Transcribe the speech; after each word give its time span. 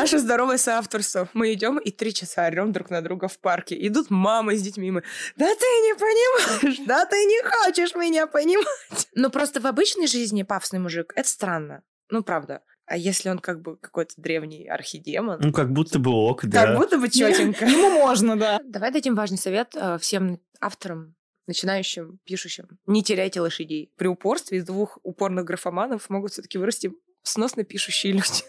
Наше 0.00 0.18
здоровое 0.18 0.56
соавторство. 0.56 1.28
Мы 1.34 1.52
идем 1.52 1.76
и 1.76 1.90
три 1.90 2.14
часа 2.14 2.46
орем 2.46 2.72
друг 2.72 2.88
на 2.88 3.02
друга 3.02 3.28
в 3.28 3.38
парке. 3.38 3.76
Идут 3.86 4.08
мамы 4.08 4.56
с 4.56 4.62
детьми, 4.62 4.90
мы, 4.90 5.02
да 5.36 5.44
ты 5.44 5.66
не 5.66 5.94
понимаешь, 5.94 6.78
да 6.86 7.04
ты 7.04 7.16
не 7.16 7.42
хочешь 7.42 7.94
меня 7.94 8.26
понимать. 8.26 9.08
Ну, 9.14 9.28
просто 9.28 9.60
в 9.60 9.66
обычной 9.66 10.06
жизни 10.06 10.42
пафосный 10.42 10.78
мужик, 10.78 11.12
это 11.16 11.28
странно. 11.28 11.82
Ну, 12.08 12.22
правда. 12.22 12.62
А 12.86 12.96
если 12.96 13.28
он 13.28 13.40
как 13.40 13.60
бы 13.60 13.76
какой-то 13.76 14.14
древний 14.16 14.66
архидемон? 14.66 15.38
Ну, 15.38 15.52
как 15.52 15.70
будто 15.70 15.98
бы 15.98 16.10
ок, 16.10 16.46
да. 16.46 16.64
Как 16.64 16.78
будто 16.78 16.96
бы 16.96 17.10
четенько. 17.10 17.66
Ему 17.66 17.90
можно, 17.90 18.38
да. 18.38 18.58
Давай 18.64 18.90
дадим 18.90 19.14
важный 19.14 19.36
совет 19.36 19.76
э, 19.76 19.98
всем 19.98 20.40
авторам, 20.62 21.14
начинающим, 21.46 22.20
пишущим. 22.24 22.78
Не 22.86 23.02
теряйте 23.02 23.42
лошадей. 23.42 23.92
При 23.98 24.06
упорстве 24.06 24.58
из 24.58 24.64
двух 24.64 24.98
упорных 25.02 25.44
графоманов 25.44 26.08
могут 26.08 26.32
все-таки 26.32 26.56
вырасти 26.56 26.90
сносно 27.22 27.64
пишущие 27.64 28.14
люди. 28.14 28.44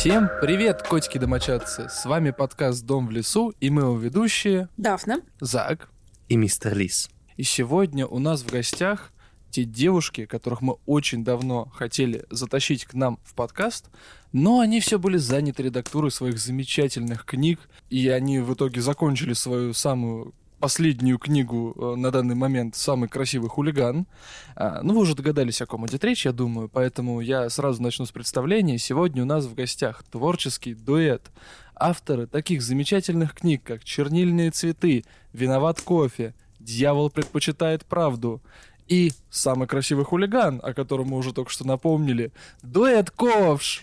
Всем 0.00 0.30
привет, 0.40 0.80
котики-домочадцы! 0.80 1.90
С 1.90 2.06
вами 2.06 2.30
подкаст 2.30 2.86
«Дом 2.86 3.06
в 3.06 3.10
лесу» 3.10 3.52
и 3.60 3.68
мы 3.68 3.82
его 3.82 3.98
ведущие 3.98 4.70
Дафна. 4.78 5.20
Зак. 5.40 5.90
И 6.30 6.38
мистер 6.38 6.74
Лис. 6.74 7.10
И 7.36 7.42
сегодня 7.42 8.06
у 8.06 8.18
нас 8.18 8.40
в 8.40 8.50
гостях 8.50 9.12
те 9.50 9.64
девушки, 9.64 10.24
которых 10.24 10.62
мы 10.62 10.76
очень 10.86 11.22
давно 11.22 11.66
хотели 11.74 12.24
затащить 12.30 12.86
к 12.86 12.94
нам 12.94 13.18
в 13.24 13.34
подкаст, 13.34 13.90
но 14.32 14.60
они 14.60 14.80
все 14.80 14.98
были 14.98 15.18
заняты 15.18 15.64
редактурой 15.64 16.10
своих 16.10 16.38
замечательных 16.38 17.26
книг, 17.26 17.60
и 17.90 18.08
они 18.08 18.38
в 18.38 18.54
итоге 18.54 18.80
закончили 18.80 19.34
свою 19.34 19.74
самую 19.74 20.32
последнюю 20.60 21.18
книгу 21.18 21.74
э, 21.76 21.96
на 21.96 22.10
данный 22.10 22.34
момент 22.34 22.76
«Самый 22.76 23.08
красивый 23.08 23.48
хулиган». 23.48 24.06
А, 24.54 24.80
ну, 24.82 24.94
вы 24.94 25.00
уже 25.00 25.16
догадались, 25.16 25.60
о 25.62 25.66
ком 25.66 25.86
идет 25.86 26.04
речь, 26.04 26.26
я 26.26 26.32
думаю, 26.32 26.68
поэтому 26.68 27.20
я 27.20 27.48
сразу 27.48 27.82
начну 27.82 28.06
с 28.06 28.12
представления. 28.12 28.78
Сегодня 28.78 29.22
у 29.22 29.26
нас 29.26 29.46
в 29.46 29.54
гостях 29.54 30.04
творческий 30.04 30.74
дуэт. 30.74 31.22
Авторы 31.74 32.26
таких 32.26 32.62
замечательных 32.62 33.34
книг, 33.34 33.62
как 33.64 33.82
«Чернильные 33.84 34.50
цветы», 34.50 35.04
«Виноват 35.32 35.80
кофе», 35.80 36.34
«Дьявол 36.60 37.10
предпочитает 37.10 37.86
правду», 37.86 38.42
и 38.86 39.12
самый 39.30 39.68
красивый 39.68 40.04
хулиган, 40.04 40.60
о 40.62 40.74
котором 40.74 41.08
мы 41.08 41.16
уже 41.16 41.32
только 41.32 41.50
что 41.50 41.66
напомнили, 41.66 42.32
дуэт 42.62 43.10
Ковш. 43.12 43.82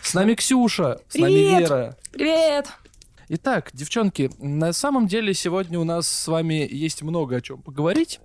С 0.00 0.14
нами 0.14 0.34
Ксюша, 0.34 1.00
с 1.08 1.16
нами 1.16 1.32
Привет! 1.32 1.60
Вера. 1.60 1.96
Привет! 2.12 2.66
Итак, 3.28 3.70
девчонки, 3.72 4.30
на 4.38 4.72
самом 4.72 5.08
деле 5.08 5.34
сегодня 5.34 5.80
у 5.80 5.84
нас 5.84 6.06
с 6.06 6.28
вами 6.28 6.68
есть 6.70 7.02
много 7.02 7.36
о 7.36 7.40
чем 7.40 7.60
поговорить. 7.60 8.20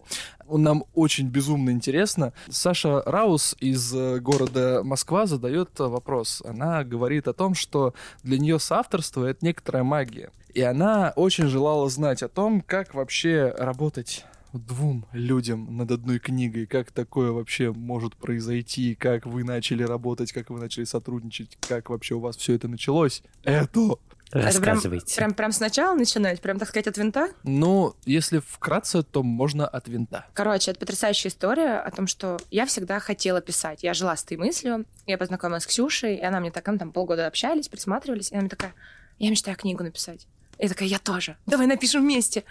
Нам 0.47 0.83
очень 0.93 1.27
безумно 1.27 1.71
интересно. 1.71 2.33
Саша 2.49 3.01
Раус 3.01 3.55
из 3.59 3.91
э, 3.95 4.19
города 4.19 4.83
Москва 4.83 5.25
задает 5.25 5.71
вопрос. 5.79 6.43
Она 6.45 6.83
говорит 6.83 7.27
о 7.27 7.33
том, 7.33 7.55
что 7.55 7.95
для 8.21 8.37
нее 8.37 8.59
соавторство— 8.59 9.25
это 9.27 9.43
некоторая 9.43 9.83
магия. 9.83 10.29
И 10.53 10.61
она 10.61 11.13
очень 11.15 11.47
желала 11.47 11.89
знать 11.89 12.21
о 12.21 12.29
том, 12.29 12.61
как 12.61 12.93
вообще 12.93 13.55
работать 13.57 14.23
двум 14.53 15.05
людям 15.13 15.77
над 15.77 15.91
одной 15.91 16.19
книгой, 16.19 16.67
как 16.67 16.91
такое 16.91 17.31
вообще 17.31 17.71
может 17.71 18.15
произойти, 18.15 18.93
как 18.93 19.25
вы 19.25 19.43
начали 19.43 19.81
работать, 19.83 20.31
как 20.31 20.49
вы 20.49 20.59
начали 20.59 20.83
сотрудничать, 20.83 21.57
как 21.67 21.89
вообще 21.89 22.15
у 22.15 22.19
вас 22.19 22.37
все 22.37 22.53
это 22.53 22.67
началось. 22.67 23.23
Это 23.43 23.95
Это 24.31 24.61
прям, 24.61 24.75
Рассказывайте. 24.75 25.15
прям, 25.15 25.33
прям 25.33 25.51
сначала 25.51 25.95
начинать? 25.95 26.41
Прям, 26.41 26.57
так 26.57 26.69
сказать, 26.69 26.87
от 26.87 26.97
винта? 26.97 27.29
Ну, 27.43 27.95
если 28.05 28.39
вкратце, 28.39 29.03
то 29.03 29.23
можно 29.23 29.67
от 29.67 29.87
винта. 29.87 30.25
Короче, 30.33 30.71
это 30.71 30.79
потрясающая 30.79 31.29
история 31.29 31.79
о 31.79 31.91
том, 31.91 32.07
что 32.07 32.37
я 32.49 32.65
всегда 32.65 32.99
хотела 32.99 33.41
писать. 33.41 33.83
Я 33.83 33.93
жила 33.93 34.15
с 34.15 34.23
этой 34.23 34.37
мыслью, 34.37 34.85
я 35.05 35.17
познакомилась 35.17 35.63
с 35.63 35.67
Ксюшей, 35.67 36.15
и 36.15 36.21
она 36.21 36.39
мне 36.39 36.51
такая, 36.51 36.73
мы 36.73 36.79
там 36.79 36.91
полгода 36.91 37.27
общались, 37.27 37.67
присматривались, 37.67 38.31
и 38.31 38.35
она 38.35 38.41
мне 38.41 38.49
такая, 38.49 38.73
я 39.19 39.29
мечтаю 39.29 39.57
книгу 39.57 39.83
написать. 39.83 40.27
Я 40.57 40.69
такая, 40.69 40.87
я 40.87 40.99
тоже. 40.99 41.37
Давай 41.45 41.67
напишем 41.67 42.01
вместе. 42.01 42.43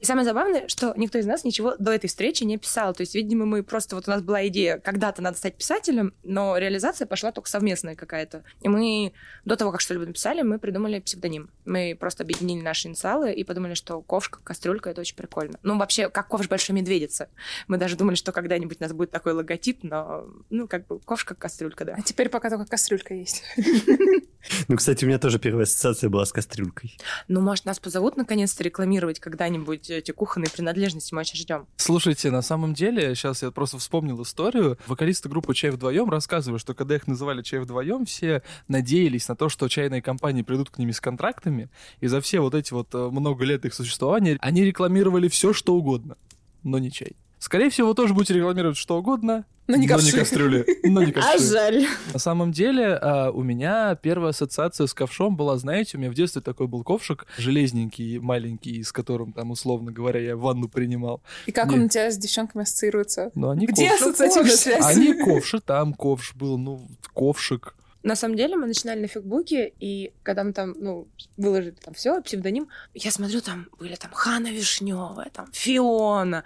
И 0.00 0.04
самое 0.04 0.24
забавное, 0.24 0.68
что 0.68 0.94
никто 0.96 1.18
из 1.18 1.26
нас 1.26 1.44
ничего 1.44 1.74
до 1.78 1.92
этой 1.92 2.06
встречи 2.06 2.44
не 2.44 2.56
писал. 2.56 2.94
То 2.94 3.02
есть, 3.02 3.14
видимо, 3.14 3.46
мы 3.46 3.62
просто... 3.62 3.96
Вот 3.96 4.06
у 4.06 4.10
нас 4.10 4.22
была 4.22 4.46
идея, 4.48 4.78
когда-то 4.78 5.22
надо 5.22 5.36
стать 5.36 5.56
писателем, 5.56 6.14
но 6.22 6.56
реализация 6.56 7.06
пошла 7.06 7.32
только 7.32 7.48
совместная 7.48 7.96
какая-то. 7.96 8.44
И 8.60 8.68
мы 8.68 9.12
до 9.44 9.56
того, 9.56 9.72
как 9.72 9.80
что-либо 9.80 10.06
написали, 10.06 10.42
мы 10.42 10.58
придумали 10.58 11.00
псевдоним. 11.00 11.50
Мы 11.64 11.96
просто 11.98 12.22
объединили 12.22 12.62
наши 12.62 12.88
инициалы 12.88 13.32
и 13.32 13.42
подумали, 13.44 13.74
что 13.74 14.00
ковшка, 14.02 14.40
кастрюлька— 14.42 14.90
это 14.90 15.00
очень 15.00 15.16
прикольно. 15.16 15.58
Ну, 15.62 15.78
вообще, 15.78 16.08
как 16.08 16.28
ковш 16.28 16.48
большой 16.48 16.76
медведица. 16.76 17.28
Мы 17.66 17.76
даже 17.76 17.96
думали, 17.96 18.14
что 18.14 18.32
когда-нибудь 18.32 18.78
у 18.80 18.82
нас 18.84 18.92
будет 18.92 19.10
такой 19.10 19.32
логотип, 19.32 19.82
но, 19.82 20.26
ну, 20.50 20.68
как 20.68 20.86
бы 20.86 21.00
ковшка, 21.00 21.34
кастрюлька, 21.34 21.84
да. 21.84 21.96
А 21.98 22.02
теперь 22.02 22.28
пока 22.28 22.50
только 22.50 22.66
кастрюлька 22.66 23.14
есть. 23.14 23.42
Ну, 24.68 24.76
кстати, 24.76 25.04
у 25.04 25.08
меня 25.08 25.18
тоже 25.18 25.38
первая 25.38 25.64
ассоциация 25.64 26.10
была 26.10 26.24
с 26.24 26.32
кастрюлькой. 26.32 26.96
Ну, 27.28 27.40
может, 27.40 27.64
нас 27.64 27.78
позовут 27.78 28.16
наконец-то 28.16 28.62
рекламировать 28.64 29.20
когда-нибудь 29.20 29.90
эти 29.90 30.10
кухонные 30.12 30.50
принадлежности, 30.50 31.14
мы 31.14 31.20
очень 31.20 31.36
ждем. 31.36 31.66
Слушайте, 31.76 32.30
на 32.30 32.42
самом 32.42 32.74
деле, 32.74 33.14
сейчас 33.14 33.42
я 33.42 33.50
просто 33.50 33.78
вспомнил 33.78 34.22
историю. 34.22 34.78
Вокалисты 34.86 35.28
группы 35.28 35.54
«Чай 35.54 35.70
вдвоем» 35.70 36.08
рассказывали, 36.10 36.58
что 36.58 36.74
когда 36.74 36.96
их 36.96 37.06
называли 37.06 37.42
«Чай 37.42 37.60
вдвоем», 37.60 38.06
все 38.06 38.42
надеялись 38.68 39.28
на 39.28 39.36
то, 39.36 39.48
что 39.48 39.68
чайные 39.68 40.02
компании 40.02 40.42
придут 40.42 40.70
к 40.70 40.78
ними 40.78 40.92
с 40.92 41.00
контрактами, 41.00 41.68
и 42.00 42.06
за 42.06 42.20
все 42.20 42.40
вот 42.40 42.54
эти 42.54 42.72
вот 42.72 42.94
э, 42.94 43.08
много 43.10 43.44
лет 43.44 43.64
их 43.64 43.74
существования 43.74 44.38
они 44.40 44.64
рекламировали 44.64 45.28
все, 45.28 45.52
что 45.52 45.74
угодно, 45.74 46.16
но 46.62 46.78
не 46.78 46.90
чай. 46.90 47.16
Скорее 47.38 47.70
всего, 47.70 47.88
вы 47.88 47.94
тоже 47.94 48.14
будете 48.14 48.34
рекламировать 48.34 48.76
что 48.76 48.98
угодно, 48.98 49.44
Но 49.68 49.76
не 49.76 49.86
ковши. 49.86 50.16
кастрюли. 50.16 50.66
Но 50.84 51.02
не 51.04 51.12
А 51.16 51.20
кастрюли. 51.20 51.46
жаль. 51.52 51.86
На 52.12 52.18
самом 52.18 52.52
деле, 52.52 52.94
а, 52.94 53.30
у 53.30 53.42
меня 53.42 53.94
первая 53.94 54.30
ассоциация 54.30 54.86
с 54.86 54.94
ковшом 54.94 55.36
была, 55.36 55.56
знаете, 55.58 55.96
у 55.96 56.00
меня 56.00 56.10
в 56.10 56.14
детстве 56.14 56.42
такой 56.42 56.66
был 56.66 56.82
ковшик, 56.82 57.26
железненький, 57.36 58.18
маленький, 58.18 58.82
с 58.82 58.92
которым, 58.92 59.32
там, 59.32 59.50
условно 59.50 59.92
говоря, 59.92 60.20
я 60.20 60.36
ванну 60.36 60.68
принимал. 60.68 61.22
И 61.46 61.52
как 61.52 61.68
Не. 61.68 61.74
он 61.76 61.82
у 61.84 61.88
тебя 61.88 62.10
с 62.10 62.16
девчонками 62.18 62.62
ассоциируется? 62.64 63.30
Но 63.34 63.50
они 63.50 63.66
Где 63.66 63.88
ковш. 63.90 64.00
ассоциативная 64.02 64.56
связь? 64.56 64.84
Они 64.84 65.14
ковши, 65.14 65.60
там 65.60 65.94
ковш 65.94 66.34
был, 66.34 66.58
ну, 66.58 66.88
ковшик. 67.14 67.74
На 68.04 68.14
самом 68.16 68.36
деле 68.36 68.56
мы 68.56 68.66
начинали 68.66 69.00
на 69.00 69.06
фигбуке, 69.08 69.72
и 69.80 70.12
когда 70.22 70.44
мы 70.44 70.52
там, 70.52 70.74
ну, 70.78 71.08
выложили 71.36 71.72
там 71.84 71.94
все, 71.94 72.22
псевдоним, 72.22 72.68
я 72.94 73.10
смотрю, 73.10 73.40
там 73.40 73.66
были 73.78 73.96
там 73.96 74.12
Хана 74.12 74.46
Вишневая, 74.48 75.30
там 75.32 75.46
Фиона, 75.52 76.44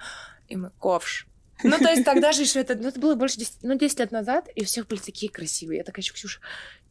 и 0.53 0.57
мы 0.57 0.71
ковш. 0.79 1.27
Ну, 1.65 1.79
то 1.79 1.91
есть 1.91 2.05
тогда 2.05 2.33
же 2.33 2.43
еще 2.43 2.61
это, 2.61 2.75
ну, 2.75 2.89
это 2.89 3.01
было 3.01 3.15
больше 3.15 3.39
10, 3.39 3.59
ну, 3.63 3.79
10 3.79 3.99
лет 4.01 4.13
назад, 4.13 4.49
и 4.55 4.63
у 4.63 4.65
всех 4.65 4.87
были 4.87 5.01
такие 5.01 5.31
красивые. 5.31 5.79
Я 5.79 5.85
такая, 5.85 6.03
Ксюша, 6.03 6.41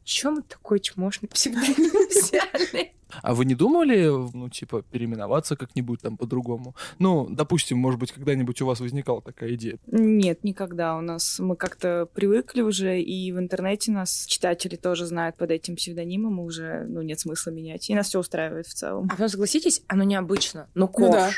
чем 0.03 0.35
мы 0.35 0.41
такой 0.41 0.79
чмошный 0.79 1.29
псевдоним 1.29 1.91
взяли? 2.09 2.93
А 3.21 3.33
вы 3.33 3.45
не 3.45 3.55
думали, 3.55 4.07
ну, 4.33 4.49
типа, 4.49 4.83
переименоваться 4.83 5.55
как-нибудь 5.55 6.01
там 6.01 6.15
по-другому? 6.15 6.75
Ну, 6.97 7.27
допустим, 7.29 7.77
может 7.77 7.99
быть, 7.99 8.13
когда-нибудь 8.13 8.61
у 8.61 8.65
вас 8.65 8.79
возникала 8.79 9.21
такая 9.21 9.53
идея. 9.55 9.77
Нет, 9.87 10.43
никогда. 10.43 10.97
У 10.97 11.01
нас 11.01 11.37
мы 11.39 11.57
как-то 11.57 12.07
привыкли 12.13 12.61
уже, 12.61 13.01
и 13.01 13.31
в 13.33 13.39
интернете 13.39 13.91
нас 13.91 14.25
читатели 14.27 14.77
тоже 14.77 15.05
знают 15.05 15.35
под 15.35 15.51
этим 15.51 15.75
псевдонимом, 15.75 16.39
и 16.39 16.43
уже 16.43 16.85
ну, 16.87 17.01
нет 17.01 17.19
смысла 17.19 17.51
менять. 17.51 17.89
И 17.89 17.95
нас 17.95 18.07
все 18.07 18.19
устраивает 18.19 18.67
в 18.67 18.73
целом. 18.73 19.07
А 19.09 19.11
потом, 19.11 19.27
согласитесь, 19.27 19.83
оно 19.87 20.03
необычно, 20.03 20.69
но 20.73 20.89
Ну 20.97 21.11
да. 21.11 21.31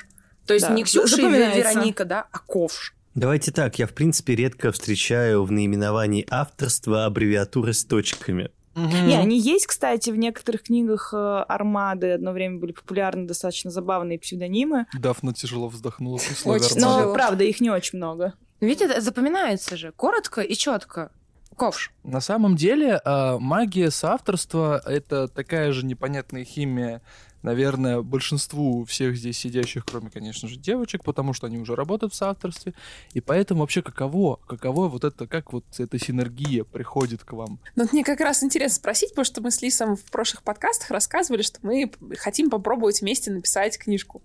То 0.45 0.53
есть 0.53 0.67
Да. 0.67 0.73
не 0.73 0.83
Ксюша 0.83 1.15
и 1.15 1.21
Запоминается. 1.21 1.59
Вероника, 1.59 2.05
да, 2.05 2.27
а 2.31 2.39
ковш. 2.39 2.93
Давайте 3.15 3.51
так, 3.51 3.77
я, 3.79 3.85
в 3.87 3.93
принципе, 3.93 4.35
редко 4.35 4.71
встречаю 4.71 5.43
в 5.43 5.51
наименовании 5.51 6.25
авторства 6.29 7.05
аббревиатуры 7.05 7.73
с 7.73 7.85
точками. 7.85 8.49
Не, 8.75 9.15
они 9.19 9.39
есть, 9.39 9.67
кстати, 9.67 10.09
в 10.09 10.17
некоторых 10.17 10.63
книгах 10.63 11.13
э, 11.13 11.43
Армады 11.47 12.13
одно 12.13 12.31
время 12.31 12.57
были 12.57 12.71
популярны 12.71 13.27
достаточно 13.27 13.69
забавные 13.69 14.17
псевдонимы. 14.17 14.87
Дафна 14.97 15.31
тяжело 15.31 15.67
вздохнула 15.69 16.17
при 16.17 16.33
слове 16.33 16.59
Очень. 16.59 16.79
Но, 16.79 16.97
тяжело. 16.97 17.13
правда, 17.13 17.43
их 17.43 17.61
не 17.61 17.69
очень 17.69 17.97
много. 17.99 18.33
Видите, 18.61 18.99
запоминается 18.99 19.77
же. 19.77 19.91
Коротко 19.91 20.41
и 20.41 20.55
четко. 20.55 21.11
Ковш. 21.55 21.91
На 22.03 22.19
самом 22.19 22.55
деле, 22.55 22.99
а, 23.05 23.37
магия 23.37 23.91
соавторства— 23.91 24.81
это 24.87 25.27
такая 25.27 25.71
же 25.71 25.85
непонятная 25.85 26.43
химия, 26.43 27.03
наверное, 27.43 28.01
большинству 28.01 28.85
всех 28.85 29.15
здесь 29.15 29.37
сидящих, 29.37 29.85
кроме, 29.85 30.09
конечно 30.09 30.47
же, 30.47 30.55
девочек, 30.55 31.03
потому 31.03 31.33
что 31.33 31.47
они 31.47 31.57
уже 31.57 31.75
работают 31.75 32.13
в 32.13 32.15
соавторстве. 32.15 32.73
И 33.13 33.21
поэтому 33.21 33.61
вообще 33.61 33.81
каково, 33.81 34.37
каково 34.47 34.87
вот 34.87 35.03
это, 35.03 35.27
как 35.27 35.53
вот 35.53 35.65
эта 35.77 35.99
синергия 35.99 36.63
приходит 36.63 37.23
к 37.23 37.33
вам? 37.33 37.59
Ну, 37.75 37.83
вот 37.83 37.93
мне 37.93 38.03
как 38.03 38.19
раз 38.21 38.43
интересно 38.43 38.77
спросить, 38.77 39.09
потому 39.09 39.25
что 39.25 39.41
мы 39.41 39.51
с 39.51 39.61
Лисом 39.61 39.95
в 39.95 40.05
прошлых 40.05 40.43
подкастах 40.43 40.89
рассказывали, 40.89 41.41
что 41.41 41.59
мы 41.61 41.91
хотим 42.17 42.49
попробовать 42.49 43.01
вместе 43.01 43.29
написать 43.29 43.77
книжку, 43.77 44.21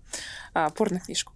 а, 0.53 0.69
порно-книжку. 0.69 1.33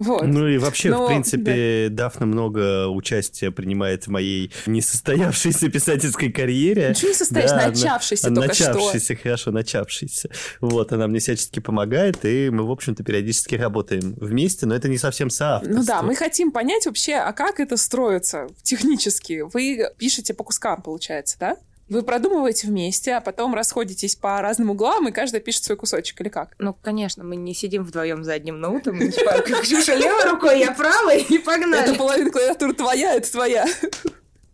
Вот. 0.00 0.26
Ну 0.26 0.48
и 0.48 0.58
вообще, 0.58 0.90
Но, 0.90 1.04
в 1.04 1.08
принципе, 1.08 1.88
Дафна 1.90 2.26
много 2.26 2.88
участия 2.88 3.50
принимает 3.52 4.04
в 4.06 4.10
моей 4.10 4.50
несостоявшейся 4.66 5.68
писательской 5.70 6.32
карьере. 6.32 6.88
Ничего 6.90 7.08
не 7.10 7.14
состоишь, 7.14 7.50
Да, 7.50 7.68
начавшийся 7.68 8.30
на- 8.30 8.40
только 8.40 8.54
что. 8.54 8.72
Начавшийся, 8.72 9.14
хорошо, 9.16 9.50
начавшийся. 9.52 10.30
Вот, 10.60 10.92
она 10.92 11.06
мне 11.06 11.18
всячески 11.20 11.60
помогает, 11.60 12.24
и 12.24 12.50
мы, 12.50 12.66
в 12.66 12.70
общем-то, 12.70 13.04
периодически 13.04 13.54
работаем 13.56 14.14
вместе, 14.16 14.66
но 14.66 14.74
это 14.74 14.88
не 14.88 14.98
совсем 14.98 15.30
соавторство. 15.30 15.78
Ну 15.80 15.84
да, 15.86 16.02
мы 16.02 16.16
хотим 16.16 16.50
понять 16.50 16.86
вообще, 16.86 17.14
а 17.16 17.32
как 17.32 17.60
это 17.60 17.76
строится 17.76 18.46
технически. 18.62 19.42
Вы 19.52 19.84
пишете 19.98 20.34
по 20.34 20.44
кускам, 20.44 20.82
получается, 20.82 21.36
да? 21.38 21.56
Вы 21.90 22.02
продумываете 22.04 22.68
вместе, 22.68 23.14
а 23.14 23.20
потом 23.20 23.52
расходитесь 23.52 24.14
по 24.14 24.40
разным 24.40 24.70
углам, 24.70 25.08
и 25.08 25.12
каждая 25.12 25.40
пишет 25.40 25.64
свой 25.64 25.76
кусочек, 25.76 26.20
или 26.20 26.28
как? 26.28 26.54
Ну, 26.60 26.72
конечно, 26.72 27.24
мы 27.24 27.34
не 27.34 27.52
сидим 27.52 27.82
вдвоем 27.82 28.22
за 28.22 28.34
одним 28.34 28.60
ноутом. 28.60 29.00
и 29.00 29.10
Ксюша 29.10 29.96
левой 29.96 30.30
рукой, 30.30 30.60
я 30.60 30.70
правой, 30.72 31.22
и 31.22 31.34
Это 31.34 31.44
погнали. 31.44 31.96
половина 31.96 32.30
клавиатуры 32.30 32.74
твоя, 32.74 33.14
это 33.16 33.30
твоя. 33.32 33.66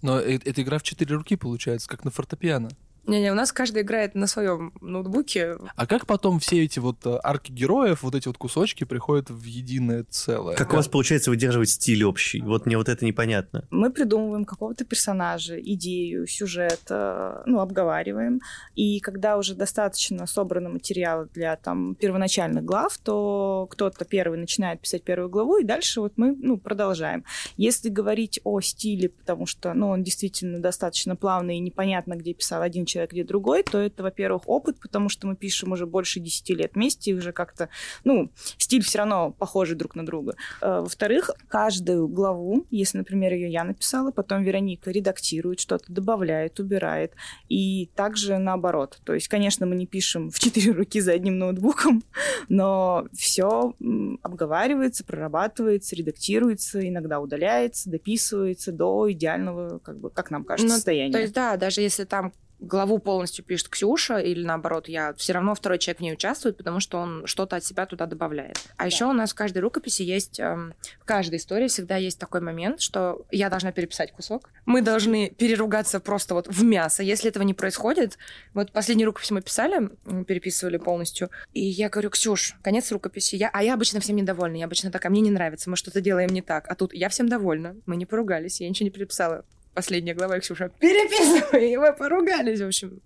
Но 0.01 0.19
э- 0.19 0.39
эта 0.45 0.63
игра 0.63 0.79
в 0.79 0.83
четыре 0.83 1.15
руки 1.15 1.37
получается, 1.37 1.89
как 1.89 2.05
на 2.05 2.11
фортепиано. 2.11 2.71
Не-не, 3.07 3.31
у 3.31 3.35
нас 3.35 3.53
каждый 3.53 3.83
играет 3.83 4.15
на 4.15 4.27
своем 4.27 4.73
ноутбуке. 4.81 5.57
А 5.77 5.87
как 5.87 6.07
потом 6.07 6.41
все 6.41 6.65
эти 6.65 6.81
вот 6.81 7.07
э, 7.07 7.19
арки 7.23 7.53
героев, 7.53 8.03
вот 8.03 8.15
эти 8.15 8.27
вот 8.27 8.37
кусочки 8.37 8.85
приходят 8.85 9.31
в 9.31 9.45
единое 9.45 10.05
целое? 10.11 10.57
Как 10.57 10.73
у 10.73 10.77
вас 10.77 10.89
получается 10.89 11.31
выдерживать 11.31 11.71
стиль 11.71 12.05
общий? 12.05 12.41
Вот 12.41 12.67
мне 12.67 12.77
вот 12.77 12.89
это 12.89 13.05
непонятно. 13.05 13.65
Мы 13.71 13.91
придумываем 13.91 14.45
какого-то 14.45 14.85
персонажа, 14.85 15.61
идею, 15.61 16.27
сюжет, 16.27 16.81
э, 16.91 17.43
ну, 17.47 17.61
обговариваем. 17.61 18.41
И 18.75 18.99
когда 19.01 19.39
уже 19.39 19.55
достаточно 19.55 20.27
собрано 20.27 20.69
материала 20.69 21.27
для 21.27 21.57
там 21.57 21.95
первоначальных 21.95 22.65
глав, 22.65 22.99
то 22.99 23.69
кто-то 23.71 24.05
первый 24.05 24.39
начинает 24.39 24.81
писать 24.81 25.05
первую 25.05 25.31
главу, 25.31 25.59
и 25.59 25.65
дальше 25.65 26.01
вот 26.01 26.15
мы, 26.17 26.35
ну, 26.37 26.59
продолжаем. 26.59 27.25
Если 27.57 27.89
говорить 27.89 28.41
о 28.43 28.61
стиле, 28.61 29.11
потому 29.11 29.47
что, 29.47 29.75
ну, 29.75 29.91
он 29.91 30.03
действительно 30.03 30.59
достаточно 30.59 31.15
плавный 31.15 31.59
и 31.59 31.61
непонятно, 31.61 32.15
где 32.17 32.35
писал 32.35 32.63
один 32.63 32.85
человек, 32.85 32.96
где 33.05 33.25
другой, 33.25 33.63
то 33.63 33.79
это, 33.79 34.03
во-первых, 34.03 34.43
опыт, 34.47 34.81
потому 34.81 35.09
что 35.09 35.27
мы 35.27 35.37
пишем 35.37 35.73
уже 35.73 35.87
больше 35.87 36.21
10 36.21 36.51
лет 36.51 36.75
вместе, 36.75 37.11
и 37.11 37.15
уже 37.15 37.33
как-то, 37.33 37.69
ну, 38.05 38.31
стиль 38.57 38.83
все 38.83 38.99
равно 38.99 39.33
похожий 39.33 39.77
друг 39.77 39.95
на 39.97 40.07
друга. 40.07 40.37
Э, 40.63 40.81
Во-вторых, 40.81 41.31
каждую 41.49 42.09
главу, 42.09 42.67
если, 42.71 42.99
например, 42.99 43.33
ее 43.33 43.51
я 43.51 43.65
написала, 43.65 44.11
потом 44.13 44.43
Вероника 44.43 44.91
редактирует, 44.91 45.61
что-то 45.61 45.93
добавляет, 45.93 46.61
убирает. 46.61 47.13
И 47.49 47.91
также 47.95 48.39
наоборот. 48.39 48.99
То 49.05 49.13
есть, 49.15 49.29
конечно, 49.29 49.67
мы 49.67 49.75
не 49.75 49.87
пишем 49.87 50.31
в 50.31 50.39
четыре 50.39 50.73
руки 50.73 51.01
за 51.01 51.13
одним 51.13 51.39
ноутбуком, 51.39 52.03
но 52.49 53.07
все 53.13 53.75
обговаривается, 54.23 55.05
прорабатывается, 55.05 55.97
редактируется, 55.97 56.87
иногда 56.87 57.21
удаляется, 57.21 57.91
дописывается 57.91 58.73
до 58.73 59.11
идеального, 59.13 59.79
как 59.79 59.99
бы, 59.99 60.11
как 60.11 60.31
нам 60.31 60.45
кажется, 60.45 60.69
Ну, 60.69 60.75
состояния. 60.75 61.13
То 61.13 61.21
есть, 61.21 61.35
да, 61.35 61.57
даже 61.57 61.81
если 61.81 62.05
там 62.05 62.33
главу 62.61 62.99
полностью 62.99 63.45
пишет 63.45 63.69
Ксюша, 63.69 64.19
или 64.19 64.45
наоборот, 64.45 64.89
я 64.89 65.15
все 65.15 65.33
равно 65.33 65.55
второй 65.55 65.79
человек 65.79 65.99
в 65.99 66.03
ней 66.03 66.13
участвует, 66.13 66.57
потому 66.57 66.81
что 66.81 66.99
он 66.99 67.27
что-то 67.27 67.57
от 67.57 67.65
себя 67.65 67.87
туда 67.87 68.07
добавляет. 68.07 68.59
А 68.77 68.87
еще 68.87 69.05
у 69.07 69.13
нас 69.13 69.33
в 69.33 69.35
каждой 69.35 69.59
рукописи 69.59 70.03
есть, 70.03 70.41
эм, 70.41 70.75
в 71.01 71.05
каждой 71.05 71.37
истории 71.37 71.69
всегда 71.69 71.97
есть 71.97 72.19
такой 72.19 72.41
момент, 72.41 72.81
что 72.81 73.27
я 73.31 73.51
должна 73.51 73.73
переписать 73.73 74.13
кусок. 74.13 74.51
Мы 74.65 74.83
должны 74.83 75.31
переругаться 75.31 76.01
просто 76.01 76.35
вот 76.35 76.49
в 76.49 76.63
мясо. 76.65 77.03
Если 77.03 77.29
этого 77.29 77.43
не 77.43 77.55
происходит, 77.55 78.19
вот 78.55 78.73
последнюю 78.73 79.07
рукопись 79.07 79.31
мы 79.31 79.43
писали, 79.43 79.91
переписывали 80.27 80.79
полностью, 80.79 81.31
и 81.53 81.61
я 81.61 81.89
говорю, 81.89 82.11
Ксюш, 82.11 82.57
конец 82.63 82.91
рукописи. 82.93 83.37
Я... 83.37 83.51
А 83.53 83.63
я 83.63 83.75
обычно 83.75 84.01
всем 84.01 84.17
недовольна. 84.17 84.57
Я 84.57 84.65
обычно 84.65 84.91
такая, 84.91 85.11
мне 85.11 85.21
не 85.21 85.31
нравится, 85.31 85.71
мы 85.71 85.77
что-то 85.77 86.01
делаем 86.01 86.31
не 86.31 86.43
так. 86.43 86.69
А 86.69 86.75
тут 86.75 86.95
я 86.95 87.09
всем 87.09 87.29
довольна. 87.29 87.77
Мы 87.87 87.97
не 87.97 88.07
поругались, 88.07 88.61
я 88.61 88.69
ничего 88.69 88.85
не 88.87 88.91
переписала 88.91 89.45
последняя 89.77 90.15
глава, 90.15 90.39
и 90.39 90.41
Ксюша, 90.41 90.71
переписывай, 90.81 91.73
и 91.73 91.77
мы 91.77 91.93
поругались, 91.93 92.61
в 92.61 92.67
общем. 92.67 93.01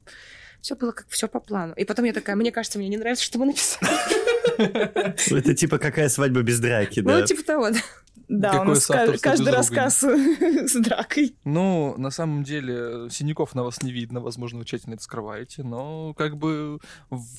Все 0.63 0.77
было 0.77 0.93
как 0.93 1.07
все 1.09 1.27
по 1.27 1.41
плану. 1.41 1.75
И 1.75 1.85
потом 1.85 2.05
я 2.05 2.13
такая, 2.13 2.37
мне 2.37 2.53
кажется, 2.53 2.79
мне 2.79 2.89
не 2.89 2.97
нравится, 2.97 3.25
что 3.25 3.39
мы 3.39 3.47
написали. 3.47 3.91
Это 4.59 5.55
типа 5.55 5.79
какая 5.79 6.09
свадьба 6.09 6.43
без 6.43 6.61
драки, 6.61 7.01
да? 7.01 7.19
Ну, 7.19 7.27
типа 7.27 7.43
того, 7.43 7.71
да. 7.71 7.81
Да, 8.31 8.53
Какое 8.53 8.67
у 8.67 8.75
нас 8.75 9.21
каждый 9.21 9.53
рассказ 9.53 10.03
с 10.05 10.75
дракой. 10.75 11.35
Ну, 11.45 11.97
на 11.99 12.11
самом 12.11 12.45
деле, 12.45 13.11
синяков 13.11 13.57
на 13.57 13.65
вас 13.65 13.83
не 13.83 13.91
видно, 13.91 14.21
возможно, 14.21 14.61
вы 14.61 14.65
тщательно 14.65 14.95
это 14.95 15.03
скрываете, 15.03 15.65
но 15.65 16.15
как 16.15 16.37
бы 16.37 16.79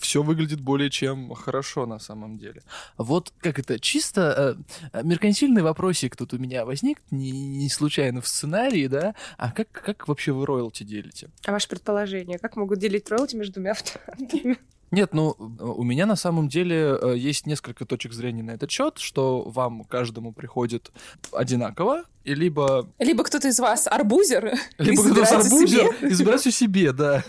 все 0.02 0.22
выглядит 0.22 0.60
более 0.60 0.90
чем 0.90 1.34
хорошо 1.34 1.86
на 1.86 1.98
самом 1.98 2.38
деле. 2.38 2.62
Вот 2.98 3.32
как 3.40 3.58
это, 3.58 3.80
чисто 3.80 4.58
э, 4.92 5.02
меркантильный 5.04 5.62
вопросик 5.62 6.18
тут 6.18 6.34
у 6.34 6.38
меня 6.38 6.66
возник, 6.66 7.02
не, 7.10 7.32
не 7.32 7.70
случайно 7.70 8.20
в 8.20 8.28
сценарии, 8.28 8.88
да? 8.88 9.16
А 9.38 9.54
как, 9.54 9.72
как 9.72 10.10
вообще 10.10 10.34
вы 10.34 10.46
роялти 10.46 10.84
делите? 10.84 11.30
А 11.46 11.54
ваше 11.54 11.70
предположение, 11.70 12.38
как 12.38 12.58
могут 12.58 12.80
делить 12.80 13.10
роялти 13.10 13.38
между 13.38 13.54
двумя 13.54 13.72
авторами? 13.72 14.58
Нет, 14.92 15.14
ну, 15.14 15.36
у 15.60 15.84
меня 15.84 16.06
на 16.06 16.18
самом 16.18 16.50
деле 16.50 16.98
э, 17.02 17.16
есть 17.18 17.48
несколько 17.48 17.86
точек 17.86 18.12
зрения 18.12 18.44
на 18.44 18.52
этот 18.52 18.70
счет, 18.70 18.98
что 18.98 19.44
вам 19.44 19.86
каждому 19.86 20.34
приходит 20.34 20.92
одинаково, 21.32 22.04
и 22.24 22.36
либо 22.36 22.90
Либо 23.00 23.24
кто-то 23.24 23.48
из 23.48 23.60
вас 23.60 23.88
арбузер, 23.88 24.54
либо 24.78 25.04
кто-то 25.04 25.26
за 25.26 25.38
арбузер 25.38 25.96
себе. 25.96 26.10
и 26.10 26.52
себе, 26.52 26.92
да. 26.92 27.24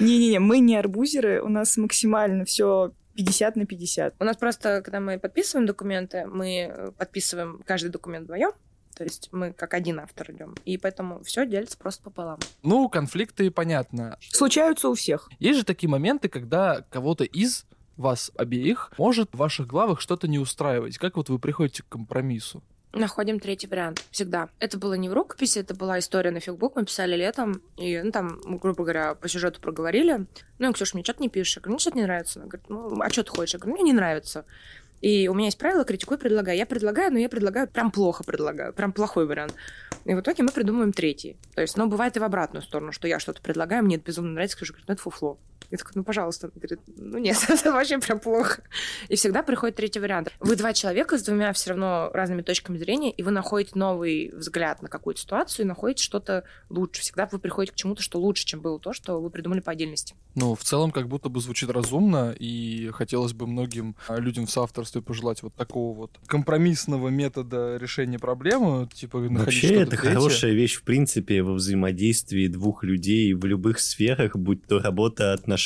Не-не-не, 0.00 0.38
мы 0.38 0.58
не 0.58 0.76
арбузеры, 0.76 1.42
у 1.42 1.48
нас 1.48 1.76
максимально 1.76 2.44
все 2.46 2.92
50 3.14 3.56
на 3.56 3.66
50. 3.66 4.14
У 4.18 4.24
нас 4.24 4.36
просто, 4.36 4.80
когда 4.82 5.00
мы 5.00 5.18
подписываем 5.18 5.66
документы, 5.66 6.26
мы 6.26 6.72
э, 6.72 6.90
подписываем 6.96 7.60
каждый 7.66 7.90
документ 7.90 8.24
вдвоем. 8.24 8.52
То 9.00 9.04
есть 9.04 9.30
мы 9.32 9.54
как 9.54 9.72
один 9.72 9.98
автор 9.98 10.30
идем. 10.30 10.54
И 10.66 10.76
поэтому 10.76 11.24
все 11.24 11.46
делится 11.46 11.78
просто 11.78 12.02
пополам. 12.02 12.38
Ну, 12.62 12.86
конфликты 12.90 13.50
понятно. 13.50 14.18
Случаются 14.20 14.90
у 14.90 14.94
всех. 14.94 15.30
Есть 15.38 15.60
же 15.60 15.64
такие 15.64 15.88
моменты, 15.88 16.28
когда 16.28 16.84
кого-то 16.90 17.24
из 17.24 17.64
вас 17.96 18.30
обеих 18.36 18.92
может 18.98 19.32
в 19.32 19.38
ваших 19.38 19.66
главах 19.66 20.02
что-то 20.02 20.28
не 20.28 20.38
устраивать. 20.38 20.98
Как 20.98 21.16
вот 21.16 21.30
вы 21.30 21.38
приходите 21.38 21.82
к 21.82 21.88
компромиссу? 21.88 22.62
Находим 22.92 23.40
третий 23.40 23.68
вариант. 23.68 24.04
Всегда. 24.10 24.50
Это 24.58 24.76
было 24.76 24.92
не 24.92 25.08
в 25.08 25.14
рукописи, 25.14 25.60
это 25.60 25.74
была 25.74 25.98
история 25.98 26.30
на 26.30 26.40
фигбук, 26.40 26.76
мы 26.76 26.84
писали 26.84 27.16
летом, 27.16 27.62
и, 27.78 28.02
ну, 28.02 28.10
там, 28.10 28.38
грубо 28.58 28.82
говоря, 28.82 29.14
по 29.14 29.28
сюжету 29.30 29.62
проговорили. 29.62 30.26
Ну, 30.58 30.72
Ксюша, 30.74 30.94
мне 30.94 31.04
что-то 31.04 31.22
не 31.22 31.30
пишешь. 31.30 31.56
Я 31.56 31.62
говорю, 31.62 31.76
мне 31.76 31.80
что-то 31.80 31.96
не 31.96 32.02
нравится. 32.02 32.40
Она 32.40 32.48
говорит, 32.48 32.68
ну, 32.68 33.00
а 33.00 33.08
что 33.08 33.22
ты 33.22 33.30
хочешь? 33.30 33.54
Я 33.54 33.60
говорю, 33.60 33.76
мне 33.76 33.92
не 33.92 33.94
нравится. 33.94 34.44
И 35.00 35.28
у 35.28 35.34
меня 35.34 35.46
есть 35.46 35.58
правило, 35.58 35.84
критикуй, 35.84 36.18
предлагай. 36.18 36.56
Я 36.58 36.66
предлагаю, 36.66 37.12
но 37.12 37.18
я 37.18 37.28
предлагаю 37.28 37.68
прям 37.68 37.90
плохо 37.90 38.22
предлагаю, 38.22 38.72
прям 38.72 38.92
плохой 38.92 39.26
вариант. 39.26 39.54
И 40.04 40.14
в 40.14 40.20
итоге 40.20 40.42
мы 40.42 40.50
придумываем 40.50 40.92
третий. 40.92 41.36
То 41.54 41.62
есть, 41.62 41.76
ну, 41.76 41.86
бывает 41.86 42.16
и 42.16 42.20
в 42.20 42.24
обратную 42.24 42.62
сторону, 42.62 42.92
что 42.92 43.08
я 43.08 43.18
что-то 43.18 43.40
предлагаю, 43.40 43.84
мне 43.84 43.96
это 43.96 44.04
безумно 44.04 44.32
нравится, 44.32 44.56
Ксюша 44.56 44.72
говорит, 44.72 44.88
ну, 44.88 44.94
это 44.94 45.02
фуфло. 45.02 45.38
Я 45.70 45.78
такая, 45.78 45.92
ну, 45.94 46.04
пожалуйста. 46.04 46.48
Она 46.48 46.52
говорит, 46.56 46.80
ну, 46.96 47.18
нет, 47.18 47.38
это 47.48 47.72
вообще 47.72 47.98
прям 47.98 48.18
плохо. 48.18 48.62
И 49.08 49.14
всегда 49.14 49.42
приходит 49.42 49.76
третий 49.76 50.00
вариант. 50.00 50.32
Вы 50.40 50.56
два 50.56 50.72
человека 50.72 51.16
с 51.16 51.22
двумя 51.22 51.52
все 51.52 51.70
равно 51.70 52.10
разными 52.12 52.42
точками 52.42 52.76
зрения, 52.76 53.12
и 53.12 53.22
вы 53.22 53.30
находите 53.30 53.72
новый 53.74 54.30
взгляд 54.34 54.82
на 54.82 54.88
какую-то 54.88 55.20
ситуацию 55.20 55.64
и 55.64 55.68
находите 55.68 56.02
что-то 56.02 56.44
лучше. 56.68 57.02
Всегда 57.02 57.28
вы 57.30 57.38
приходите 57.38 57.72
к 57.72 57.76
чему-то, 57.76 58.02
что 58.02 58.18
лучше, 58.18 58.44
чем 58.44 58.60
было 58.60 58.80
то, 58.80 58.92
что 58.92 59.20
вы 59.20 59.30
придумали 59.30 59.60
по 59.60 59.72
отдельности. 59.72 60.14
Ну, 60.34 60.54
в 60.54 60.62
целом, 60.62 60.90
как 60.90 61.08
будто 61.08 61.28
бы 61.28 61.40
звучит 61.40 61.70
разумно, 61.70 62.34
и 62.38 62.90
хотелось 62.92 63.32
бы 63.32 63.46
многим 63.46 63.96
а, 64.08 64.16
людям 64.18 64.46
в 64.46 64.50
соавторстве 64.50 65.02
пожелать 65.02 65.42
вот 65.42 65.54
такого 65.54 65.96
вот 65.96 66.10
компромиссного 66.26 67.08
метода 67.08 67.76
решения 67.76 68.18
проблемы, 68.18 68.88
типа 68.92 69.18
находить 69.18 69.62
Вообще, 69.62 69.74
это 69.82 69.96
третье. 69.96 70.14
хорошая 70.14 70.52
вещь, 70.52 70.76
в 70.76 70.82
принципе, 70.82 71.42
во 71.42 71.54
взаимодействии 71.54 72.46
двух 72.48 72.82
людей 72.84 73.34
в 73.34 73.44
любых 73.44 73.80
сферах, 73.80 74.36
будь 74.36 74.64
то 74.66 74.78
работа, 74.78 75.32
отношения 75.32 75.59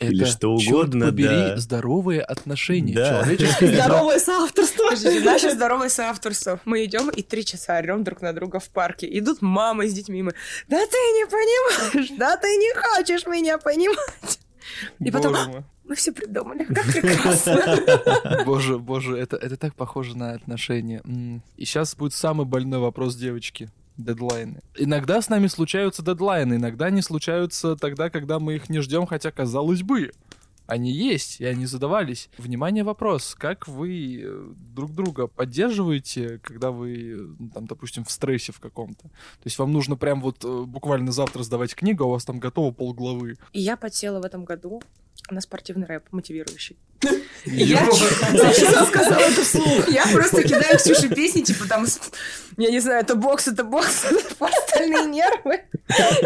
Это, 0.00 0.12
или 0.12 0.24
что 0.24 0.54
угодно, 0.54 1.06
побери, 1.06 1.28
да. 1.28 1.56
здоровые 1.56 2.22
отношения. 2.22 2.94
Да. 2.94 3.24
Здоровое 3.60 4.18
соавторство. 4.18 4.90
Наше 5.24 5.52
здоровое 5.52 5.88
соавторство. 5.88 6.60
Мы 6.64 6.84
идем 6.84 7.10
и 7.10 7.22
три 7.22 7.44
часа 7.44 7.78
орем 7.78 8.04
друг 8.04 8.22
на 8.22 8.32
друга 8.32 8.60
в 8.60 8.68
парке. 8.70 9.06
Идут 9.18 9.42
мамы 9.42 9.88
с 9.88 9.92
детьми, 9.92 10.22
мы, 10.22 10.32
да 10.68 10.78
ты 10.78 10.96
не 10.96 11.26
понимаешь, 11.26 12.10
да 12.18 12.36
ты 12.36 12.48
не 12.48 12.72
хочешь 12.74 13.26
меня 13.26 13.58
понимать. 13.58 14.38
И 14.98 15.10
потом, 15.10 15.32
Боже 15.32 15.44
«А, 15.44 15.48
мой. 15.48 15.64
мы 15.84 15.94
все 15.94 16.12
придумали, 16.12 16.64
как 16.64 16.84
прекрасно. 16.86 18.42
Боже, 18.44 18.78
боже, 18.78 19.16
это, 19.16 19.36
это 19.36 19.56
так 19.56 19.74
похоже 19.74 20.16
на 20.16 20.32
отношения. 20.32 21.02
И 21.56 21.64
сейчас 21.64 21.94
будет 21.94 22.14
самый 22.14 22.46
больной 22.46 22.80
вопрос 22.80 23.16
девочки. 23.16 23.70
Дедлайны. 23.96 24.60
Иногда 24.76 25.22
с 25.22 25.28
нами 25.28 25.46
случаются 25.46 26.02
дедлайны, 26.02 26.54
иногда 26.54 26.86
они 26.86 27.00
случаются 27.02 27.76
тогда, 27.76 28.10
когда 28.10 28.38
мы 28.38 28.56
их 28.56 28.68
не 28.68 28.80
ждем, 28.80 29.06
хотя 29.06 29.30
казалось 29.30 29.82
бы. 29.82 30.12
Они 30.66 30.90
есть, 30.90 31.40
и 31.40 31.44
они 31.44 31.64
задавались. 31.64 32.28
Внимание, 32.38 32.82
вопрос. 32.82 33.36
Как 33.38 33.68
вы 33.68 34.20
э, 34.20 34.52
друг 34.74 34.92
друга 34.92 35.28
поддерживаете, 35.28 36.40
когда 36.42 36.72
вы, 36.72 37.36
э, 37.40 37.50
там, 37.54 37.66
допустим, 37.66 38.04
в 38.04 38.10
стрессе 38.10 38.50
в 38.50 38.58
каком-то? 38.58 39.04
То 39.04 39.44
есть 39.44 39.58
вам 39.58 39.72
нужно 39.72 39.94
прям 39.96 40.20
вот 40.20 40.44
э, 40.44 40.64
буквально 40.66 41.12
завтра 41.12 41.44
сдавать 41.44 41.76
книгу, 41.76 42.02
а 42.02 42.08
у 42.08 42.10
вас 42.10 42.24
там 42.24 42.40
готово 42.40 42.72
полглавы. 42.72 43.36
И 43.52 43.60
я 43.60 43.76
подсела 43.76 44.20
в 44.20 44.24
этом 44.24 44.44
году 44.44 44.82
на 45.30 45.40
спортивный 45.40 45.86
рэп, 45.86 46.04
мотивирующий. 46.12 46.76
Я 47.44 47.88
Зачем 48.32 48.86
сказала 48.86 49.20
это 49.20 49.42
вслух? 49.42 49.88
Я 49.88 50.04
просто 50.12 50.42
кидаю 50.42 50.78
Ксюше 50.78 51.08
песни, 51.08 51.42
типа 51.42 51.66
там, 51.68 51.86
я 52.56 52.70
не 52.70 52.80
знаю, 52.80 53.02
это 53.02 53.14
бокс, 53.14 53.48
это 53.48 53.64
бокс, 53.64 54.04
это 54.04 54.20
остальные 54.44 55.06
нервы. 55.06 55.62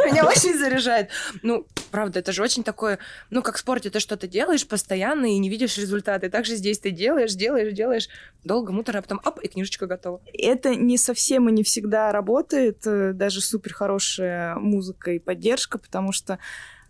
Меня 0.07 0.27
очень 0.27 0.57
заряжает. 0.57 1.11
Ну, 1.43 1.67
правда, 1.91 2.21
это 2.21 2.33
же 2.33 2.43
очень 2.43 2.63
такое, 2.63 2.99
ну, 3.31 3.43
как 3.43 3.57
в 3.57 3.59
спорте, 3.59 3.91
ты 3.91 4.01
что-то 4.01 4.27
делаешь 4.27 4.67
постоянно 4.67 5.27
и 5.27 5.39
не 5.39 5.49
видишь 5.49 5.77
результаты. 5.77 6.31
Так 6.31 6.47
же 6.47 6.55
здесь 6.55 6.79
ты 6.79 6.91
делаешь, 6.91 7.35
делаешь, 7.35 7.73
делаешь, 7.73 8.09
долго, 8.45 8.73
муторно, 8.73 9.01
а 9.01 9.03
потом, 9.03 9.21
оп, 9.25 9.41
и 9.41 9.49
книжечка 9.49 9.87
готова. 9.87 10.21
Это 10.33 10.75
не 10.75 10.97
совсем 10.99 11.49
и 11.49 11.53
не 11.53 11.65
всегда 11.65 12.13
работает, 12.13 12.87
э, 12.87 13.13
даже 13.13 13.41
супер 13.41 13.75
хорошая 13.75 14.55
музыка 14.55 15.13
и 15.13 15.19
поддержка, 15.19 15.79
потому 15.79 16.13
что 16.13 16.39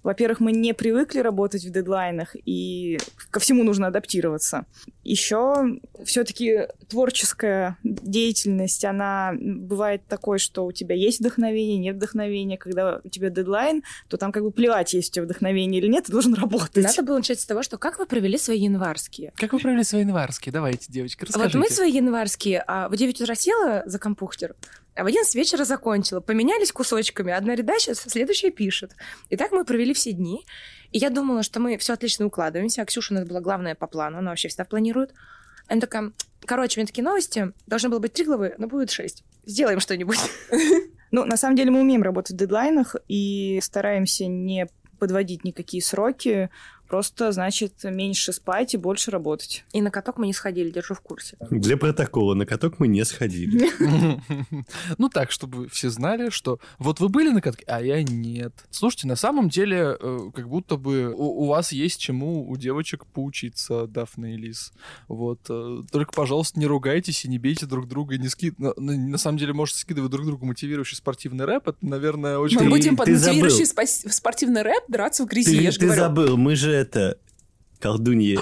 во-первых, 0.02 0.40
мы 0.40 0.52
не 0.52 0.72
привыкли 0.72 1.20
работать 1.20 1.64
в 1.64 1.70
дедлайнах, 1.70 2.34
и 2.44 2.98
ко 3.30 3.40
всему 3.40 3.64
нужно 3.64 3.88
адаптироваться. 3.88 4.64
Еще 5.04 5.78
все-таки 6.04 6.68
творческая 6.88 7.76
деятельность, 7.82 8.84
она 8.84 9.32
бывает 9.38 10.02
такой, 10.08 10.38
что 10.38 10.64
у 10.64 10.72
тебя 10.72 10.94
есть 10.94 11.20
вдохновение, 11.20 11.78
нет 11.78 11.96
вдохновения. 11.96 12.56
Когда 12.56 13.00
у 13.02 13.08
тебя 13.08 13.30
дедлайн, 13.30 13.82
то 14.08 14.16
там 14.16 14.32
как 14.32 14.42
бы 14.42 14.50
плевать, 14.50 14.94
есть 14.94 15.10
у 15.10 15.12
тебя 15.14 15.24
вдохновение 15.24 15.80
или 15.80 15.88
нет, 15.88 16.04
ты 16.04 16.12
должен 16.12 16.34
работать. 16.34 16.84
Надо 16.84 17.02
было 17.02 17.16
начать 17.16 17.40
с 17.40 17.46
того, 17.46 17.62
что 17.62 17.78
как 17.78 17.98
вы 17.98 18.06
провели 18.06 18.38
свои 18.38 18.60
январские? 18.60 19.32
Как 19.36 19.52
вы 19.52 19.58
провели 19.58 19.84
свои 19.84 20.02
январские? 20.02 20.52
Давайте, 20.52 20.86
девочки, 20.88 21.24
расскажите. 21.24 21.58
Вот 21.58 21.64
мы 21.64 21.74
свои 21.74 21.90
январские, 21.90 22.62
а 22.66 22.88
в 22.88 22.96
9 22.96 23.20
утра 23.20 23.34
села 23.34 23.82
за 23.86 23.98
компьютер, 23.98 24.54
а 24.94 25.04
в 25.04 25.06
11 25.06 25.34
вечера 25.34 25.64
закончила. 25.64 26.20
Поменялись 26.20 26.72
кусочками. 26.72 27.32
Одна 27.32 27.54
редача, 27.54 27.94
следующая 27.94 28.50
пишет. 28.50 28.92
И 29.28 29.36
так 29.36 29.52
мы 29.52 29.64
провели 29.64 29.89
все 29.94 30.12
дни. 30.12 30.44
И 30.92 30.98
я 30.98 31.10
думала, 31.10 31.42
что 31.42 31.60
мы 31.60 31.76
все 31.78 31.92
отлично 31.92 32.26
укладываемся. 32.26 32.82
А 32.82 32.84
Ксюша 32.84 33.14
у 33.14 33.18
нас 33.18 33.28
была 33.28 33.40
главная 33.40 33.74
по 33.74 33.86
плану. 33.86 34.18
Она 34.18 34.30
вообще 34.30 34.48
всегда 34.48 34.64
планирует. 34.64 35.12
Она 35.68 35.80
такая, 35.80 36.12
короче, 36.44 36.78
у 36.78 36.80
меня 36.80 36.86
такие 36.86 37.04
новости. 37.04 37.52
Должно 37.66 37.90
было 37.90 37.98
быть 38.00 38.12
три 38.12 38.24
главы, 38.24 38.54
но 38.58 38.66
будет 38.66 38.90
шесть. 38.90 39.24
Сделаем 39.46 39.80
что-нибудь. 39.80 40.18
Ну, 41.12 41.24
на 41.24 41.36
самом 41.36 41.56
деле 41.56 41.72
мы 41.72 41.80
умеем 41.80 42.04
работать 42.04 42.36
в 42.36 42.38
дедлайнах 42.38 42.94
и 43.08 43.58
стараемся 43.64 44.26
не 44.26 44.68
подводить 45.00 45.42
никакие 45.42 45.82
сроки, 45.82 46.50
Просто, 46.90 47.30
значит, 47.30 47.84
меньше 47.84 48.32
спать 48.32 48.74
и 48.74 48.76
больше 48.76 49.12
работать. 49.12 49.64
И 49.72 49.80
на 49.80 49.92
каток 49.92 50.18
мы 50.18 50.26
не 50.26 50.32
сходили, 50.32 50.70
держу 50.70 50.94
в 50.94 51.00
курсе. 51.00 51.36
Для 51.48 51.76
протокола, 51.76 52.34
на 52.34 52.46
каток 52.46 52.80
мы 52.80 52.88
не 52.88 53.04
сходили. 53.04 53.70
Ну 54.98 55.08
так, 55.08 55.30
чтобы 55.30 55.68
все 55.68 55.88
знали, 55.88 56.30
что 56.30 56.58
вот 56.78 56.98
вы 56.98 57.08
были 57.08 57.30
на 57.30 57.40
катке, 57.40 57.64
а 57.68 57.80
я 57.80 58.02
нет. 58.02 58.52
Слушайте, 58.70 59.06
на 59.06 59.14
самом 59.14 59.48
деле, 59.48 59.96
э, 60.00 60.18
как 60.34 60.48
будто 60.48 60.76
бы 60.76 61.14
у 61.16 61.46
вас 61.46 61.70
есть 61.70 62.00
чему 62.00 62.48
у 62.48 62.56
девочек 62.56 63.06
поучиться, 63.06 63.86
Дафна 63.86 64.34
и 64.34 64.36
Лис. 64.36 64.72
Вот. 65.06 65.38
Э, 65.48 65.82
только, 65.92 66.12
пожалуйста, 66.12 66.58
не 66.58 66.66
ругайтесь 66.66 67.24
и 67.24 67.28
не 67.28 67.38
бейте 67.38 67.66
друг 67.66 67.86
друга, 67.86 68.16
и 68.16 68.18
не 68.18 68.28
скид... 68.28 68.58
На 68.58 69.18
самом 69.18 69.38
деле, 69.38 69.52
можете 69.52 69.78
скидывать 69.78 70.10
друг 70.10 70.26
другу 70.26 70.44
мотивирующий 70.44 70.96
спортивный 70.96 71.44
рэп. 71.44 71.68
Это, 71.68 71.78
наверное, 71.82 72.38
очень... 72.38 72.58
Мы 72.58 72.68
будем 72.68 72.96
под 72.96 73.06
мотивирующий 73.06 73.66
спортивный 74.10 74.62
рэп 74.62 74.84
драться 74.88 75.24
в 75.24 75.28
грязи, 75.28 75.56
я 75.56 75.70
же 75.70 75.78
Ты 75.78 75.88
забыл, 75.94 76.36
мы 76.36 76.56
же 76.56 76.79
это 76.80 77.18
колдуньи. 77.78 78.38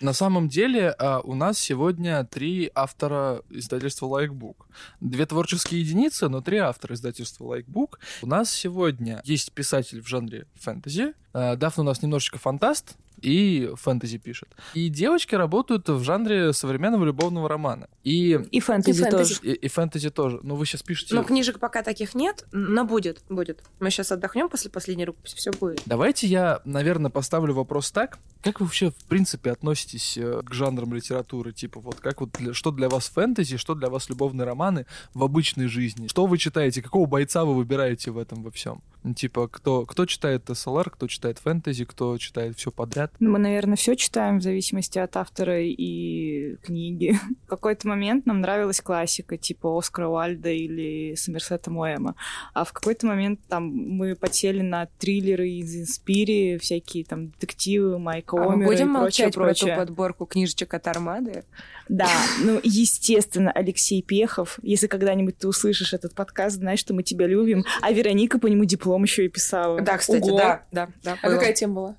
На 0.00 0.12
самом 0.12 0.48
деле 0.48 0.90
а, 0.90 1.20
у 1.20 1.34
нас 1.34 1.58
сегодня 1.58 2.24
три 2.24 2.70
автора 2.74 3.42
издательства 3.48 4.06
Лайкбук. 4.06 4.68
Две 5.00 5.24
творческие 5.24 5.80
единицы, 5.80 6.28
но 6.28 6.40
три 6.40 6.58
автора 6.58 6.94
издательства 6.94 7.44
LikeBook. 7.44 8.00
У 8.22 8.26
нас 8.26 8.50
сегодня 8.50 9.22
есть 9.24 9.52
писатель 9.52 10.02
в 10.02 10.08
жанре 10.08 10.46
фэнтези. 10.54 11.14
А, 11.32 11.56
Дафна 11.56 11.84
у 11.84 11.86
нас 11.86 12.02
немножечко 12.02 12.38
фантаст, 12.38 12.96
и 13.24 13.70
фэнтези 13.74 14.18
пишет. 14.18 14.48
И 14.74 14.88
девочки 14.88 15.34
работают 15.34 15.88
в 15.88 16.02
жанре 16.02 16.52
современного 16.52 17.04
любовного 17.04 17.48
романа. 17.48 17.88
И, 18.02 18.38
и 18.50 18.60
фэнтези, 18.60 19.06
и 19.06 19.10
тоже. 19.10 19.34
И, 19.42 19.52
и 19.52 19.68
фэнтези 19.68 20.10
тоже. 20.10 20.40
Ну, 20.42 20.56
вы 20.56 20.66
сейчас 20.66 20.82
пишете... 20.82 21.14
Ну, 21.14 21.24
книжек 21.24 21.58
пока 21.58 21.82
таких 21.82 22.14
нет, 22.14 22.44
но 22.52 22.84
будет, 22.84 23.22
будет. 23.30 23.62
Мы 23.80 23.90
сейчас 23.90 24.12
отдохнем 24.12 24.48
после 24.50 24.70
последней 24.70 25.06
рукописи, 25.06 25.36
все 25.36 25.52
будет. 25.52 25.80
Давайте 25.86 26.26
я, 26.26 26.60
наверное, 26.64 27.10
поставлю 27.10 27.54
вопрос 27.54 27.90
так. 27.90 28.18
Как 28.42 28.60
вы 28.60 28.66
вообще, 28.66 28.90
в 28.90 29.04
принципе, 29.06 29.52
относитесь 29.52 30.18
э, 30.18 30.42
к 30.44 30.52
жанрам 30.52 30.92
литературы? 30.92 31.52
Типа, 31.52 31.80
вот 31.80 32.00
как 32.00 32.20
вот, 32.20 32.32
для, 32.32 32.52
что 32.52 32.72
для 32.72 32.90
вас 32.90 33.08
фэнтези, 33.08 33.56
что 33.56 33.74
для 33.74 33.88
вас 33.88 34.10
любовные 34.10 34.44
романы 34.44 34.84
в 35.14 35.24
обычной 35.24 35.68
жизни? 35.68 36.08
Что 36.08 36.26
вы 36.26 36.36
читаете? 36.36 36.82
Какого 36.82 37.06
бойца 37.06 37.46
вы 37.46 37.54
выбираете 37.54 38.10
в 38.10 38.18
этом 38.18 38.42
во 38.42 38.50
всем? 38.50 38.82
Типа, 39.16 39.48
кто, 39.48 39.86
кто 39.86 40.04
читает 40.04 40.48
СЛР, 40.52 40.90
кто 40.90 41.06
читает 41.08 41.38
фэнтези, 41.38 41.84
кто 41.86 42.18
читает 42.18 42.58
все 42.58 42.70
подряд? 42.70 43.13
Ну, 43.20 43.30
мы, 43.30 43.38
наверное, 43.38 43.76
все 43.76 43.94
читаем 43.94 44.38
в 44.38 44.42
зависимости 44.42 44.98
от 44.98 45.16
автора 45.16 45.60
и 45.62 46.56
книги. 46.62 47.16
В 47.44 47.48
какой-то 47.48 47.86
момент 47.86 48.26
нам 48.26 48.40
нравилась 48.40 48.80
классика, 48.80 49.36
типа 49.36 49.78
Оскара 49.78 50.08
Уальда 50.08 50.50
или 50.50 51.14
Сомерсета 51.14 51.70
Моэма. 51.70 52.16
А 52.52 52.64
в 52.64 52.72
какой-то 52.72 53.06
момент 53.06 53.40
там 53.48 53.64
мы 53.66 54.16
подсели 54.16 54.62
на 54.62 54.86
триллеры 54.98 55.48
из 55.48 55.74
Инспири, 55.76 56.58
всякие 56.58 57.04
там 57.04 57.28
детективы, 57.30 57.98
Майка 57.98 58.36
а 58.36 58.52
Омера 58.52 58.68
будем 58.68 58.88
и 58.88 58.90
молчать 58.90 59.34
прочее, 59.34 59.74
про 59.74 59.82
эту 59.82 59.86
подборку 59.86 60.26
книжечек 60.26 60.74
от 60.74 60.86
Армады? 60.88 61.44
Да, 61.88 62.10
ну, 62.42 62.60
естественно, 62.62 63.52
Алексей 63.52 64.02
Пехов. 64.02 64.58
Если 64.62 64.86
когда-нибудь 64.86 65.38
ты 65.38 65.48
услышишь 65.48 65.92
этот 65.92 66.14
подкаст, 66.14 66.56
знаешь, 66.56 66.80
что 66.80 66.94
мы 66.94 67.02
тебя 67.02 67.26
любим. 67.26 67.64
А 67.80 67.92
Вероника 67.92 68.38
по 68.38 68.46
нему 68.46 68.64
диплом 68.64 69.02
еще 69.02 69.24
и 69.24 69.28
писала. 69.28 69.80
Да, 69.80 69.98
кстати, 69.98 70.28
Ого. 70.28 70.38
да, 70.38 70.62
да, 70.72 70.88
да. 71.02 71.18
А 71.22 71.26
было. 71.26 71.36
какая 71.36 71.52
тема 71.52 71.74
была? 71.74 71.96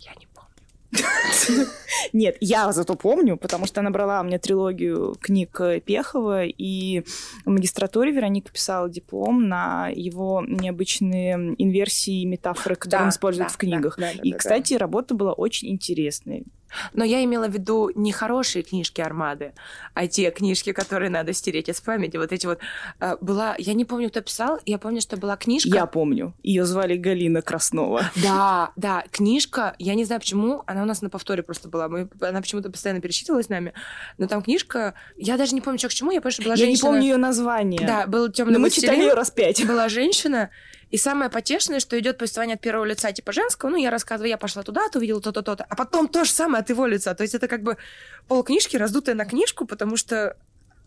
Я 0.00 0.12
не 0.12 0.26
помню. 0.26 0.27
Нет, 2.12 2.36
я 2.40 2.72
зато 2.72 2.94
помню, 2.94 3.36
потому 3.36 3.66
что 3.66 3.80
она 3.80 3.90
брала 3.90 4.20
у 4.20 4.24
меня 4.24 4.38
трилогию 4.38 5.16
книг 5.20 5.60
Пехова, 5.84 6.44
и 6.44 7.02
в 7.44 7.50
магистратуре 7.50 8.12
Вероника 8.12 8.52
писала 8.52 8.88
диплом 8.88 9.48
на 9.48 9.88
его 9.88 10.42
необычные 10.46 11.54
инверсии 11.58 12.22
и 12.22 12.26
метафоры, 12.26 12.76
которые 12.76 13.00
Да, 13.00 13.04
он 13.04 13.10
использует 13.10 13.48
да, 13.48 13.54
в 13.54 13.56
книгах. 13.56 13.98
да, 13.98 14.10
и, 14.10 14.32
кстати, 14.32 14.74
работа 14.74 15.14
была 15.14 15.32
очень 15.32 15.68
интересной. 15.68 16.44
Но 16.92 17.04
я 17.04 17.22
имела 17.24 17.48
в 17.48 17.52
виду 17.52 17.90
не 17.94 18.12
хорошие 18.12 18.62
книжки 18.62 19.00
Армады, 19.00 19.52
а 19.94 20.06
те 20.06 20.30
книжки, 20.30 20.72
которые 20.72 21.10
надо 21.10 21.32
стереть 21.32 21.68
из 21.68 21.80
памяти. 21.80 22.16
Вот 22.16 22.32
эти 22.32 22.46
вот. 22.46 22.58
э, 23.00 23.16
Была... 23.20 23.54
Я 23.58 23.74
не 23.74 23.84
помню, 23.84 24.10
кто 24.10 24.20
писал. 24.20 24.58
Я 24.66 24.78
помню, 24.78 25.00
что 25.00 25.16
была 25.16 25.36
книжка. 25.36 25.70
Я 25.70 25.86
помню. 25.86 26.34
Ее 26.42 26.64
звали 26.64 26.96
Галина 26.96 27.42
Краснова. 27.42 28.02
Да, 28.28 28.72
да, 28.76 29.04
книжка, 29.10 29.74
я 29.78 29.94
не 29.94 30.04
знаю 30.04 30.20
почему, 30.20 30.62
она 30.66 30.82
у 30.82 30.84
нас 30.84 31.02
на 31.02 31.08
повторе 31.08 31.42
просто 31.42 31.68
была, 31.68 31.88
мы, 31.88 32.08
она 32.20 32.40
почему-то 32.42 32.70
постоянно 32.70 33.00
пересчитывалась 33.00 33.46
с 33.46 33.48
нами, 33.48 33.72
но 34.18 34.26
там 34.26 34.42
книжка, 34.42 34.94
я 35.16 35.36
даже 35.36 35.54
не 35.54 35.60
помню, 35.60 35.78
что 35.78 35.88
к 35.88 35.94
чему, 35.94 36.10
я 36.10 36.20
помню, 36.20 36.32
что 36.32 36.42
была 36.42 36.54
Я 36.54 36.66
не 36.66 36.72
женщина. 36.72 36.90
помню 36.90 37.02
ее 37.02 37.16
название. 37.16 37.86
Да, 37.86 38.06
был 38.06 38.28
темный 38.30 38.54
Но 38.54 38.58
мы 38.58 38.70
читали 38.70 39.00
ее 39.00 39.14
раз 39.14 39.30
пять. 39.30 39.64
была 39.66 39.88
женщина, 39.88 40.50
и 40.90 40.96
самое 40.96 41.30
потешное, 41.30 41.80
что 41.80 41.98
идет 41.98 42.18
повествование 42.18 42.54
от 42.54 42.60
первого 42.60 42.84
лица, 42.86 43.12
типа 43.12 43.32
женского, 43.32 43.70
ну, 43.70 43.76
я 43.76 43.90
рассказываю, 43.90 44.30
я 44.30 44.38
пошла 44.38 44.62
туда, 44.62 44.88
ты 44.88 44.98
увидела 44.98 45.20
то-то, 45.20 45.42
то-то, 45.42 45.64
а 45.68 45.76
потом 45.76 46.08
то 46.08 46.24
же 46.24 46.30
самое 46.32 46.62
от 46.62 46.70
его 46.70 46.86
лица. 46.86 47.14
То 47.14 47.22
есть 47.22 47.34
это 47.34 47.46
как 47.48 47.62
бы 47.62 47.76
полкнижки, 48.26 48.76
раздутая 48.76 49.14
на 49.14 49.24
книжку, 49.24 49.66
потому 49.66 49.96
что 49.96 50.36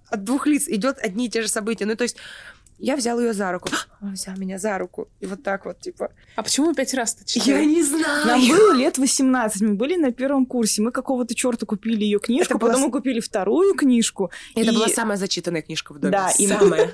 от 0.09 0.23
двух 0.23 0.47
лиц 0.47 0.67
идет 0.67 0.97
одни 0.97 1.27
и 1.27 1.29
те 1.29 1.41
же 1.41 1.47
события. 1.47 1.85
Ну, 1.85 1.95
то 1.95 2.03
есть 2.03 2.17
я 2.79 2.95
взял 2.95 3.19
ее 3.19 3.33
за 3.33 3.51
руку, 3.51 3.69
он 4.01 4.13
взял 4.13 4.35
меня 4.37 4.57
за 4.57 4.75
руку, 4.79 5.07
и 5.19 5.27
вот 5.27 5.43
так 5.43 5.65
вот, 5.65 5.79
типа... 5.79 6.11
А 6.35 6.41
почему 6.41 6.73
пять 6.73 6.93
раз-то 6.95 7.21
Я 7.21 7.25
читали? 7.41 7.65
не 7.65 7.83
знаю. 7.83 8.25
Нам 8.25 8.47
было 8.47 8.73
лет 8.73 8.97
18, 8.97 9.61
мы 9.61 9.73
были 9.75 9.95
на 9.97 10.11
первом 10.11 10.47
курсе, 10.47 10.81
мы 10.81 10.91
какого-то 10.91 11.35
черта 11.35 11.67
купили 11.67 12.03
ее 12.03 12.19
книжку, 12.19 12.55
Это 12.55 12.57
была 12.57 12.71
потом 12.71 12.81
с- 12.81 12.85
мы 12.87 12.91
купили 12.91 13.19
вторую 13.19 13.75
книжку. 13.75 14.31
Это 14.55 14.71
и- 14.71 14.75
была 14.75 14.87
самая 14.87 15.17
зачитанная 15.17 15.61
книжка 15.61 15.93
в 15.93 15.99
доме. 15.99 16.11
Да, 16.11 16.31
и- 16.39 16.47
самая. 16.47 16.91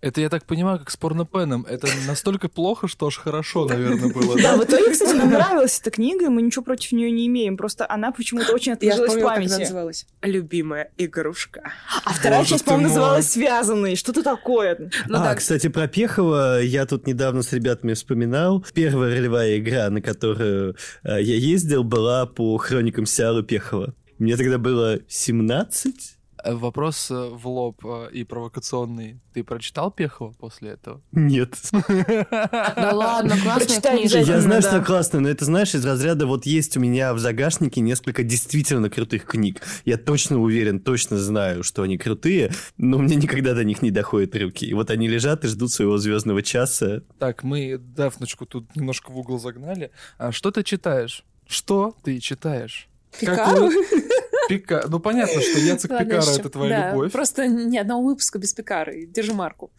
Это, 0.00 0.20
я 0.20 0.28
так 0.28 0.44
понимаю, 0.44 0.78
как 0.78 0.90
с 0.90 0.96
порнопеном. 0.96 1.66
Это 1.68 1.88
настолько 2.06 2.48
плохо, 2.48 2.86
что 2.88 3.06
аж 3.06 3.16
хорошо, 3.18 3.66
наверное, 3.66 4.12
было. 4.12 4.36
Да, 4.36 4.52
Да? 4.52 4.56
в 4.56 4.64
итоге, 4.64 4.90
кстати, 4.92 5.14
нам 5.14 5.30
нравилась 5.30 5.80
эта 5.80 5.90
книга, 5.90 6.26
и 6.26 6.28
мы 6.28 6.42
ничего 6.42 6.64
против 6.64 6.92
нее 6.92 7.10
не 7.10 7.26
имеем. 7.26 7.56
Просто 7.56 7.86
она 7.90 8.12
почему-то 8.12 8.52
очень 8.52 8.72
отложилась 8.72 9.10
в 9.10 9.14
вспомнила, 9.16 9.28
как 9.28 9.36
она 9.38 9.46
памяти. 9.48 9.60
называлась. 9.64 10.06
Любимая 10.22 10.90
игрушка. 10.96 11.72
А 12.04 12.12
вторая 12.12 12.44
часть, 12.44 12.64
по-моему, 12.64 12.88
называлась 12.88 13.30
«Связанные». 13.30 13.96
Что-то 13.96 14.22
такое. 14.22 14.90
Ну 15.08 15.18
а, 15.18 15.34
кстати, 15.34 15.68
про 15.68 15.88
Пехова 15.88 16.60
я 16.62 16.86
тут 16.86 17.06
недавно 17.06 17.42
с 17.42 17.52
ребятами 17.52 17.94
вспоминал. 17.94 18.64
Первая 18.74 19.10
ролевая 19.16 19.58
игра, 19.58 19.90
на 19.90 20.00
которую 20.00 20.76
э, 21.02 21.22
я 21.22 21.36
ездил, 21.36 21.84
была 21.84 22.26
по 22.26 22.56
хроникам 22.58 23.06
Сиару 23.06 23.42
Пехова. 23.42 23.94
Мне 24.18 24.36
тогда 24.36 24.58
было 24.58 25.00
17. 25.08 26.13
Э, 26.44 26.54
Вопрос 26.54 27.10
э, 27.10 27.14
в 27.14 27.48
лоб 27.48 27.84
э, 27.84 28.08
и 28.12 28.24
провокационный. 28.24 29.20
Ты 29.32 29.42
прочитал 29.42 29.90
Пехова 29.90 30.32
после 30.32 30.70
этого? 30.72 31.00
Нет. 31.12 31.58
Да 31.72 32.90
ладно, 32.92 33.36
классная 33.42 33.80
книжка. 33.80 34.18
Я 34.18 34.40
знаю, 34.40 34.62
что 34.62 34.82
классно, 34.82 35.20
но 35.20 35.28
это, 35.28 35.44
знаешь, 35.44 35.74
из 35.74 35.84
разряда 35.84 36.26
вот 36.26 36.44
есть 36.46 36.76
у 36.76 36.80
меня 36.80 37.14
в 37.14 37.18
загашнике 37.18 37.80
несколько 37.80 38.22
действительно 38.22 38.90
крутых 38.90 39.24
книг. 39.24 39.62
Я 39.84 39.96
точно 39.96 40.38
уверен, 40.38 40.80
точно 40.80 41.18
знаю, 41.18 41.62
что 41.62 41.82
они 41.82 41.96
крутые, 41.96 42.52
но 42.76 42.98
мне 42.98 43.16
никогда 43.16 43.54
до 43.54 43.64
них 43.64 43.80
не 43.82 43.90
доходят 43.90 44.36
руки. 44.36 44.66
И 44.66 44.74
вот 44.74 44.90
они 44.90 45.08
лежат 45.08 45.44
и 45.44 45.48
ждут 45.48 45.72
своего 45.72 45.96
звездного 45.96 46.42
часа. 46.42 47.02
Так, 47.18 47.42
мы 47.42 47.78
Дафночку 47.78 48.44
тут 48.46 48.74
немножко 48.76 49.10
в 49.10 49.18
угол 49.18 49.38
загнали. 49.38 49.90
А 50.18 50.32
что 50.32 50.50
ты 50.50 50.62
читаешь? 50.62 51.24
Что 51.46 51.96
ты 52.02 52.18
читаешь? 52.20 52.88
Пикару? 53.18 53.70
Пика... 54.48 54.84
Ну, 54.88 55.00
понятно, 55.00 55.40
что 55.40 55.58
Яцек 55.58 55.90
Пикара— 55.90 56.22
это 56.38 56.50
твоя 56.50 56.80
да, 56.80 56.90
любовь. 56.90 57.12
Просто 57.12 57.46
ни 57.46 57.76
одного 57.76 58.02
выпуска 58.04 58.38
без 58.38 58.52
Пикары. 58.52 59.06
Держи 59.06 59.34
марку. 59.34 59.70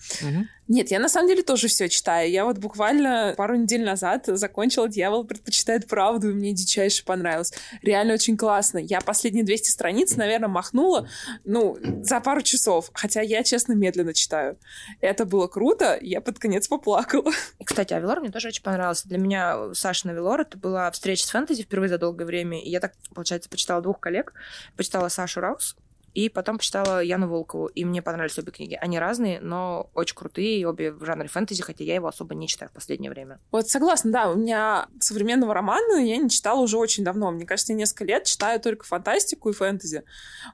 Нет, 0.67 0.89
я 0.89 1.00
на 1.00 1.10
самом 1.10 1.27
деле 1.27 1.43
тоже 1.43 1.67
все 1.67 1.88
читаю. 1.89 2.31
Я 2.31 2.43
вот 2.43 2.57
буквально 2.57 3.36
пару 3.38 3.55
недель 3.55 3.84
назад 3.84 4.25
закончила 4.25 4.89
«Дьявол 4.89 5.24
предпочитает 5.24 5.88
правду», 5.88 6.31
и 6.31 6.34
мне 6.34 6.53
дичайше 6.53 7.05
понравилось. 7.05 7.53
Реально 7.84 8.15
очень 8.15 8.36
классно. 8.36 8.79
Я 8.79 9.01
последние 9.01 9.45
200 9.45 9.69
страниц, 9.69 10.15
наверное, 10.15 10.50
махнула, 10.50 11.07
ну, 11.43 11.77
за 12.01 12.19
пару 12.19 12.41
часов. 12.41 12.89
Хотя 12.93 13.22
я, 13.22 13.43
честно, 13.43 13.74
медленно 13.74 14.13
читаю. 14.13 14.57
Это 15.01 15.25
было 15.25 15.48
круто, 15.48 16.00
я 16.01 16.19
под 16.19 16.39
конец 16.39 16.67
поплакала. 16.67 17.31
И, 17.60 17.63
кстати, 17.63 17.93
Авелор 17.93 18.22
мне 18.22 18.31
тоже 18.31 18.48
очень 18.48 18.63
понравился. 18.63 19.07
Для 19.07 19.19
меня 19.19 19.74
Саша 19.74 20.10
Авелор 20.10 20.41
это 20.41 20.57
была 20.57 20.89
встреча 20.89 21.27
с 21.27 21.29
фэнтези 21.29 21.62
впервые 21.62 21.89
за 21.89 22.00
долгое 22.00 22.25
время. 22.25 22.60
И 22.60 22.69
я 22.69 22.79
так, 22.79 22.93
получается, 23.13 23.50
почитала 23.50 23.81
двух 23.81 24.00
коллег. 24.00 24.34
Почитала 24.75 25.10
Сашу 25.10 25.41
Раус, 25.41 25.75
и 26.15 26.29
потом 26.29 26.57
почитала 26.57 27.03
Яну 27.03 27.27
Волкову. 27.27 27.67
И 27.67 27.86
мне 27.86 28.01
понравились 28.01 28.39
обе 28.39 28.51
книги. 28.51 28.77
Они 28.81 28.98
разные, 28.98 29.39
но 29.41 29.89
очень 29.93 30.15
крутые, 30.15 30.60
и 30.60 30.65
обе 30.65 30.91
в 30.91 31.05
жанре 31.05 31.27
фэнтези, 31.27 31.62
хотя 31.62 31.84
я 31.84 31.95
его 31.95 32.07
особо 32.07 32.34
не 32.34 32.48
читаю 32.48 32.72
в 32.72 32.74
последнее 32.74 33.12
время. 33.12 33.39
Вот 33.51 33.69
согласна, 33.69 34.12
да, 34.12 34.31
у 34.31 34.36
меня 34.36 34.88
современного 35.00 35.53
романа 35.53 36.03
я 36.03 36.17
не 36.17 36.29
читала 36.29 36.62
уже 36.62 36.77
очень 36.77 37.03
давно. 37.03 37.31
Мне 37.31 37.45
кажется, 37.45 37.74
я 37.74 37.77
несколько 37.77 38.05
лет 38.05 38.24
читаю 38.24 38.60
только 38.60 38.86
фантастику 38.86 39.50
и 39.50 39.53
фэнтези. 39.53 40.03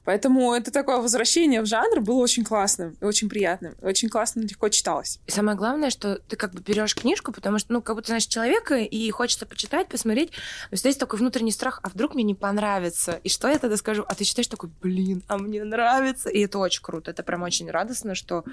Поэтому 0.03 0.53
это 0.53 0.71
такое 0.71 0.97
возвращение 0.97 1.61
в 1.61 1.67
жанр 1.67 2.01
было 2.01 2.17
очень 2.17 2.43
классным 2.43 2.97
и 2.99 3.05
очень 3.05 3.29
приятным. 3.29 3.73
И 3.81 3.85
Очень 3.85 4.09
классно, 4.09 4.41
легко 4.41 4.69
читалось. 4.69 5.19
И 5.27 5.31
самое 5.31 5.55
главное, 5.55 5.91
что 5.91 6.17
ты 6.17 6.35
как 6.35 6.53
бы 6.53 6.61
берешь 6.61 6.95
книжку, 6.95 7.31
потому 7.31 7.59
что, 7.59 7.71
ну, 7.73 7.81
как 7.81 7.95
будто 7.95 8.07
знаешь 8.07 8.25
человека, 8.25 8.77
и 8.77 9.11
хочется 9.11 9.45
почитать, 9.45 9.87
посмотреть. 9.89 10.31
Но 10.71 10.75
всегда 10.75 10.89
есть 10.89 10.99
такой 10.99 11.19
внутренний 11.19 11.51
страх, 11.51 11.79
а 11.83 11.89
вдруг 11.89 12.15
мне 12.15 12.23
не 12.23 12.35
понравится? 12.35 13.19
И 13.23 13.29
что 13.29 13.47
я 13.47 13.59
тогда 13.59 13.77
скажу? 13.77 14.03
А 14.07 14.15
ты 14.15 14.23
читаешь 14.23 14.47
такой, 14.47 14.71
блин, 14.81 15.23
а 15.27 15.37
мне 15.37 15.50
нравится. 15.59 16.29
И 16.29 16.39
это 16.39 16.57
очень 16.59 16.81
круто. 16.81 17.11
Это 17.11 17.23
прям 17.23 17.43
очень 17.43 17.69
радостно, 17.69 18.15
что 18.15 18.43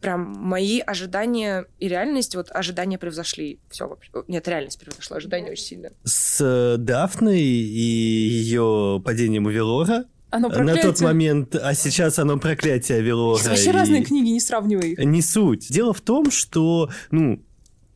прям 0.00 0.20
мои 0.20 0.80
ожидания 0.80 1.66
и 1.78 1.88
реальность, 1.88 2.36
вот 2.36 2.50
ожидания 2.50 2.98
превзошли. 2.98 3.58
Все 3.70 3.88
вообще. 3.88 4.10
Нет, 4.28 4.46
реальность 4.48 4.78
превзошла 4.78 5.16
ожидания 5.16 5.50
очень 5.50 5.64
сильно. 5.64 5.90
С 6.04 6.40
э, 6.40 6.76
Дафной 6.78 7.40
и 7.40 7.80
ее 8.28 9.02
падением 9.04 9.46
у 9.46 9.50
Велора 9.50 10.04
Оно 10.30 10.48
на 10.48 10.54
проклятие. 10.54 10.82
тот 10.82 11.00
момент, 11.00 11.54
а 11.56 11.74
сейчас 11.74 12.18
оно 12.18 12.38
проклятие 12.38 13.00
Велора. 13.00 13.40
Это 13.40 13.50
вообще 13.50 13.70
и- 13.70 13.72
разные 13.72 14.04
книги, 14.04 14.28
не 14.28 14.40
сравнивай 14.40 14.92
их. 14.92 14.98
Не 14.98 15.22
суть. 15.22 15.68
Дело 15.70 15.92
в 15.92 16.00
том, 16.00 16.30
что, 16.30 16.90
ну, 17.10 17.42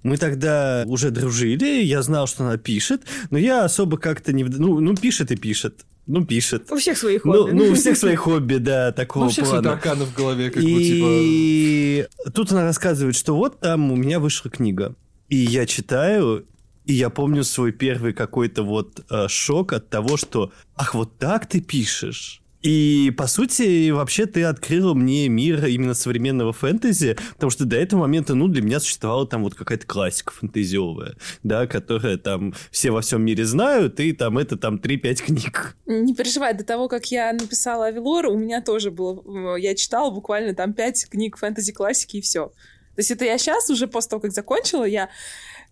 мы 0.02 0.18
тогда 0.18 0.84
уже 0.86 1.10
дружили, 1.10 1.82
я 1.82 2.02
знал, 2.02 2.26
что 2.26 2.44
она 2.44 2.58
пишет, 2.58 3.02
но 3.30 3.38
я 3.38 3.64
особо 3.64 3.96
как-то 3.96 4.32
не... 4.32 4.44
Ну, 4.44 4.80
ну 4.80 4.94
пишет 4.94 5.32
и 5.32 5.36
пишет. 5.36 5.86
Ну, 6.06 6.24
пишет. 6.24 6.70
У 6.70 6.76
всех 6.76 6.98
своих 6.98 7.24
Ну, 7.24 7.32
хобби. 7.32 7.52
ну, 7.52 7.70
у 7.70 7.74
всех 7.74 7.96
свои 7.96 8.14
хобби, 8.14 8.56
да, 8.56 8.92
такого 8.96 9.24
Ну, 9.24 9.30
все 9.30 9.42
свои 9.44 9.60
плана. 9.62 9.70
тараканы 9.80 10.04
в 10.04 10.14
голове, 10.14 10.50
как 10.50 10.62
бы, 10.62 10.68
типа... 10.68 11.06
И 11.10 12.06
тут 12.34 12.52
она 12.52 12.64
рассказывает, 12.64 13.16
что 13.16 13.34
вот 13.34 13.60
там 13.60 13.90
у 13.90 13.96
меня 13.96 14.20
вышла 14.20 14.50
книга. 14.50 14.94
И 15.30 15.36
я 15.36 15.64
читаю, 15.66 16.44
и 16.84 16.92
я 16.92 17.08
помню 17.08 17.42
свой 17.44 17.72
первый 17.72 18.12
какой-то 18.12 18.62
вот 18.62 19.04
э, 19.10 19.28
шок 19.28 19.72
от 19.72 19.88
того, 19.88 20.16
что 20.18 20.52
«Ах, 20.76 20.94
вот 20.94 21.16
так 21.18 21.46
ты 21.46 21.60
пишешь?» 21.62 22.42
И, 22.64 23.12
по 23.18 23.26
сути, 23.26 23.90
вообще 23.90 24.24
ты 24.24 24.42
открыла 24.44 24.94
мне 24.94 25.28
мир 25.28 25.66
именно 25.66 25.92
современного 25.92 26.54
фэнтези, 26.54 27.14
потому 27.34 27.50
что 27.50 27.66
до 27.66 27.76
этого 27.76 28.00
момента, 28.00 28.34
ну, 28.34 28.48
для 28.48 28.62
меня 28.62 28.80
существовала 28.80 29.26
там 29.26 29.42
вот 29.42 29.54
какая-то 29.54 29.86
классика 29.86 30.32
фэнтезиовая, 30.32 31.14
да, 31.42 31.66
которая 31.66 32.16
там 32.16 32.54
все 32.70 32.90
во 32.90 33.02
всем 33.02 33.22
мире 33.22 33.44
знают, 33.44 34.00
и 34.00 34.12
там 34.12 34.38
это 34.38 34.56
там 34.56 34.76
3-5 34.76 35.14
книг. 35.26 35.76
Не 35.84 36.14
переживай, 36.14 36.54
до 36.54 36.64
того, 36.64 36.88
как 36.88 37.04
я 37.10 37.34
написала 37.34 37.86
Авелора, 37.86 38.30
у 38.30 38.38
меня 38.38 38.62
тоже 38.62 38.90
было... 38.90 39.56
э, 39.56 39.60
Я 39.60 39.74
читала 39.74 40.10
буквально 40.10 40.54
там 40.54 40.72
пять 40.72 41.06
книг 41.10 41.36
фэнтези-классики 41.36 42.16
и 42.16 42.20
все. 42.22 42.46
То 42.94 43.00
есть 43.00 43.10
это 43.10 43.24
я 43.26 43.36
сейчас 43.36 43.68
уже 43.70 43.88
после 43.88 44.10
того, 44.10 44.20
как 44.22 44.32
закончила, 44.32 44.84
я 44.84 45.10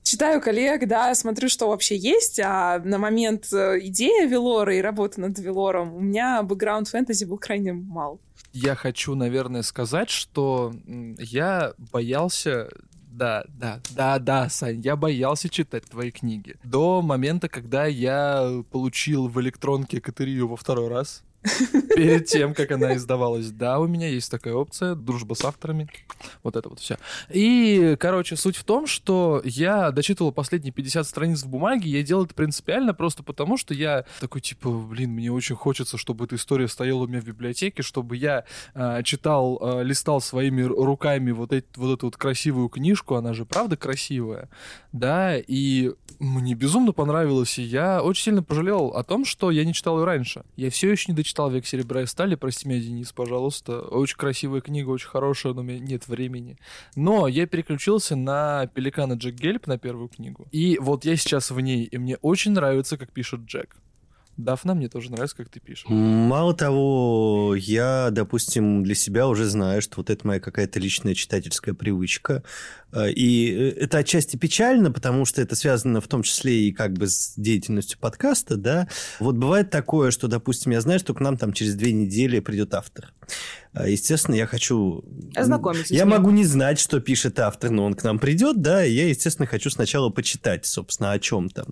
читаю 0.02 0.40
коллег, 0.40 0.86
да, 0.86 1.14
смотрю, 1.14 1.48
что 1.48 1.68
вообще 1.68 1.96
есть, 1.96 2.40
а 2.40 2.78
на 2.78 2.98
момент 2.98 3.52
э, 3.52 3.78
идеи 3.82 4.26
Велора 4.26 4.74
и 4.76 4.80
работы 4.80 5.20
над 5.20 5.38
Велором 5.38 5.94
у 5.94 6.00
меня 6.00 6.42
бэкграунд 6.42 6.88
фэнтези 6.88 7.24
был 7.24 7.38
крайне 7.38 7.72
мал. 7.72 8.20
Я 8.52 8.74
хочу, 8.74 9.14
наверное, 9.14 9.62
сказать, 9.62 10.10
что 10.10 10.72
я 11.18 11.72
боялся... 11.78 12.68
Да, 13.14 13.44
да, 13.48 13.78
да, 13.90 14.18
да, 14.18 14.48
Сань, 14.48 14.80
я 14.80 14.96
боялся 14.96 15.50
читать 15.50 15.84
твои 15.84 16.10
книги. 16.10 16.56
До 16.64 17.02
момента, 17.02 17.46
когда 17.50 17.84
я 17.84 18.62
получил 18.70 19.28
в 19.28 19.38
электронке 19.38 20.00
Катерию 20.00 20.48
во 20.48 20.56
второй 20.56 20.88
раз. 20.88 21.22
Перед 21.96 22.26
тем, 22.26 22.54
как 22.54 22.70
она 22.70 22.94
издавалась. 22.94 23.50
Да, 23.50 23.80
у 23.80 23.86
меня 23.86 24.08
есть 24.08 24.30
такая 24.30 24.54
опция, 24.54 24.94
дружба 24.94 25.34
с 25.34 25.44
авторами. 25.44 25.88
Вот 26.42 26.56
это 26.56 26.68
вот 26.68 26.78
все. 26.78 26.98
И, 27.30 27.96
короче, 27.98 28.36
суть 28.36 28.56
в 28.56 28.64
том, 28.64 28.86
что 28.86 29.42
я 29.44 29.90
дочитывал 29.90 30.32
последние 30.32 30.72
50 30.72 31.06
страниц 31.06 31.42
в 31.42 31.48
бумаге, 31.48 31.90
я 31.90 32.02
делал 32.02 32.24
это 32.24 32.34
принципиально 32.34 32.94
просто 32.94 33.22
потому, 33.22 33.56
что 33.56 33.74
я 33.74 34.04
такой, 34.20 34.40
типа, 34.40 34.70
блин, 34.70 35.10
мне 35.10 35.32
очень 35.32 35.56
хочется, 35.56 35.98
чтобы 35.98 36.26
эта 36.26 36.36
история 36.36 36.68
стояла 36.68 37.02
у 37.02 37.06
меня 37.06 37.20
в 37.20 37.24
библиотеке, 37.24 37.82
чтобы 37.82 38.16
я 38.16 38.44
а, 38.74 39.02
читал, 39.02 39.58
а, 39.60 39.82
листал 39.82 40.20
своими 40.20 40.62
ру- 40.62 40.84
руками 40.84 41.32
вот, 41.32 41.52
эти, 41.52 41.66
вот 41.76 41.98
эту 41.98 42.06
вот 42.06 42.16
красивую 42.16 42.68
книжку, 42.68 43.16
она 43.16 43.34
же 43.34 43.44
правда 43.44 43.76
красивая, 43.76 44.48
да, 44.92 45.36
и 45.36 45.92
мне 46.18 46.54
безумно 46.54 46.92
понравилось, 46.92 47.58
и 47.58 47.62
я 47.62 48.00
очень 48.02 48.24
сильно 48.24 48.42
пожалел 48.42 48.88
о 48.88 49.02
том, 49.02 49.24
что 49.24 49.50
я 49.50 49.64
не 49.64 49.74
читал 49.74 49.98
ее 49.98 50.04
раньше. 50.04 50.44
Я 50.56 50.70
все 50.70 50.90
еще 50.90 51.10
не 51.10 51.16
дочитал 51.16 51.31
«Век 51.50 51.66
серебра 51.66 52.02
и 52.02 52.06
стали», 52.06 52.34
прости 52.34 52.68
меня, 52.68 52.80
Денис, 52.80 53.12
пожалуйста. 53.12 53.80
Очень 53.80 54.16
красивая 54.16 54.60
книга, 54.60 54.90
очень 54.90 55.08
хорошая, 55.08 55.54
но 55.54 55.60
у 55.60 55.64
меня 55.64 55.78
нет 55.78 56.08
времени. 56.08 56.58
Но 56.94 57.28
я 57.28 57.46
переключился 57.46 58.16
на 58.16 58.66
«Пеликана 58.68 59.14
Джек 59.14 59.34
Гельп», 59.34 59.66
на 59.66 59.78
первую 59.78 60.08
книгу. 60.08 60.46
И 60.52 60.78
вот 60.80 61.04
я 61.04 61.16
сейчас 61.16 61.50
в 61.50 61.60
ней, 61.60 61.84
и 61.84 61.98
мне 61.98 62.16
очень 62.16 62.52
нравится, 62.52 62.96
как 62.96 63.12
пишет 63.12 63.40
Джек. 63.40 63.76
Дафна, 64.36 64.74
мне 64.74 64.88
тоже 64.88 65.10
нравится, 65.10 65.36
как 65.36 65.50
ты 65.50 65.60
пишешь. 65.60 65.84
Мало 65.88 66.54
того, 66.54 67.54
я, 67.56 68.08
допустим, 68.10 68.82
для 68.82 68.94
себя 68.94 69.28
уже 69.28 69.44
знаю, 69.44 69.82
что 69.82 69.98
вот 69.98 70.08
это 70.08 70.26
моя 70.26 70.40
какая-то 70.40 70.80
личная 70.80 71.14
читательская 71.14 71.74
привычка. 71.74 72.42
Э, 72.92 73.10
И 73.10 73.48
это 73.50 73.98
отчасти 73.98 74.36
печально, 74.36 74.90
потому 74.90 75.26
что 75.26 75.42
это 75.42 75.54
связано 75.54 76.00
в 76.00 76.08
том 76.08 76.22
числе 76.22 76.68
и 76.68 76.72
как 76.72 76.94
бы 76.94 77.08
с 77.08 77.34
деятельностью 77.36 77.98
подкаста, 77.98 78.56
да. 78.56 78.88
Вот 79.20 79.36
бывает 79.36 79.70
такое, 79.70 80.10
что, 80.10 80.28
допустим, 80.28 80.72
я 80.72 80.80
знаю, 80.80 80.98
что 80.98 81.12
к 81.12 81.20
нам 81.20 81.36
там 81.36 81.52
через 81.52 81.74
две 81.74 81.92
недели 81.92 82.40
придет 82.40 82.72
автор. 82.74 83.12
Э, 83.74 83.90
Естественно, 83.90 84.34
я 84.34 84.46
хочу... 84.46 85.04
Ознакомиться 85.36 85.88
с 85.88 85.90
Я 85.90 86.06
могу 86.06 86.30
не 86.30 86.44
знать, 86.46 86.78
что 86.80 87.00
пишет 87.00 87.38
автор, 87.38 87.70
но 87.70 87.84
он 87.84 87.94
к 87.94 88.02
нам 88.02 88.18
придет, 88.18 88.62
да, 88.62 88.84
и 88.84 88.92
я, 88.92 89.08
естественно, 89.08 89.46
хочу 89.46 89.68
сначала 89.68 90.08
почитать, 90.08 90.64
собственно, 90.64 91.12
о 91.12 91.18
чем 91.18 91.50
там. 91.50 91.66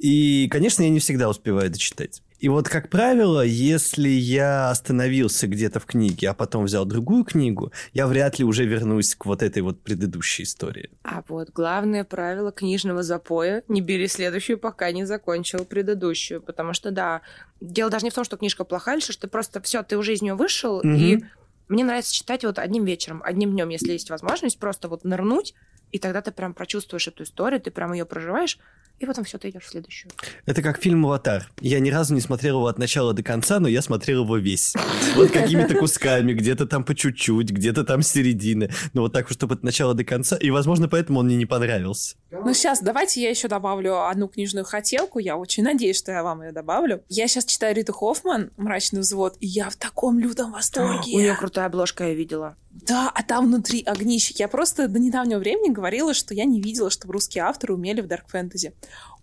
И, 0.00 0.48
конечно, 0.50 0.82
я 0.82 0.88
не 0.88 0.98
всегда 0.98 1.28
успеваю 1.28 1.70
дочитать. 1.70 2.22
И 2.38 2.48
вот, 2.48 2.70
как 2.70 2.88
правило, 2.88 3.42
если 3.44 4.08
я 4.08 4.70
остановился 4.70 5.46
где-то 5.46 5.78
в 5.78 5.84
книге, 5.84 6.30
а 6.30 6.34
потом 6.34 6.64
взял 6.64 6.86
другую 6.86 7.24
книгу, 7.24 7.70
я 7.92 8.06
вряд 8.06 8.38
ли 8.38 8.46
уже 8.46 8.64
вернусь 8.64 9.14
к 9.14 9.26
вот 9.26 9.42
этой 9.42 9.60
вот 9.60 9.82
предыдущей 9.82 10.44
истории. 10.44 10.88
А 11.02 11.22
вот 11.28 11.50
главное 11.50 12.04
правило 12.04 12.50
книжного 12.50 13.02
запоя— 13.02 13.62
не 13.68 13.82
бери 13.82 14.08
следующую, 14.08 14.56
пока 14.58 14.90
не 14.90 15.04
закончил 15.04 15.66
предыдущую. 15.66 16.40
Потому 16.40 16.72
что, 16.72 16.90
да, 16.90 17.20
дело 17.60 17.90
даже 17.90 18.04
не 18.06 18.10
в 18.10 18.14
том, 18.14 18.24
что 18.24 18.38
книжка 18.38 18.64
плохая, 18.64 18.96
или 18.96 19.02
что 19.02 19.20
ты 19.20 19.28
просто 19.28 19.60
все, 19.60 19.82
ты 19.82 19.98
уже 19.98 20.14
из 20.14 20.22
нее 20.22 20.34
вышел, 20.34 20.78
Мгм. 20.82 20.94
и 20.96 21.24
мне 21.68 21.84
нравится 21.84 22.14
читать 22.14 22.42
вот 22.42 22.58
одним 22.58 22.86
вечером, 22.86 23.20
одним 23.22 23.52
днем, 23.52 23.68
если 23.68 23.92
есть 23.92 24.08
возможность, 24.08 24.58
просто 24.58 24.88
вот 24.88 25.04
нырнуть, 25.04 25.54
и 25.92 25.98
тогда 25.98 26.22
ты 26.22 26.32
прям 26.32 26.54
прочувствуешь 26.54 27.06
эту 27.06 27.24
историю, 27.24 27.60
ты 27.60 27.70
прям 27.70 27.92
ее 27.92 28.06
проживаешь, 28.06 28.58
и 29.00 29.06
потом 29.06 29.24
все, 29.24 29.38
ты 29.38 29.48
идешь 29.48 29.64
в 29.64 29.70
следующую. 29.70 30.12
Это 30.44 30.60
как 30.60 30.78
фильм 30.78 31.06
«Аватар». 31.06 31.50
Я 31.60 31.80
ни 31.80 31.88
разу 31.88 32.14
не 32.14 32.20
смотрел 32.20 32.58
его 32.58 32.66
от 32.66 32.78
начала 32.78 33.14
до 33.14 33.22
конца, 33.22 33.58
но 33.58 33.66
я 33.66 33.80
смотрел 33.80 34.24
его 34.24 34.36
весь. 34.36 34.74
Вот 35.16 35.30
какими-то 35.30 35.74
кусками, 35.74 36.34
где-то 36.34 36.66
там 36.66 36.84
по 36.84 36.94
чуть-чуть, 36.94 37.50
где-то 37.50 37.84
там 37.84 38.02
середины. 38.02 38.70
Но 38.92 39.00
вот 39.00 39.14
так 39.14 39.30
вот, 39.30 39.38
чтобы 39.38 39.54
от 39.54 39.62
начала 39.62 39.94
до 39.94 40.04
конца. 40.04 40.36
И, 40.36 40.50
возможно, 40.50 40.86
поэтому 40.86 41.20
он 41.20 41.26
мне 41.26 41.36
не 41.36 41.46
понравился. 41.46 42.16
Ну, 42.30 42.52
сейчас 42.52 42.82
давайте 42.82 43.22
я 43.22 43.30
еще 43.30 43.48
добавлю 43.48 44.06
одну 44.06 44.28
книжную 44.28 44.66
хотелку. 44.66 45.18
Я 45.18 45.38
очень 45.38 45.64
надеюсь, 45.64 45.96
что 45.96 46.12
я 46.12 46.22
вам 46.22 46.42
ее 46.42 46.52
добавлю. 46.52 47.02
Я 47.08 47.26
сейчас 47.26 47.46
читаю 47.46 47.74
Риту 47.74 47.94
Хоффман 47.94 48.50
«Мрачный 48.58 49.00
взвод», 49.00 49.36
и 49.40 49.46
я 49.46 49.70
в 49.70 49.76
таком 49.76 50.18
лютом 50.18 50.52
восторге. 50.52 51.12
У 51.16 51.20
нее 51.20 51.34
крутая 51.34 51.66
обложка, 51.66 52.06
я 52.06 52.14
видела. 52.14 52.56
Да, 52.70 53.10
а 53.12 53.22
там 53.24 53.46
внутри 53.46 53.82
огнище. 53.82 54.32
Я 54.36 54.46
просто 54.46 54.86
до 54.86 55.00
недавнего 55.00 55.40
времени 55.40 55.72
говорила, 55.72 56.14
что 56.14 56.34
я 56.34 56.44
не 56.44 56.60
видела, 56.60 56.88
чтобы 56.88 57.14
русские 57.14 57.42
авторы 57.44 57.74
умели 57.74 58.00
в 58.00 58.06
дарк 58.06 58.28
фэнтези. 58.28 58.74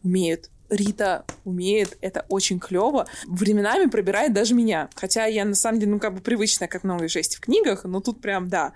Умеют. 0.04 0.50
Рита 0.70 1.26
умеет, 1.46 1.98
это 2.02 2.26
очень 2.30 2.60
клево. 2.60 3.08
Временами 3.26 3.90
пробирает 3.90 4.34
даже 4.34 4.54
меня. 4.54 4.90
Хотя 4.96 5.26
я, 5.26 5.46
на 5.46 5.56
самом 5.56 5.80
деле, 5.80 5.94
ну, 5.94 6.00
как 6.00 6.14
бы 6.14 6.20
привычная, 6.20 6.68
как 6.68 6.84
много 6.84 7.08
жести 7.08 7.38
в 7.38 7.40
книгах, 7.40 7.86
но 7.86 8.02
тут 8.02 8.22
прям, 8.22 8.50
да. 8.50 8.74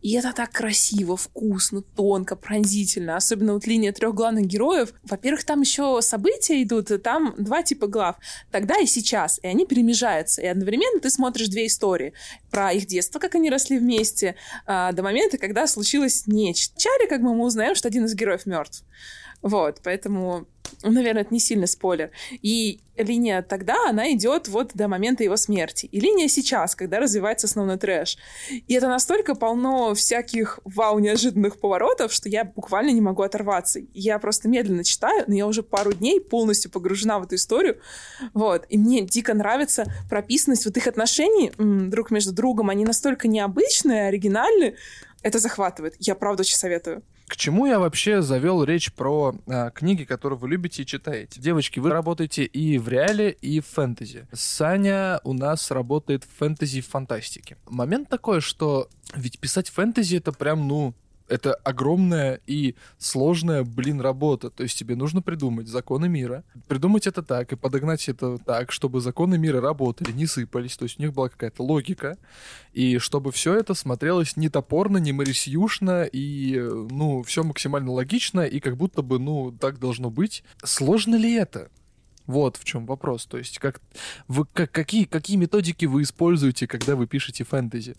И 0.00 0.12
это 0.12 0.32
так 0.32 0.52
красиво, 0.52 1.16
вкусно, 1.16 1.82
тонко, 1.82 2.36
пронзительно. 2.36 3.16
Особенно 3.16 3.54
вот 3.54 3.66
линия 3.66 3.92
трех 3.92 4.14
главных 4.14 4.46
героев. 4.46 4.92
Во-первых, 5.02 5.44
там 5.44 5.60
еще 5.60 6.00
события 6.02 6.62
идут, 6.62 6.90
там 7.02 7.34
два 7.38 7.62
типа 7.62 7.86
глав. 7.86 8.16
Тогда 8.50 8.78
и 8.78 8.86
сейчас. 8.86 9.38
И 9.42 9.46
они 9.46 9.66
перемежаются. 9.66 10.42
И 10.42 10.46
одновременно 10.46 11.00
ты 11.00 11.10
смотришь 11.10 11.48
две 11.48 11.66
истории. 11.66 12.14
Про 12.50 12.72
их 12.72 12.86
детство, 12.86 13.18
как 13.18 13.34
они 13.34 13.50
росли 13.50 13.78
вместе, 13.78 14.36
а, 14.66 14.92
до 14.92 15.02
момента, 15.02 15.38
когда 15.38 15.66
случилось 15.66 16.24
нечто. 16.26 16.78
Чаре, 16.78 17.06
как 17.06 17.22
бы 17.22 17.34
мы 17.34 17.44
узнаем, 17.44 17.74
что 17.74 17.88
один 17.88 18.04
из 18.04 18.14
героев 18.14 18.46
мертв. 18.46 18.84
Вот, 19.44 19.80
поэтому 19.84 20.46
ну, 20.82 20.90
наверное, 20.90 21.22
это 21.22 21.32
не 21.32 21.40
сильно 21.40 21.66
спойлер. 21.66 22.10
И 22.42 22.80
линия 22.96 23.42
тогда, 23.42 23.88
она 23.88 24.12
идет 24.12 24.48
вот 24.48 24.72
до 24.74 24.88
момента 24.88 25.22
его 25.22 25.36
смерти. 25.36 25.86
И 25.86 26.00
линия 26.00 26.28
сейчас, 26.28 26.74
когда 26.74 26.98
развивается 26.98 27.46
основной 27.46 27.78
трэш. 27.78 28.16
И 28.50 28.74
это 28.74 28.88
настолько 28.88 29.34
полно 29.34 29.94
всяких 29.94 30.60
вау 30.64 30.98
неожиданных 30.98 31.58
поворотов, 31.58 32.12
что 32.12 32.28
я 32.28 32.44
буквально 32.44 32.90
не 32.90 33.00
могу 33.00 33.22
оторваться. 33.22 33.80
Я 33.92 34.18
просто 34.18 34.48
медленно 34.48 34.84
читаю, 34.84 35.24
но 35.26 35.34
я 35.34 35.46
уже 35.46 35.62
пару 35.62 35.92
дней 35.92 36.20
полностью 36.20 36.70
погружена 36.70 37.18
в 37.18 37.24
эту 37.24 37.34
историю. 37.36 37.78
Вот. 38.32 38.66
И 38.68 38.78
мне 38.78 39.02
дико 39.02 39.34
нравится 39.34 39.84
прописанность 40.08 40.64
вот 40.66 40.76
их 40.76 40.86
отношений 40.86 41.52
друг 41.58 42.10
между 42.10 42.32
другом. 42.32 42.70
Они 42.70 42.84
настолько 42.84 43.28
необычные, 43.28 44.08
оригинальные. 44.08 44.76
Это 45.22 45.38
захватывает. 45.38 45.96
Я 45.98 46.14
правда 46.14 46.42
очень 46.42 46.56
советую. 46.56 47.02
К 47.26 47.36
чему 47.36 47.66
я 47.66 47.78
вообще 47.78 48.22
завел 48.22 48.64
речь 48.64 48.92
про 48.92 49.34
а, 49.46 49.70
книги, 49.70 50.04
которые 50.04 50.38
вы 50.38 50.48
любите 50.48 50.82
и 50.82 50.86
читаете? 50.86 51.40
Девочки, 51.40 51.80
вы 51.80 51.90
работаете 51.90 52.44
и 52.44 52.78
в 52.78 52.88
реале, 52.88 53.30
и 53.30 53.60
в 53.60 53.66
фэнтези. 53.66 54.26
Саня 54.32 55.20
у 55.24 55.32
нас 55.32 55.70
работает 55.70 56.24
в 56.24 56.38
фэнтези 56.38 56.78
и 56.78 56.82
фантастике. 56.82 57.56
Момент 57.66 58.08
такой, 58.08 58.40
что 58.40 58.88
ведь 59.14 59.38
писать 59.38 59.70
фэнтези 59.70 60.16
это 60.16 60.32
прям, 60.32 60.68
ну, 60.68 60.94
это 61.28 61.54
огромная 61.54 62.40
и 62.46 62.74
сложная, 62.98 63.64
блин, 63.64 64.00
работа. 64.00 64.50
То 64.50 64.62
есть 64.62 64.78
тебе 64.78 64.96
нужно 64.96 65.22
придумать 65.22 65.68
законы 65.68 66.08
мира, 66.08 66.44
придумать 66.68 67.06
это 67.06 67.22
так 67.22 67.52
и 67.52 67.56
подогнать 67.56 68.08
это 68.08 68.38
так, 68.38 68.72
чтобы 68.72 69.00
законы 69.00 69.38
мира 69.38 69.60
работали, 69.60 70.12
не 70.12 70.26
сыпались, 70.26 70.76
то 70.76 70.84
есть 70.84 70.98
у 70.98 71.02
них 71.02 71.12
была 71.12 71.28
какая-то 71.28 71.62
логика, 71.62 72.18
и 72.72 72.98
чтобы 72.98 73.32
все 73.32 73.54
это 73.54 73.74
смотрелось 73.74 74.36
не 74.36 74.48
топорно, 74.48 74.98
не 74.98 75.12
марисьюшно, 75.12 76.04
и, 76.04 76.58
ну, 76.58 77.22
все 77.22 77.42
максимально 77.42 77.92
логично, 77.92 78.40
и 78.40 78.60
как 78.60 78.76
будто 78.76 79.02
бы, 79.02 79.18
ну, 79.18 79.52
так 79.52 79.78
должно 79.78 80.10
быть. 80.10 80.44
Сложно 80.62 81.16
ли 81.16 81.34
это? 81.34 81.70
Вот 82.26 82.56
в 82.56 82.64
чем 82.64 82.86
вопрос. 82.86 83.26
То 83.26 83.36
есть, 83.36 83.58
как, 83.58 83.80
вы, 84.28 84.46
как, 84.52 84.70
какие, 84.70 85.04
какие 85.04 85.36
методики 85.36 85.84
вы 85.84 86.02
используете, 86.02 86.66
когда 86.66 86.96
вы 86.96 87.06
пишете 87.06 87.44
фэнтези? 87.44 87.96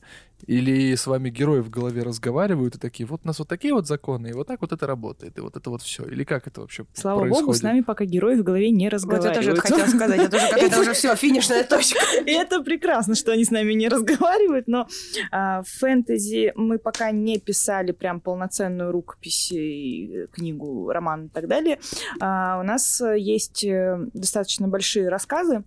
Или 0.48 0.96
с 0.96 1.08
вами 1.08 1.30
герои 1.30 1.62
в 1.62 1.70
голове 1.70 2.04
разговаривают 2.04 2.76
и 2.76 2.80
такие, 2.80 3.06
вот 3.06 3.22
у 3.24 3.28
нас 3.28 3.40
вот 3.40 3.48
такие 3.48 3.74
вот 3.74 3.88
законы, 3.88 4.28
и 4.28 4.34
вот 4.34 4.48
так 4.48 4.62
вот 4.62 4.72
это 4.72 4.86
работает, 4.86 5.38
и 5.38 5.42
вот 5.42 5.56
это 5.56 5.70
вот 5.70 5.82
все. 5.82 6.04
Или 6.06 6.24
как 6.24 6.48
это 6.48 6.62
вообще 6.62 6.86
Слава 6.94 7.22
происходит? 7.22 7.46
богу, 7.46 7.54
с 7.54 7.62
нами 7.64 7.82
пока 7.82 8.06
герои 8.06 8.36
в 8.36 8.44
голове 8.44 8.70
не 8.70 8.90
разговаривают. 8.90 9.38
Вот 9.38 9.44
я 9.44 9.52
тоже 9.52 9.52
это 9.58 9.62
хотела 9.62 9.88
сказать. 9.88 10.20
Это 10.20 10.38
уже 10.38 10.50
какая-то 10.50 10.80
уже 10.82 10.94
все, 10.94 11.16
финишная 11.16 11.64
точка. 11.64 12.00
И 12.26 12.32
это 12.32 12.62
прекрасно, 12.62 13.16
что 13.16 13.32
они 13.32 13.46
с 13.46 13.52
нами 13.52 13.74
не 13.74 13.88
разговаривают, 13.88 14.68
но 14.68 14.88
а, 15.32 15.64
в 15.64 15.68
фэнтези 15.68 16.54
мы 16.56 16.78
пока 16.78 17.12
не 17.12 17.40
писали 17.40 17.92
прям 17.92 18.22
полноценную 18.22 18.92
рукопись, 18.92 19.52
и 19.52 20.28
книгу, 20.32 20.92
роман 20.92 21.26
и 21.26 21.30
так 21.30 21.48
далее. 21.48 21.80
А, 22.20 22.60
у 22.60 22.64
нас 22.64 23.02
есть 23.18 23.64
э, 23.64 23.98
достаточно 24.14 24.68
большие 24.68 25.10
рассказы, 25.10 25.64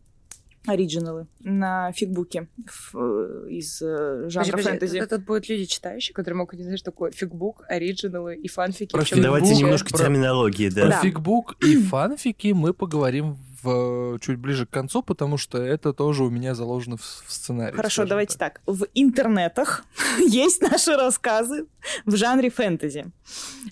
оригиналы 0.67 1.27
на 1.41 1.93
фигбуке 1.93 2.49
в- 2.93 3.47
из 3.49 3.81
э, 3.83 4.29
жанра 4.29 4.51
Подожди, 4.51 4.51
подожди, 4.51 4.69
фэнтези. 4.71 4.97
Это, 4.99 5.15
это 5.17 5.25
будут 5.25 5.49
люди 5.49 5.65
читающие, 5.67 6.15
которые 6.15 6.39
могут 6.39 6.55
не 6.55 6.65
знать, 6.65 6.79
что 6.79 6.91
такое 6.91 7.11
фигбук, 7.11 7.65
оригиналы 7.69 8.37
и 8.37 8.49
фанфики. 8.49 8.93
Про 8.93 9.05
Давайте 9.21 9.55
немножко 9.55 9.91
про- 9.91 9.99
терминологии, 9.99 10.69
Про 10.69 10.75
да. 10.81 10.89
Да. 10.91 11.01
фигбук 11.03 11.57
и 11.65 11.77
фанфики 11.81 12.49
мы 12.49 12.75
поговорим 12.75 13.37
в, 13.63 14.19
чуть 14.21 14.39
ближе 14.39 14.67
к 14.67 14.71
концу, 14.71 15.03
потому 15.03 15.37
что 15.37 15.59
это 15.59 15.93
тоже 15.93 16.25
у 16.25 16.31
меня 16.31 16.55
заложено 16.55 16.97
в, 16.97 17.03
в 17.03 17.33
сценарии. 17.33 17.75
Хорошо, 17.75 18.05
давайте 18.05 18.39
так. 18.39 18.61
В 18.67 18.87
интернетах 18.95 19.85
есть 20.19 20.63
наши 20.63 20.97
рассказы 20.97 21.67
в 22.05 22.17
жанре 22.17 22.51
фэнтези. 22.51 23.07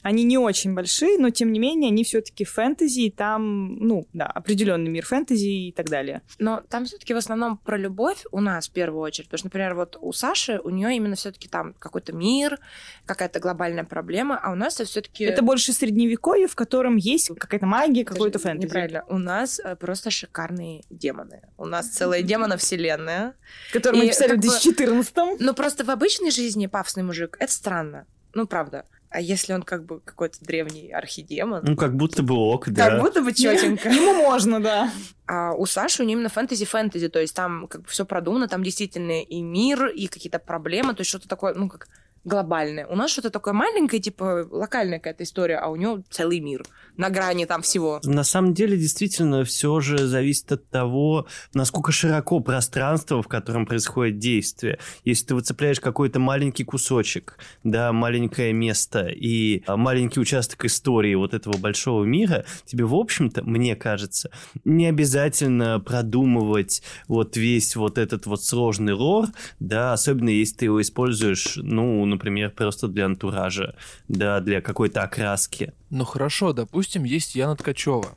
Они 0.03 0.25
не 0.25 0.39
очень 0.39 0.75
большие, 0.75 1.19
но 1.19 1.31
тем 1.31 1.53
не 1.53 1.59
менее 1.59 1.91
они 1.91 2.05
все-таки 2.05 2.45
фэнтези, 2.45 3.01
и 3.01 3.11
там, 3.11 3.77
ну, 3.77 4.07
да, 4.13 4.27
определенный 4.27 4.91
мир 4.91 5.05
фэнтези 5.05 5.69
и 5.69 5.73
так 5.73 5.89
далее. 5.89 6.23
Но 6.39 6.63
там 6.69 6.87
все-таки 6.87 7.15
в 7.15 7.17
основном 7.17 7.59
про 7.59 7.77
любовь 7.77 8.25
у 8.31 8.41
нас 8.41 8.69
в 8.69 8.73
первую 8.73 9.03
очередь. 9.03 9.29
Потому 9.29 9.39
что, 9.39 9.47
например, 9.47 9.75
вот 9.75 9.97
у 10.01 10.13
Саши, 10.13 10.61
у 10.63 10.71
нее 10.71 10.97
именно 10.97 11.17
все-таки 11.17 11.49
там 11.49 11.75
какой-то 11.79 12.13
мир, 12.13 12.59
какая-то 13.05 13.41
глобальная 13.41 13.85
проблема, 13.85 14.39
а 14.43 14.53
у 14.53 14.55
нас 14.55 14.77
это 14.77 14.89
все-таки... 14.89 15.25
Это 15.25 15.43
больше 15.43 15.73
средневековье, 15.73 16.49
в 16.49 16.55
котором 16.55 16.97
есть 16.97 17.31
какая-то 17.39 17.67
магия, 17.67 18.05
какой-то 18.05 18.39
фэнтези. 18.39 18.67
Неправильно. 18.67 19.05
У 19.09 19.19
нас 19.19 19.61
э, 19.63 19.76
просто 19.77 20.11
шикарные 20.11 20.83
демоны. 20.91 21.43
У 21.57 21.65
нас 21.67 21.89
целая 21.89 22.23
демона-вселенная. 22.23 23.35
Который 23.73 23.97
мы 24.01 24.09
писали 24.09 24.29
в 24.29 24.31
как 24.33 24.41
бы- 24.41 24.49
2014 24.49 25.41
Но 25.41 25.55
просто 25.55 25.85
в 25.85 25.91
обычной 25.91 26.31
жизни 26.31 26.67
пафосный 26.67 27.03
мужик— 27.03 27.37
это 27.41 27.53
странно. 27.53 28.07
Ну, 28.35 28.47
правда. 28.47 28.85
А 29.09 29.21
если 29.21 29.53
он 29.55 29.63
как 29.63 29.85
бы 29.87 30.01
какой-то 30.01 30.39
древний 30.45 30.91
архидемон, 30.93 31.63
Ну, 31.65 31.77
как 31.77 31.97
будто 31.97 32.23
бы 32.23 32.35
ок, 32.35 32.69
да. 32.69 32.91
как 32.91 33.01
будто 33.01 33.23
бы 33.23 33.33
четенько. 33.33 33.89
Ему 33.89 34.15
можно, 34.15 34.61
да. 34.63 34.91
А 35.29 35.55
у 35.55 35.65
Саши 35.67 36.03
у 36.03 36.07
нее 36.07 36.15
именно 36.15 36.29
фэнтези-фэнтези, 36.29 37.09
то 37.09 37.21
есть 37.21 37.35
там 37.35 37.67
как 37.69 37.83
бы 37.83 37.89
все 37.89 38.05
продумано, 38.05 38.47
там 38.47 38.63
действительно 38.63 39.23
и 39.23 39.41
мир, 39.43 39.87
и 39.87 40.07
какие-то 40.07 40.39
проблемы, 40.39 40.95
то 40.95 41.01
есть 41.01 41.09
что-то 41.09 41.29
такое, 41.29 41.55
ну, 41.55 41.69
как 41.69 41.89
глобальное. 42.27 42.87
У 42.89 42.97
нас 42.97 43.11
что-то 43.11 43.31
такое 43.31 43.55
маленькое, 43.55 44.03
типа 44.03 44.49
локальная 44.51 44.99
какая-то 44.99 45.23
история, 45.23 45.57
а 45.59 45.69
у 45.69 45.77
него 45.77 46.03
целый 46.11 46.41
мир 46.41 46.65
на 46.97 47.09
грани 47.09 47.45
там 47.45 47.63
всего. 47.63 48.01
На 48.05 48.25
самом 48.25 48.53
деле, 48.53 48.77
действительно, 48.77 49.45
все 49.45 49.81
же 49.81 50.07
зависит 50.07 50.51
от 50.51 50.69
того, 50.69 51.27
насколько 51.55 51.93
широко 51.93 52.41
пространство, 52.41 53.23
в 53.23 53.29
котором 53.29 53.65
происходит 53.65 54.19
действие. 54.19 54.79
Если 55.05 55.27
ты 55.27 55.35
выцепляешь 55.37 55.79
какой-то 55.79 56.19
маленький 56.19 56.65
кусочек, 56.65 57.39
да, 57.63 57.93
маленькое 57.93 58.53
место 58.53 59.07
и 59.07 59.63
а, 59.67 59.77
маленький 59.77 60.19
участок 60.19 60.65
истории 60.65 61.15
вот 61.15 61.33
этого 61.33 61.57
большого 61.59 62.03
мира, 62.05 62.45
тебе, 62.65 62.85
в 62.85 62.95
общем-то, 62.95 63.45
мне 63.45 63.77
кажется, 63.77 64.31
не 64.65 64.87
обязательно 64.87 65.79
продумывать 65.79 66.83
вот 67.07 67.37
весь 67.37 67.77
вот 67.77 67.99
этот 67.99 68.27
вот 68.27 68.43
сложный 68.43 68.95
лор, 68.95 69.27
да, 69.61 69.93
особенно 69.93 70.31
если 70.31 70.57
ты 70.57 70.65
его 70.65 70.83
используешь, 70.83 71.57
ну, 71.57 72.16
например, 72.17 72.51
просто 72.51 72.89
для 72.89 73.05
антуража, 73.07 73.75
да, 74.09 74.41
для 74.41 74.61
какой-то 74.61 75.03
окраски. 75.03 75.73
Ну 75.91 76.05
хорошо, 76.05 76.53
допустим, 76.53 77.05
есть 77.05 77.37
Яна 77.37 77.55
Ткачева, 77.57 78.09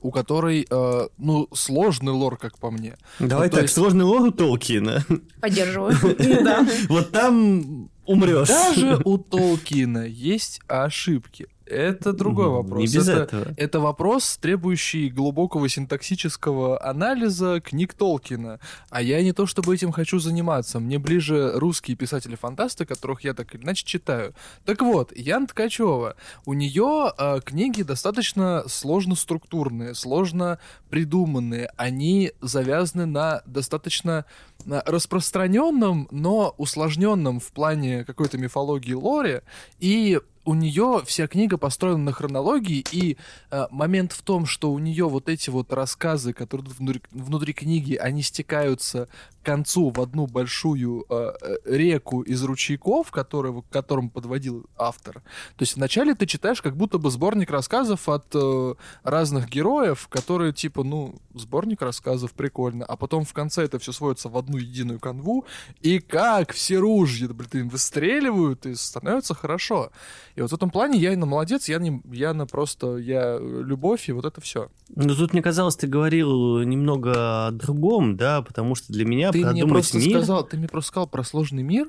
у 0.00 0.10
которой, 0.10 0.66
э, 0.70 1.08
ну, 1.18 1.48
сложный 1.52 2.12
лор, 2.12 2.36
как 2.36 2.58
по 2.58 2.70
мне. 2.70 2.96
Давай 3.20 3.46
Ну, 3.48 3.52
так, 3.52 3.62
есть- 3.62 3.74
сложный 3.74 4.04
лор 4.04 4.22
у 4.22 4.30
Толкина. 4.32 5.04
Поддерживаю. 5.40 5.94
Да. 6.44 6.66
Вот 6.88 7.12
там 7.12 7.88
умрешь. 8.08 8.48
Даже 8.48 9.00
у 9.04 9.18
Толкина 9.18 10.04
есть 10.06 10.60
ошибки. 10.66 11.46
Это 11.68 12.12
другой 12.12 12.48
вопрос. 12.48 12.80
Не 12.80 12.86
без 12.86 13.08
это, 13.08 13.22
этого. 13.22 13.54
это 13.56 13.80
вопрос, 13.80 14.38
требующий 14.38 15.10
глубокого 15.10 15.68
синтаксического 15.68 16.82
анализа 16.82 17.60
книг 17.60 17.92
Толкина. 17.92 18.58
А 18.88 19.02
я 19.02 19.22
не 19.22 19.32
то 19.32 19.46
чтобы 19.46 19.74
этим 19.74 19.92
хочу 19.92 20.18
заниматься. 20.18 20.80
Мне 20.80 20.98
ближе 20.98 21.52
русские 21.54 21.96
писатели-фантасты, 21.96 22.86
которых 22.86 23.22
я 23.22 23.34
так 23.34 23.54
или 23.54 23.62
иначе 23.62 23.84
читаю. 23.84 24.34
Так 24.64 24.80
вот, 24.80 25.14
Ян 25.14 25.46
Ткачева. 25.46 26.16
У 26.46 26.54
нее 26.54 27.12
э, 27.16 27.40
книги 27.44 27.82
достаточно 27.82 28.64
сложно 28.66 29.14
структурные, 29.14 29.94
сложно 29.94 30.58
придуманные. 30.88 31.70
Они 31.76 32.32
завязаны 32.40 33.04
на 33.04 33.42
достаточно 33.44 34.24
на 34.68 34.82
распространенном, 34.84 36.08
но 36.10 36.54
усложненном 36.58 37.40
в 37.40 37.50
плане 37.52 38.04
какой-то 38.04 38.36
мифологии 38.36 38.92
лоре. 38.92 39.42
И 39.80 40.20
у 40.44 40.54
нее 40.54 41.02
вся 41.06 41.26
книга 41.26 41.56
построена 41.56 42.04
на 42.04 42.12
хронологии, 42.12 42.84
и 42.92 43.16
э, 43.50 43.66
момент 43.70 44.12
в 44.12 44.22
том, 44.22 44.44
что 44.44 44.70
у 44.70 44.78
нее 44.78 45.08
вот 45.08 45.30
эти 45.30 45.48
вот 45.48 45.72
рассказы, 45.72 46.34
которые 46.34 46.68
внутри, 46.78 47.02
внутри 47.10 47.52
книги, 47.54 47.94
они 47.96 48.22
стекаются 48.22 49.08
концу 49.48 49.88
в 49.88 49.98
одну 49.98 50.26
большую 50.26 51.06
э, 51.08 51.32
э, 51.40 51.56
реку 51.64 52.20
из 52.20 52.42
ручейков, 52.44 53.10
которые, 53.10 53.62
к 53.62 53.68
которым 53.70 54.10
подводил 54.10 54.66
автор. 54.76 55.22
То 55.56 55.62
есть 55.62 55.76
вначале 55.76 56.14
ты 56.14 56.26
читаешь 56.26 56.60
как 56.60 56.76
будто 56.76 56.98
бы 56.98 57.10
сборник 57.10 57.50
рассказов 57.50 58.10
от 58.10 58.26
э, 58.34 58.74
разных 59.04 59.48
героев, 59.48 60.08
которые 60.08 60.52
типа, 60.52 60.84
ну, 60.84 61.14
сборник 61.32 61.80
рассказов, 61.80 62.32
прикольно, 62.32 62.84
а 62.84 62.96
потом 62.96 63.24
в 63.24 63.32
конце 63.32 63.64
это 63.64 63.78
все 63.78 63.92
сводится 63.92 64.28
в 64.28 64.36
одну 64.36 64.58
единую 64.58 65.00
канву, 65.00 65.46
и 65.80 65.98
как 65.98 66.52
все 66.52 66.76
ружья, 66.76 67.28
блин, 67.28 67.70
выстреливают, 67.70 68.66
и 68.66 68.74
становится 68.74 69.34
хорошо. 69.34 69.92
И 70.36 70.42
вот 70.42 70.50
в 70.50 70.54
этом 70.54 70.68
плане 70.68 70.98
я 70.98 71.16
на 71.16 71.24
молодец, 71.24 71.70
я 71.70 71.78
не, 71.78 72.02
я 72.12 72.34
на 72.34 72.46
просто, 72.46 72.98
я 72.98 73.38
любовь, 73.38 74.10
и 74.10 74.12
вот 74.12 74.26
это 74.26 74.42
все. 74.42 74.68
Ну, 74.94 75.14
тут, 75.14 75.32
мне 75.32 75.42
казалось, 75.42 75.76
ты 75.76 75.86
говорил 75.86 76.62
немного 76.62 77.46
о 77.46 77.50
другом, 77.50 78.16
да, 78.16 78.42
потому 78.42 78.74
что 78.74 78.92
для 78.92 79.04
меня 79.04 79.30
Ты 79.32 79.37
мне 79.44 79.62
продумать 79.62 79.90
просто 79.90 79.98
мир... 79.98 80.18
сказал, 80.18 80.46
ты 80.46 80.56
мне 80.56 80.68
просто 80.68 80.88
сказал 80.88 81.08
про 81.08 81.24
сложный 81.24 81.62
мир, 81.62 81.88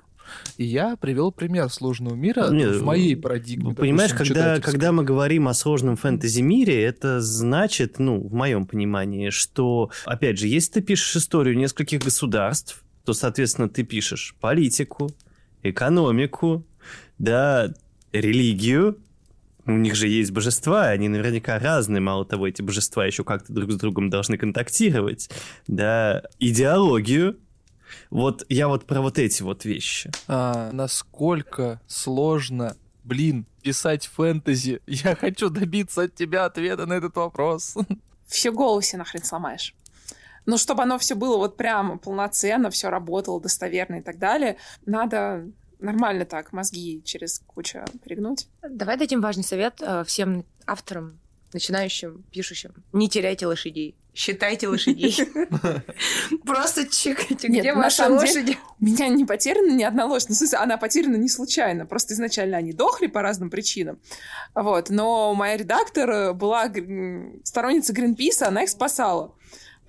и 0.58 0.66
я 0.66 0.96
привел 0.96 1.32
пример 1.32 1.70
сложного 1.70 2.16
мира 2.16 2.50
Нет, 2.50 2.76
в 2.76 2.84
моей 2.84 3.16
парадигме. 3.16 3.74
Понимаешь, 3.74 4.12
допустим, 4.12 4.36
когда, 4.36 4.60
когда 4.60 4.92
мы 4.92 5.04
говорим 5.04 5.48
о 5.48 5.54
сложном 5.54 5.96
фэнтези-мире, 5.96 6.84
это 6.84 7.22
значит, 7.22 8.00
ну, 8.00 8.20
в 8.22 8.34
моем 8.34 8.66
понимании, 8.66 9.30
что, 9.30 9.92
опять 10.06 10.38
же, 10.38 10.48
если 10.48 10.74
ты 10.74 10.82
пишешь 10.82 11.16
историю 11.16 11.58
нескольких 11.58 12.02
государств, 12.02 12.84
то, 13.06 13.14
соответственно, 13.14 13.70
ты 13.70 13.84
пишешь 13.84 14.36
политику, 14.40 15.10
экономику, 15.64 16.66
да, 17.18 17.74
религию, 18.12 18.98
у 19.70 19.78
них 19.78 19.96
же 19.96 20.08
есть 20.08 20.32
божества, 20.32 20.88
они 20.88 21.08
наверняка 21.08 21.60
разные, 21.60 22.02
мало 22.02 22.26
того, 22.26 22.48
эти 22.48 22.62
божества 22.62 23.06
еще 23.06 23.24
как-то 23.24 23.54
друг 23.54 23.72
с 23.72 23.76
другом 23.76 24.10
должны 24.10 24.38
контактировать, 24.38 25.30
да, 25.68 26.24
идеологию, 26.40 27.38
вот 28.10 28.46
я 28.50 28.68
вот 28.68 28.86
про 28.86 29.02
вот 29.02 29.20
эти 29.20 29.44
вот 29.44 29.66
вещи. 29.66 30.12
А, 30.28 30.72
насколько 30.72 31.82
сложно, 31.88 32.76
блин, 33.04 33.46
писать 33.62 34.08
фэнтези? 34.08 34.82
Я 34.88 35.16
хочу 35.16 35.50
добиться 35.50 36.04
от 36.04 36.16
тебя 36.16 36.46
ответа 36.46 36.86
на 36.86 36.94
этот 36.94 37.16
вопрос. 37.16 37.76
Все 38.28 38.52
голову 38.52 38.82
себе 38.82 39.00
нахрен 39.00 39.24
сломаешь. 39.24 39.74
Но 40.46 40.58
чтобы 40.58 40.84
оно 40.84 40.98
все 40.98 41.16
было 41.16 41.38
вот 41.38 41.58
прямо 41.58 41.98
полноценно, 41.98 42.72
все 42.72 42.90
работало 42.90 43.40
достоверно 43.40 43.98
и 43.98 44.02
так 44.02 44.18
далее, 44.18 44.58
надо 44.86 45.48
нормально 45.80 46.26
так 46.26 46.54
мозги 46.54 47.02
через 47.04 47.40
кучу 47.40 47.80
перегнуть. 48.04 48.48
Давай 48.68 48.98
дадим 48.98 49.22
важный 49.22 49.44
совет 49.44 49.82
э, 49.82 50.04
всем 50.06 50.46
авторам, 50.66 51.20
начинающим, 51.54 52.24
пишущим. 52.32 52.74
Не 52.94 53.10
теряйте 53.10 53.48
лошадей. 53.48 53.96
Считайте 54.14 54.68
лошадей. 54.68 55.16
Просто 56.46 56.88
чекайте, 56.88 57.48
где 57.48 57.74
ваши 57.74 58.04
лошади. 58.08 58.58
У 58.80 58.86
меня 58.86 59.08
не 59.08 59.24
потеряна 59.24 59.72
ни 59.72 59.84
одна 59.84 60.06
лошадь. 60.06 60.30
Ну, 60.30 60.36
в 60.36 60.38
смысле, 60.40 60.58
она 60.58 60.78
потеряна 60.78 61.16
не 61.16 61.30
случайно. 61.30 61.86
Просто 61.86 62.14
изначально 62.14 62.58
они 62.58 62.74
дохли 62.74 63.08
по 63.08 63.22
разным 63.22 63.50
причинам. 63.50 64.00
Вот. 64.56 64.90
Но 64.90 65.34
моя 65.36 65.56
редактор 65.58 66.34
была 66.34 66.72
сторонница 67.44 67.94
Гринписа, 67.94 68.48
она 68.48 68.64
их 68.64 68.70
спасала. 68.70 69.36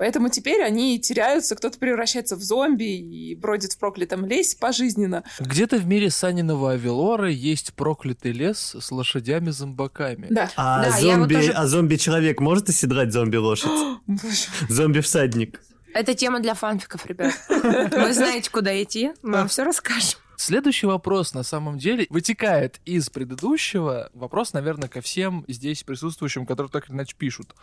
Поэтому 0.00 0.30
теперь 0.30 0.62
они 0.62 0.98
теряются, 0.98 1.54
кто-то 1.54 1.78
превращается 1.78 2.34
в 2.34 2.40
зомби 2.42 2.84
и 2.96 3.34
бродит 3.34 3.74
в 3.74 3.78
проклятом 3.78 4.24
лесе 4.24 4.56
пожизненно. 4.58 5.24
Где-то 5.38 5.76
в 5.76 5.84
мире 5.86 6.08
Саниного 6.08 6.72
Авелора 6.72 7.28
есть 7.28 7.74
проклятый 7.74 8.32
лес 8.32 8.74
с 8.80 8.90
лошадями-зомбаками. 8.90 10.28
Да. 10.30 10.50
А, 10.56 10.84
Да, 10.84 10.98
зомби, 10.98 11.34
тоже- 11.34 11.52
а 11.52 11.66
зомби-человек 11.66 12.40
может 12.40 12.70
оседлать 12.70 13.12
зомби-лошадь? 13.12 13.70
Зомби-всадник. 14.70 15.60
Это 15.92 16.14
тема 16.14 16.40
для 16.40 16.54
фанфиков, 16.54 17.04
ребят. 17.04 17.34
Вы 17.50 18.14
знаете, 18.14 18.50
куда 18.50 18.82
идти, 18.82 19.10
мы 19.22 19.32
вам 19.32 19.48
все 19.48 19.64
расскажем. 19.64 20.18
Следующий 20.36 20.86
вопрос, 20.86 21.34
на 21.34 21.42
самом 21.42 21.76
деле, 21.78 22.06
вытекает 22.08 22.80
из 22.86 23.10
предыдущего. 23.10 24.08
Вопрос, 24.14 24.54
наверное, 24.54 24.88
ко 24.88 25.02
всем 25.02 25.44
здесь 25.46 25.82
присутствующим, 25.82 26.46
которые 26.46 26.70
так 26.70 26.88
или 26.88 26.96
иначе 26.96 27.14
пишут. 27.18 27.54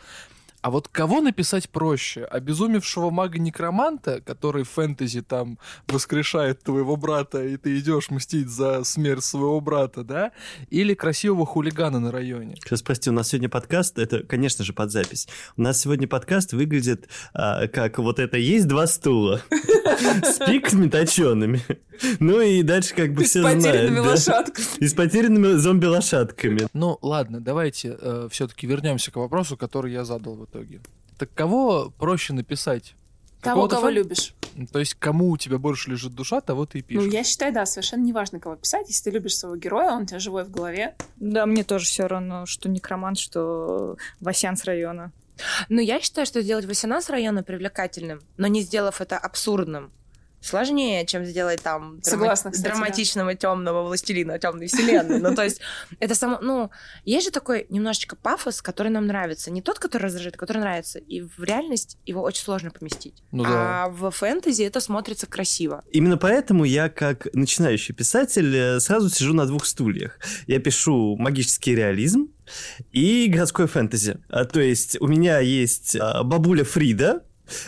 А 0.68 0.70
вот 0.70 0.90
кого 0.90 1.22
написать 1.22 1.70
проще? 1.70 2.26
Обезумевшего 2.26 3.10
мага-некроманта, 3.10 4.20
который 4.20 4.66
в 4.66 4.70
фэнтези 4.72 5.22
там 5.22 5.60
воскрешает 5.88 6.62
твоего 6.62 6.98
брата, 6.98 7.42
и 7.42 7.56
ты 7.56 7.80
идешь 7.80 8.10
мстить 8.10 8.50
за 8.50 8.84
смерть 8.84 9.24
своего 9.24 9.62
брата, 9.62 10.04
да? 10.04 10.34
Или 10.70 10.94
красивого 10.94 11.46
хулигана 11.46 12.02
на 12.02 12.12
районе? 12.12 12.58
Сейчас, 12.62 12.82
прости, 12.82 13.10
у 13.10 13.14
нас 13.14 13.30
сегодня 13.30 13.48
подкаст, 13.48 13.98
это, 13.98 14.24
конечно 14.24 14.66
же, 14.66 14.74
под 14.74 14.92
запись. 14.92 15.30
У 15.56 15.62
нас 15.62 15.80
сегодня 15.80 16.06
подкаст 16.06 16.52
выглядит 16.52 17.08
а, 17.34 17.70
как 17.70 18.00
вот 18.00 18.20
это 18.20 18.36
есть 18.36 18.68
два 18.68 18.88
стула 18.88 19.42
с 20.22 20.38
пиками 20.46 20.90
точеными. 20.90 21.62
Ну 22.20 22.42
и 22.42 22.62
дальше 22.62 22.94
как 22.94 23.14
бы 23.14 23.24
С 23.26 23.30
все 23.30 23.40
знают. 23.40 23.64
потерянными 23.64 23.96
да. 23.96 24.10
лошадками. 24.10 24.68
И 24.80 24.88
с 24.88 24.94
потерянными 24.94 25.54
зомби-лошадками. 25.54 26.68
Ну, 26.74 27.00
ладно, 27.02 27.40
давайте 27.40 27.98
все-таки 28.30 28.68
вернемся 28.68 29.12
к 29.12 29.16
вопросу, 29.16 29.58
который 29.58 29.94
я 29.94 30.04
задал 30.04 30.36
в 30.36 30.46
итоге. 30.58 30.82
Так 31.18 31.34
кого 31.34 31.92
проще 31.98 32.34
написать? 32.34 32.96
Того, 33.42 33.68
Какого-то 33.68 33.76
кого 33.76 33.90
фэн- 33.90 33.94
любишь. 33.94 34.34
То 34.72 34.80
есть, 34.80 34.96
кому 34.96 35.30
у 35.30 35.38
тебя 35.38 35.60
больше 35.60 35.92
лежит 35.92 36.16
душа, 36.16 36.42
того 36.42 36.66
ты 36.66 36.80
и 36.80 36.82
пишешь. 36.82 37.04
Ну, 37.06 37.12
я 37.12 37.24
считаю, 37.24 37.54
да, 37.54 37.66
совершенно 37.68 38.04
неважно, 38.04 38.40
кого 38.40 38.56
писать. 38.56 38.88
Если 38.88 39.04
ты 39.04 39.12
любишь 39.12 39.36
своего 39.38 39.56
героя, 39.56 39.92
он 39.92 40.04
у 40.04 40.06
тебя 40.06 40.20
живой 40.20 40.44
в 40.44 40.50
голове. 40.50 40.96
Да, 41.18 41.46
мне 41.46 41.64
тоже 41.64 41.86
все 41.86 42.08
равно, 42.08 42.46
что 42.48 42.68
некромант, 42.68 43.20
что 43.20 43.98
Васян 44.20 44.58
с 44.58 44.64
района. 44.64 45.12
Ну, 45.70 45.80
я 45.80 46.02
считаю, 46.02 46.26
что 46.26 46.42
сделать 46.42 46.66
Васяна 46.66 47.00
с 47.00 47.10
района 47.12 47.44
привлекательным, 47.44 48.22
но 48.38 48.48
не 48.48 48.62
сделав 48.62 49.02
это 49.02 49.20
абсурдным, 49.20 49.92
сложнее, 50.48 51.06
чем 51.06 51.26
сделать 51.26 51.62
там 51.62 52.00
драма- 52.00 52.04
Согласна, 52.04 52.52
кстати, 52.52 52.64
да. 52.64 52.72
драматичного 52.72 53.36
темного 53.36 53.84
властелина 53.84 54.40
темной 54.40 54.68
вселенной. 54.68 55.20
Ну, 55.20 55.36
то 55.36 55.44
есть, 55.44 55.62
это 56.00 56.16
само... 56.16 56.40
Ну, 56.42 56.72
есть 57.06 57.26
же 57.26 57.32
такой 57.32 57.66
немножечко 57.70 58.16
пафос, 58.16 58.62
который 58.62 58.90
нам 58.90 59.08
нравится. 59.08 59.52
Не 59.52 59.62
тот, 59.62 59.80
который 59.80 60.04
раздражает, 60.04 60.36
а 60.36 60.38
который 60.40 60.60
нравится. 60.60 61.00
И 61.00 61.22
в 61.22 61.44
реальность 61.44 61.98
его 62.06 62.22
очень 62.22 62.44
сложно 62.44 62.72
поместить. 62.72 63.24
Ну 63.32 63.44
да. 63.44 63.86
А 63.86 63.90
в 63.90 64.10
фэнтези 64.12 64.64
это 64.64 64.80
смотрится 64.80 65.28
красиво. 65.28 65.84
Именно 65.92 66.18
поэтому 66.18 66.64
я, 66.64 66.90
как 66.90 67.28
начинающий 67.34 67.94
писатель, 67.94 68.56
э, 68.56 68.80
сразу 68.80 69.10
сижу 69.10 69.34
на 69.34 69.46
двух 69.46 69.66
стульях. 69.66 70.20
Я 70.48 70.60
пишу 70.60 71.16
магический 71.18 71.76
реализм 71.76 72.30
и 72.92 73.28
городской 73.28 73.68
фэнтези. 73.68 74.20
А, 74.30 74.46
то 74.46 74.60
есть 74.60 74.98
у 75.02 75.08
меня 75.08 75.40
есть 75.40 75.96
а, 76.00 76.24
бабуля 76.24 76.64
Фрида, 76.64 77.24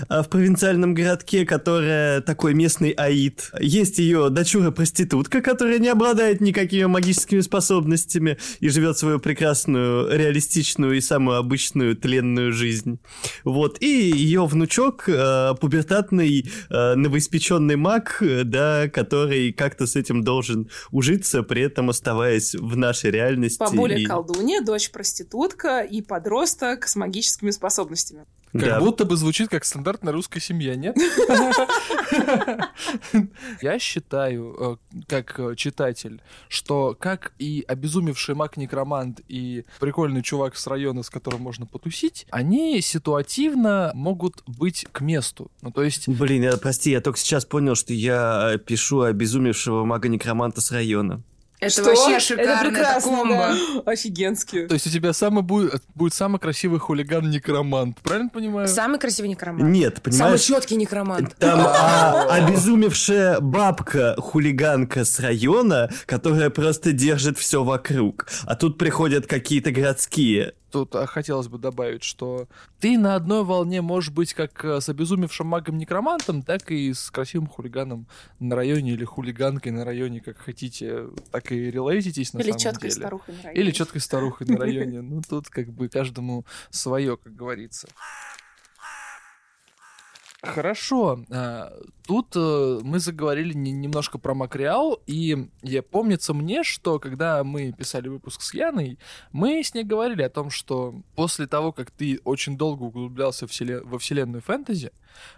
в 0.10 0.24
провинциальном 0.30 0.94
городке, 0.94 1.46
которая 1.46 2.22
такой 2.22 2.54
местный 2.54 2.92
аид. 2.92 3.52
Есть 3.60 4.00
ее 4.00 4.30
дочура-проститутка, 4.30 5.42
которая 5.42 5.80
не 5.80 5.90
обладает 5.90 6.42
никакими 6.42 6.86
магическими 6.86 7.42
способностями 7.42 8.38
и 8.60 8.70
живет 8.70 8.98
свою 8.98 9.20
прекрасную, 9.20 10.10
реалистичную 10.16 10.98
и 10.98 11.02
самую 11.02 11.38
обычную 11.38 11.96
тленную 11.96 12.52
жизнь. 12.54 13.00
Вот. 13.44 13.78
И 13.82 13.88
ее 14.12 14.46
внучок, 14.46 15.08
э, 15.08 15.54
пубертатный 15.60 16.50
э, 16.70 16.96
новоиспеченный 16.96 17.76
маг, 17.76 18.22
да, 18.46 18.88
который 18.90 19.52
как-то 19.54 19.88
с 19.88 19.96
этим 19.96 20.24
должен 20.24 20.70
ужиться, 20.92 21.44
при 21.44 21.64
этом 21.64 21.90
оставаясь 21.90 22.56
в 22.56 22.78
нашей 22.78 23.12
реальности. 23.12 23.60
Бабуля 23.60 23.98
и- 23.98 24.06
колдунья, 24.06 24.62
дочь 24.62 24.92
проститутка 24.92 25.82
и 25.82 26.02
подросток 26.02 26.88
с 26.88 26.96
магическими 26.96 27.52
способностями. 27.52 28.26
Как 28.52 28.62
Да. 28.62 28.80
будто 28.80 29.06
бы 29.06 29.16
звучит 29.16 29.50
как 29.50 29.64
стандартная 29.64 30.12
русская 30.12 30.40
семья, 30.40 30.76
нет? 30.76 30.98
Я 33.62 33.80
считаю, 33.80 34.56
э, 34.60 34.76
как 35.08 35.40
э, 35.40 35.56
читатель, 35.56 36.22
что 36.48 36.96
как 37.00 37.34
и 37.38 37.64
обезумевший 37.68 38.36
маг-некромант 38.36 39.22
и 39.28 39.66
прикольный 39.80 40.22
чувак 40.24 40.56
с 40.58 40.66
района, 40.68 41.04
с 41.04 41.10
которым 41.10 41.42
можно 41.42 41.66
потусить, 41.66 42.26
они 42.32 42.82
ситуативно 42.82 43.92
могут 43.94 44.44
быть 44.48 44.86
к 44.92 45.02
месту. 45.02 45.52
Ну, 45.62 45.72
то 45.72 45.84
есть 45.84 46.08
Блин, 46.08 46.44
я, 46.44 46.58
прости, 46.58 46.92
я 46.92 47.02
только 47.02 47.20
сейчас 47.20 47.46
понял, 47.46 47.76
что 47.76 47.94
я 47.94 48.58
пишу 48.66 49.02
обезумевшего 49.02 49.86
мага-некроманта 49.86 50.62
с 50.62 50.72
района. 50.72 51.22
Это 51.60 51.72
Что? 51.72 51.84
вообще 51.84 52.12
Это 52.12 52.20
шикарно, 52.22 52.52
это 52.52 52.70
прекрасно, 52.70 53.12
комбо. 53.18 53.36
да. 53.36 53.82
Офигенски. 53.92 54.68
То 54.68 54.74
есть 54.76 54.88
у 54.88 54.90
тебя 54.90 55.12
самый 55.12 55.44
будет, 55.44 55.84
будет 55.94 56.14
самый 56.14 56.40
красивый 56.40 56.80
хулиган-некромант, 56.80 57.98
правильно 58.02 58.30
понимаю? 58.30 58.68
Самый 58.68 58.98
красивый 59.00 59.30
некромант. 59.30 59.64
Нет, 59.70 59.96
Самый 59.96 60.04
понимаешь? 60.04 60.42
четкий 60.42 60.76
некромант. 60.78 61.36
Там 61.38 61.60
а, 61.62 62.28
обезумевшая 62.30 63.40
бабка-хулиганка 63.42 65.04
с 65.06 65.20
района, 65.20 65.90
которая 66.06 66.50
просто 66.50 66.92
держит 66.94 67.38
все 67.38 67.64
вокруг. 67.64 68.28
А 68.46 68.56
тут 68.56 68.78
приходят 68.78 69.28
какие-то 69.28 69.72
городские 69.72 70.54
тут 70.72 70.96
а, 70.96 71.06
хотелось 71.06 71.48
бы 71.48 71.58
добавить, 71.58 72.04
что 72.04 72.48
ты 72.80 72.98
на 72.98 73.16
одной 73.16 73.44
волне 73.44 73.82
можешь 73.82 74.12
быть 74.12 74.34
как 74.34 74.64
э, 74.64 74.82
с 74.82 74.90
обезумевшим 74.90 75.48
магом-некромантом, 75.48 76.42
так 76.44 76.72
и 76.72 76.94
с 76.94 77.12
красивым 77.12 77.48
хулиганом 77.48 78.08
на 78.40 78.56
районе 78.56 78.92
или 78.92 79.04
хулиганкой 79.04 79.72
на 79.72 79.86
районе, 79.86 80.22
как 80.22 80.38
хотите, 80.38 81.08
так 81.32 81.52
и 81.52 81.72
релейтитесь 81.72 82.34
на 82.34 82.40
Или 82.40 82.48
самом 82.52 82.60
четкой 82.60 82.90
деле. 82.90 83.02
старухой 83.02 83.36
на 83.36 83.42
районе. 83.44 83.62
Или 83.62 83.72
четкой 83.72 84.02
старухой 84.02 84.48
на 84.48 84.58
районе. 84.60 85.02
Ну, 85.02 85.22
тут 85.28 85.50
как 85.50 85.68
бы 85.70 85.90
каждому 85.90 86.46
свое, 86.70 87.18
как 87.18 87.36
говорится. 87.36 87.88
Хорошо. 90.42 91.24
а, 91.32 91.72
Тут 92.08 92.36
э, 92.36 92.80
мы 92.82 93.00
заговорили 93.00 93.54
не- 93.54 93.72
немножко 93.72 94.18
про 94.18 94.34
Макреал, 94.34 95.00
и 95.06 95.50
я 95.62 95.84
помнится 95.84 96.34
мне, 96.34 96.64
что 96.64 96.98
когда 96.98 97.44
мы 97.44 97.72
писали 97.72 98.08
выпуск 98.08 98.42
с 98.42 98.54
Яной, 98.54 98.98
мы 99.32 99.62
с 99.64 99.74
ней 99.76 99.84
говорили 99.84 100.24
о 100.24 100.30
том, 100.30 100.50
что 100.50 100.96
после 101.16 101.46
того, 101.46 101.72
как 101.72 101.92
ты 101.92 102.20
очень 102.24 102.58
долго 102.58 102.84
углублялся 102.84 103.46
во 103.84 104.00
вселенную 104.00 104.42
фэнтези, 104.42 104.92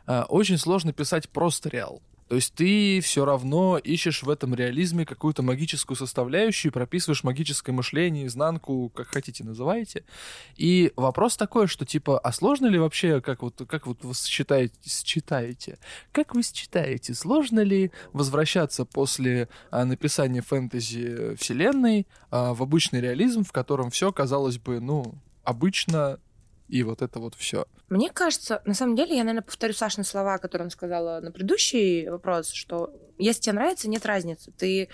а, 0.05 0.25
очень 0.29 0.57
сложно 0.57 0.93
писать 0.93 1.29
просто 1.29 1.69
реал. 1.69 2.01
То 2.31 2.35
есть 2.35 2.53
ты 2.53 3.01
все 3.01 3.25
равно 3.25 3.77
ищешь 3.77 4.23
в 4.23 4.29
этом 4.29 4.55
реализме 4.55 5.05
какую-то 5.05 5.43
магическую 5.43 5.97
составляющую, 5.97 6.71
прописываешь 6.71 7.25
магическое 7.25 7.73
мышление, 7.73 8.25
изнанку, 8.25 8.89
как 8.95 9.09
хотите 9.09 9.43
называйте. 9.43 10.05
И 10.55 10.93
вопрос 10.95 11.35
такой, 11.35 11.67
что 11.67 11.85
типа, 11.85 12.17
а 12.17 12.31
сложно 12.31 12.67
ли 12.67 12.79
вообще, 12.79 13.19
как 13.19 13.41
вот, 13.41 13.61
как 13.67 13.85
вот 13.85 14.05
вы 14.05 14.13
считаете, 14.13 14.73
считаете, 14.85 15.77
как 16.13 16.33
вы 16.33 16.43
считаете, 16.43 17.15
сложно 17.15 17.59
ли 17.59 17.91
возвращаться 18.13 18.85
после 18.85 19.49
а, 19.69 19.83
написания 19.83 20.41
фэнтези 20.41 21.35
вселенной 21.35 22.07
а, 22.29 22.53
в 22.53 22.63
обычный 22.63 23.01
реализм, 23.01 23.43
в 23.43 23.51
котором 23.51 23.89
все 23.89 24.13
казалось 24.13 24.57
бы, 24.57 24.79
ну, 24.79 25.15
обычно, 25.43 26.17
и 26.71 26.83
вот 26.83 27.01
это 27.01 27.19
вот 27.19 27.35
все. 27.35 27.65
Мне 27.89 28.09
кажется, 28.09 28.61
на 28.65 28.73
самом 28.73 28.95
деле, 28.95 29.17
я, 29.17 29.23
наверное, 29.23 29.43
повторю 29.43 29.73
Сашины 29.73 30.05
слова, 30.05 30.37
которые 30.37 30.67
он 30.67 30.71
сказала 30.71 31.19
на 31.19 31.31
предыдущий 31.31 32.07
вопрос, 32.07 32.49
что 32.49 32.95
если 33.17 33.41
тебе 33.41 33.55
нравится, 33.55 33.89
нет 33.89 34.05
разницы. 34.05 34.53
Ты, 34.57 34.87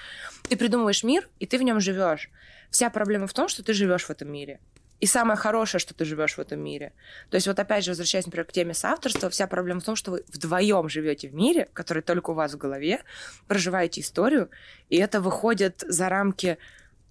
ты 0.49 0.57
придумываешь 0.57 1.03
мир, 1.03 1.29
и 1.37 1.45
ты 1.45 1.59
в 1.59 1.61
нем 1.61 1.79
живешь. 1.79 2.31
Вся 2.71 2.89
проблема 2.89 3.27
в 3.27 3.33
том, 3.33 3.47
что 3.47 3.63
ты 3.63 3.73
живешь 3.73 4.05
в 4.05 4.09
этом 4.09 4.31
мире. 4.31 4.59
И 4.99 5.05
самое 5.05 5.37
хорошее, 5.37 5.79
что 5.79 5.93
ты 5.93 6.03
живешь 6.03 6.33
в 6.33 6.39
этом 6.39 6.59
мире. 6.59 6.93
То 7.29 7.35
есть 7.35 7.45
вот 7.45 7.59
опять 7.59 7.83
же, 7.83 7.91
возвращаясь, 7.91 8.25
например, 8.25 8.47
к 8.47 8.51
теме 8.51 8.73
соавторства, 8.73 9.29
вся 9.29 9.45
проблема 9.45 9.79
в 9.79 9.83
том, 9.83 9.95
что 9.95 10.09
вы 10.09 10.25
вдвоем 10.29 10.89
живете 10.89 11.29
в 11.29 11.35
мире, 11.35 11.69
который 11.73 12.01
только 12.01 12.31
у 12.31 12.33
вас 12.33 12.55
в 12.55 12.57
голове, 12.57 13.03
проживаете 13.47 14.01
историю, 14.01 14.49
и 14.89 14.97
это 14.97 15.21
выходит 15.21 15.83
за 15.87 16.09
рамки 16.09 16.57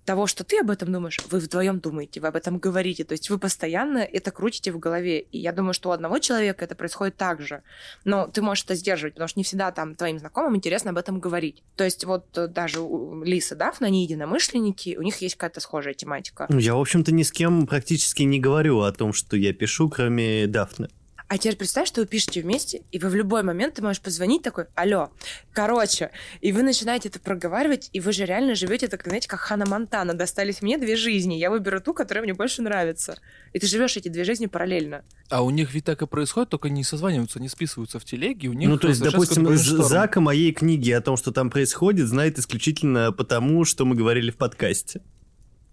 того, 0.06 0.26
что 0.26 0.44
ты 0.44 0.60
об 0.60 0.70
этом 0.70 0.92
думаешь, 0.92 1.18
вы 1.30 1.38
вдвоем 1.40 1.80
думаете, 1.80 2.20
вы 2.20 2.28
об 2.28 2.36
этом 2.36 2.58
говорите. 2.58 3.04
То 3.04 3.12
есть 3.12 3.28
вы 3.28 3.38
постоянно 3.38 3.98
это 3.98 4.30
крутите 4.30 4.72
в 4.72 4.78
голове. 4.78 5.20
И 5.20 5.38
я 5.38 5.52
думаю, 5.52 5.74
что 5.74 5.90
у 5.90 5.92
одного 5.92 6.18
человека 6.18 6.64
это 6.64 6.74
происходит 6.74 7.16
так 7.16 7.42
же. 7.42 7.62
Но 8.04 8.28
ты 8.28 8.40
можешь 8.40 8.64
это 8.64 8.74
сдерживать, 8.74 9.14
потому 9.14 9.28
что 9.28 9.38
не 9.38 9.44
всегда 9.44 9.70
там 9.72 9.94
твоим 9.94 10.18
знакомым 10.18 10.56
интересно 10.56 10.92
об 10.92 10.98
этом 10.98 11.20
говорить. 11.20 11.62
То 11.74 11.84
есть 11.84 12.04
вот 12.04 12.26
э, 12.38 12.46
даже 12.46 12.80
у 12.80 13.22
Лисы, 13.22 13.54
да, 13.56 13.74
они 13.80 14.04
единомышленники, 14.04 14.96
у 14.96 15.02
них 15.02 15.20
есть 15.20 15.34
какая-то 15.34 15.60
схожая 15.60 15.94
тематика. 15.94 16.46
Я, 16.48 16.76
в 16.76 16.80
общем-то, 16.80 17.12
ни 17.12 17.24
с 17.24 17.32
кем 17.32 17.66
практически 17.66 18.22
не 18.22 18.40
говорю 18.40 18.80
о 18.80 18.92
том, 18.92 19.12
что 19.12 19.36
я 19.36 19.52
пишу, 19.52 19.90
кроме 19.90 20.46
Дафны. 20.46 20.88
А 21.28 21.38
теперь 21.38 21.56
представь, 21.56 21.88
что 21.88 22.02
вы 22.02 22.06
пишете 22.06 22.40
вместе, 22.40 22.82
и 22.92 23.00
вы 23.00 23.08
в 23.08 23.16
любой 23.16 23.42
момент 23.42 23.74
ты 23.74 23.82
можешь 23.82 24.00
позвонить 24.00 24.42
такой, 24.42 24.66
алло, 24.76 25.10
короче, 25.52 26.12
и 26.40 26.52
вы 26.52 26.62
начинаете 26.62 27.08
это 27.08 27.18
проговаривать, 27.18 27.90
и 27.92 27.98
вы 27.98 28.12
же 28.12 28.24
реально 28.24 28.54
живете, 28.54 28.86
так, 28.86 29.02
знаете, 29.04 29.28
как 29.28 29.40
Хана 29.40 29.66
Монтана, 29.66 30.14
достались 30.14 30.62
мне 30.62 30.78
две 30.78 30.94
жизни, 30.94 31.34
я 31.34 31.50
выберу 31.50 31.80
ту, 31.80 31.94
которая 31.94 32.22
мне 32.22 32.32
больше 32.32 32.62
нравится. 32.62 33.18
И 33.52 33.58
ты 33.58 33.66
живешь 33.66 33.96
эти 33.96 34.08
две 34.08 34.22
жизни 34.22 34.46
параллельно. 34.46 35.04
А 35.28 35.42
у 35.42 35.50
них 35.50 35.74
ведь 35.74 35.84
так 35.84 36.00
и 36.00 36.06
происходит, 36.06 36.50
только 36.50 36.68
не 36.68 36.84
созваниваются, 36.84 37.40
не 37.40 37.48
списываются 37.48 37.98
в 37.98 38.04
телеге, 38.04 38.48
у 38.48 38.52
них 38.52 38.68
Ну, 38.68 38.78
то 38.78 38.88
есть, 38.88 39.02
допустим, 39.02 39.42
какой-то 39.42 39.62
З- 39.62 39.70
брейншторм. 39.70 39.88
Зак 39.88 40.16
о 40.18 40.20
моей 40.20 40.52
книге 40.52 40.96
о 40.96 41.00
том, 41.00 41.16
что 41.16 41.32
там 41.32 41.50
происходит, 41.50 42.06
знает 42.06 42.38
исключительно 42.38 43.10
потому, 43.10 43.64
что 43.64 43.84
мы 43.84 43.96
говорили 43.96 44.30
в 44.30 44.36
подкасте. 44.36 45.00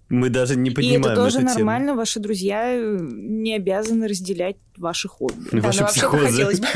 Мы 0.09 0.29
даже 0.29 0.55
не 0.55 0.69
И 0.69 0.73
поднимаем 0.73 1.05
это 1.05 1.15
тоже 1.15 1.37
эту 1.39 1.47
тему. 1.47 1.55
нормально, 1.59 1.95
ваши 1.95 2.19
друзья 2.19 2.73
э, 2.75 2.97
не 3.01 3.55
обязаны 3.55 4.07
разделять 4.07 4.57
ваши 4.77 5.07
хобби. 5.07 5.35
Ну, 5.51 5.61
Ваши 5.61 5.83
психозы. 5.85 6.25
хотелось 6.27 6.59
бы. 6.59 6.67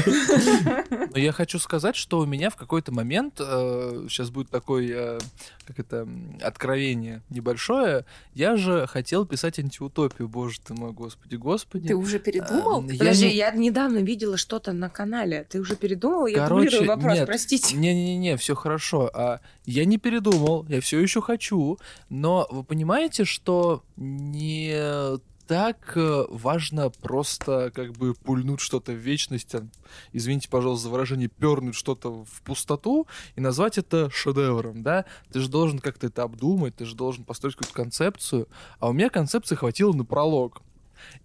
Но 1.13 1.17
я 1.19 1.31
хочу 1.31 1.59
сказать, 1.59 1.95
что 1.95 2.19
у 2.19 2.25
меня 2.25 2.49
в 2.49 2.55
какой-то 2.55 2.91
момент, 2.91 3.35
сейчас 3.37 4.29
будет 4.29 4.49
такое, 4.49 4.87
э, 5.17 5.19
как 5.67 5.79
это, 5.79 6.07
откровение 6.41 7.21
небольшое, 7.29 8.05
я 8.33 8.55
же 8.55 8.87
хотел 8.87 9.25
писать 9.25 9.59
антиутопию, 9.59 10.29
боже 10.29 10.61
ты 10.61 10.73
мой, 10.73 10.93
господи, 10.93 11.35
господи. 11.35 11.89
Ты 11.89 11.95
уже 11.95 12.19
передумал? 12.19 12.83
Я 12.83 12.97
Подожди, 12.97 13.25
не- 13.25 13.35
я 13.35 13.51
недавно 13.51 13.97
видела 13.97 14.37
что-то 14.37 14.71
на 14.71 14.89
канале. 14.89 15.45
Ты 15.49 15.59
уже 15.59 15.75
передумал? 15.75 16.27
Я 16.27 16.37
Короче, 16.37 16.85
вопрос, 16.85 17.15
нет, 17.15 17.25
простите. 17.25 17.75
Не-не-не, 17.75 18.37
все 18.37 18.55
хорошо. 18.55 19.11
А, 19.13 19.41
я 19.65 19.83
не 19.83 19.97
передумал, 19.97 20.65
я 20.69 20.79
все 20.79 20.99
еще 20.99 21.21
хочу, 21.21 21.77
но 22.09 22.47
вы 22.49 22.63
понимаете, 22.63 23.25
что 23.25 23.83
не 23.97 25.19
так 25.47 25.93
э, 25.95 26.25
важно 26.29 26.89
просто 26.89 27.71
как 27.73 27.93
бы 27.93 28.13
пульнуть 28.13 28.59
что-то 28.59 28.91
в 28.91 28.95
вечность, 28.95 29.55
а, 29.55 29.65
извините, 30.11 30.49
пожалуйста, 30.49 30.83
за 30.83 30.89
выражение, 30.89 31.29
пернуть 31.29 31.75
что-то 31.75 32.25
в 32.25 32.41
пустоту 32.43 33.07
и 33.35 33.41
назвать 33.41 33.77
это 33.77 34.09
шедевром, 34.09 34.83
да? 34.83 35.05
Ты 35.31 35.39
же 35.39 35.49
должен 35.49 35.79
как-то 35.79 36.07
это 36.07 36.23
обдумать, 36.23 36.75
ты 36.75 36.85
же 36.85 36.95
должен 36.95 37.23
построить 37.23 37.55
какую-то 37.55 37.73
концепцию, 37.73 38.47
а 38.79 38.89
у 38.89 38.93
меня 38.93 39.09
концепции 39.09 39.55
хватило 39.55 39.93
на 39.93 40.05
пролог. 40.05 40.61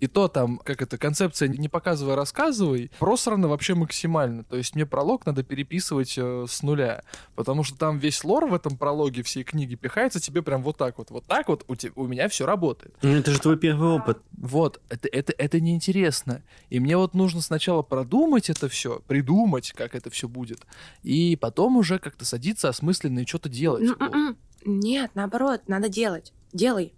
И 0.00 0.06
то 0.06 0.28
там, 0.28 0.58
как 0.58 0.82
это, 0.82 0.98
концепция 0.98 1.48
не 1.48 1.68
показывай, 1.68 2.14
рассказывай, 2.14 2.90
просрана 2.98 3.48
вообще 3.48 3.74
максимально. 3.74 4.44
То 4.44 4.56
есть 4.56 4.74
мне 4.74 4.86
пролог 4.86 5.26
надо 5.26 5.42
переписывать 5.42 6.14
э, 6.16 6.46
с 6.48 6.62
нуля, 6.62 7.02
потому 7.34 7.64
что 7.64 7.76
там 7.78 7.98
весь 7.98 8.24
лор 8.24 8.46
в 8.46 8.54
этом 8.54 8.76
прологе 8.76 9.22
всей 9.22 9.44
книги 9.44 9.74
пихается 9.74 10.20
тебе 10.20 10.42
прям 10.42 10.62
вот 10.62 10.76
так 10.76 10.98
вот. 10.98 11.10
Вот 11.10 11.24
так 11.26 11.48
вот 11.48 11.64
у, 11.68 11.76
те- 11.76 11.92
у 11.94 12.06
меня 12.06 12.28
все 12.28 12.46
работает. 12.46 12.94
Ну, 13.02 13.10
это 13.10 13.30
же 13.30 13.40
твой 13.40 13.56
первый 13.58 13.90
опыт. 13.90 14.18
Вот, 14.32 14.80
это, 14.88 15.08
это, 15.08 15.32
это 15.38 15.60
неинтересно. 15.60 16.42
И 16.70 16.80
мне 16.80 16.96
вот 16.96 17.14
нужно 17.14 17.40
сначала 17.40 17.82
продумать 17.82 18.50
это 18.50 18.68
все, 18.68 19.00
придумать, 19.06 19.72
как 19.72 19.94
это 19.94 20.10
все 20.10 20.28
будет, 20.28 20.60
и 21.02 21.36
потом 21.36 21.76
уже 21.76 21.98
как-то 21.98 22.24
садиться 22.24 22.68
осмысленно 22.68 23.20
и 23.20 23.26
что-то 23.26 23.48
делать. 23.48 23.82
Ну, 23.84 23.94
Вот. 23.98 24.14
м-м. 24.14 24.36
Нет, 24.64 25.10
наоборот, 25.14 25.62
надо 25.68 25.88
делать. 25.88 26.32
Делай. 26.52 26.92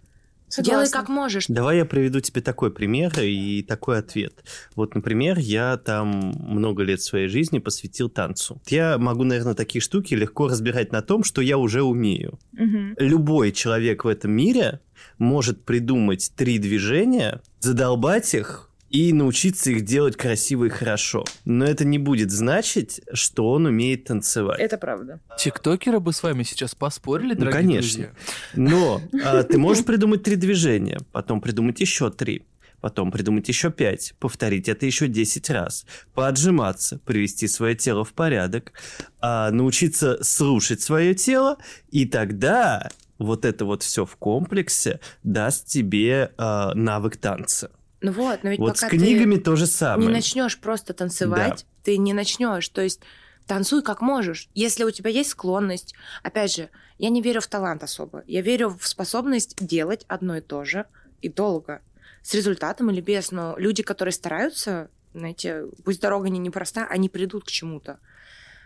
Делай 0.57 0.85
Согласна. 0.85 0.99
как 0.99 1.09
можешь. 1.09 1.45
Давай 1.47 1.77
я 1.77 1.85
приведу 1.85 2.19
тебе 2.19 2.41
такой 2.41 2.71
пример 2.71 3.11
и 3.19 3.63
такой 3.63 3.99
ответ. 3.99 4.43
Вот, 4.75 4.95
например, 4.95 5.37
я 5.39 5.77
там 5.77 6.31
много 6.37 6.83
лет 6.83 7.01
своей 7.01 7.27
жизни 7.27 7.59
посвятил 7.59 8.09
танцу. 8.09 8.61
Я 8.67 8.97
могу, 8.97 9.23
наверное, 9.23 9.55
такие 9.55 9.81
штуки 9.81 10.13
легко 10.13 10.47
разбирать 10.47 10.91
на 10.91 11.01
том, 11.01 11.23
что 11.23 11.41
я 11.41 11.57
уже 11.57 11.81
умею. 11.81 12.39
Мгм. 12.53 12.95
Любой 12.97 13.51
человек 13.51 14.05
в 14.05 14.07
этом 14.07 14.31
мире 14.31 14.79
может 15.17 15.65
придумать 15.65 16.31
три 16.35 16.57
движения, 16.59 17.41
задолбать 17.59 18.33
их 18.33 18.69
и 18.95 19.11
научиться 19.11 19.71
их 19.71 19.83
делать 19.83 20.15
красиво 20.15 20.65
и 20.65 20.69
хорошо. 20.69 21.25
Но 21.43 21.65
это 21.65 21.83
не 21.83 21.97
будет 21.97 22.31
значить, 22.31 23.01
что 23.11 23.51
он 23.51 23.65
умеет 23.65 24.05
танцевать. 24.05 24.57
Это 24.59 24.77
правда. 24.77 25.19
Тиктокеры 25.37 25.99
бы 25.99 26.13
с 26.13 26.23
вами 26.23 26.43
сейчас 26.43 26.75
поспорили, 26.75 27.33
Ну, 27.33 27.41
дорогие 27.41 27.61
конечно. 27.61 27.81
друзья. 27.81 28.11
Но 28.55 29.01
а, 29.21 29.43
ты 29.43 29.57
можешь 29.57 29.83
придумать 29.83 30.23
три 30.23 30.37
движения, 30.37 30.99
потом 31.11 31.41
придумать 31.41 31.81
еще 31.81 32.09
три, 32.09 32.45
потом 32.79 33.11
придумать 33.11 33.49
еще 33.49 33.69
пять, 33.69 34.13
повторить 34.17 34.69
это 34.69 34.85
еще 34.85 35.09
10 35.09 35.49
раз, 35.49 35.85
поотжиматься, 36.13 36.97
привести 36.99 37.49
свое 37.49 37.75
тело 37.75 38.05
в 38.05 38.13
порядок, 38.13 38.71
а, 39.19 39.51
научиться 39.51 40.23
слушать 40.23 40.79
свое 40.79 41.13
тело, 41.15 41.57
и 41.91 42.05
тогда 42.05 42.89
вот 43.17 43.43
это 43.43 43.65
вот 43.65 43.83
все 43.83 44.05
в 44.05 44.15
комплексе 44.15 45.01
даст 45.23 45.67
тебе 45.67 46.31
а, 46.37 46.73
навык 46.75 47.17
танца. 47.17 47.71
Ну 48.05 48.11
вот, 48.11 48.43
но 48.43 48.51
ведь 48.51 48.59
Вот 48.59 48.75
пока 48.75 48.87
с 48.87 48.89
книгами 48.91 49.37
ты 49.37 49.41
то 49.41 49.55
же 49.55 49.63
не 49.65 49.71
самое. 49.71 50.09
начнешь 50.09 50.59
просто 50.59 50.93
танцевать, 50.93 51.65
ты 51.83 51.97
не 51.97 52.13
начнешь. 52.13 52.69
То 52.69 52.81
есть 52.81 53.01
танцуй 53.47 53.81
как 53.81 53.99
можешь. 54.01 54.47
Если 54.53 54.83
у 54.83 54.91
тебя 54.91 55.09
есть 55.09 55.31
склонность, 55.31 55.95
опять 56.21 56.55
же, 56.55 56.69
я 56.99 57.09
не 57.09 57.23
верю 57.23 57.41
в 57.41 57.47
талант 57.47 57.81
особо. 57.81 58.23
Я 58.27 58.41
верю 58.41 58.77
в 58.79 58.87
способность 58.87 59.55
делать 59.59 60.05
одно 60.07 60.37
и 60.37 60.41
то 60.41 60.63
же 60.65 60.85
и 61.23 61.29
долго. 61.29 61.81
С 62.21 62.35
результатом 62.35 62.91
или 62.91 63.01
без. 63.01 63.31
Но 63.31 63.55
люди, 63.57 63.81
которые 63.81 64.13
стараются, 64.13 64.91
знаете, 65.15 65.63
пусть 65.83 65.99
дорога 65.99 66.29
не 66.29 66.37
непроста, 66.37 66.85
они 66.87 67.09
придут 67.09 67.45
к 67.45 67.47
чему-то. 67.47 67.99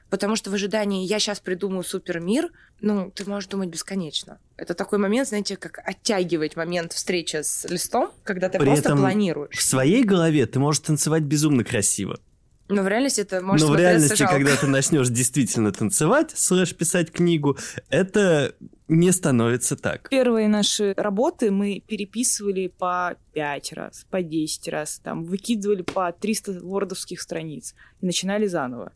Потому 0.10 0.36
что 0.36 0.50
в 0.50 0.54
ожидании 0.54 1.06
«я 1.06 1.19
сейчас 1.19 1.39
придумаю 1.39 1.84
супер 1.84 2.19
мир», 2.19 2.50
ну, 2.82 3.12
ты 3.12 3.30
можешь 3.30 3.50
думать 3.50 3.69
бесконечно. 3.69 4.39
Это 4.58 4.74
такой 4.74 5.00
момент, 5.00 5.28
знаете, 5.28 5.56
как 5.58 5.80
оттягивать 5.84 6.56
момент 6.56 6.93
встречи 6.93 7.38
с 7.43 7.65
листом, 7.69 8.12
когда 8.24 8.50
ты 8.50 8.58
При 8.58 8.65
просто 8.65 8.89
этом 8.89 9.00
планируешь. 9.00 9.58
В 9.58 9.62
своей 9.62 10.04
голове 10.04 10.45
ты 10.45 10.60
можешь 10.60 10.82
танцевать 10.82 11.24
безумно 11.24 11.63
красиво. 11.63 12.19
Но 12.70 12.84
в 12.84 12.88
реальности 12.88 13.22
это 13.22 13.42
может 13.42 13.68
Но 13.68 13.74
в 13.74 13.78
реальности, 13.78 14.16
жалко. 14.16 14.36
когда 14.36 14.56
ты 14.56 14.68
начнешь 14.68 15.10
действительно 15.10 15.72
танцевать, 15.72 16.32
слэш 16.36 16.76
писать 16.76 17.12
книгу, 17.12 17.58
это 17.90 18.54
не 18.88 19.12
становится 19.12 19.76
так. 19.76 20.08
Первые 20.10 20.48
наши 20.48 20.94
работы 20.96 21.50
мы 21.50 21.82
переписывали 21.86 22.68
по 22.68 23.16
5 23.34 23.74
раз, 23.74 24.06
по 24.12 24.22
10 24.22 24.68
раз, 24.68 25.00
там, 25.04 25.26
выкидывали 25.26 25.82
по 25.82 26.12
300 26.12 26.60
вордовских 26.62 27.22
страниц 27.22 27.74
и 28.02 28.06
начинали 28.06 28.46
заново. 28.46 28.92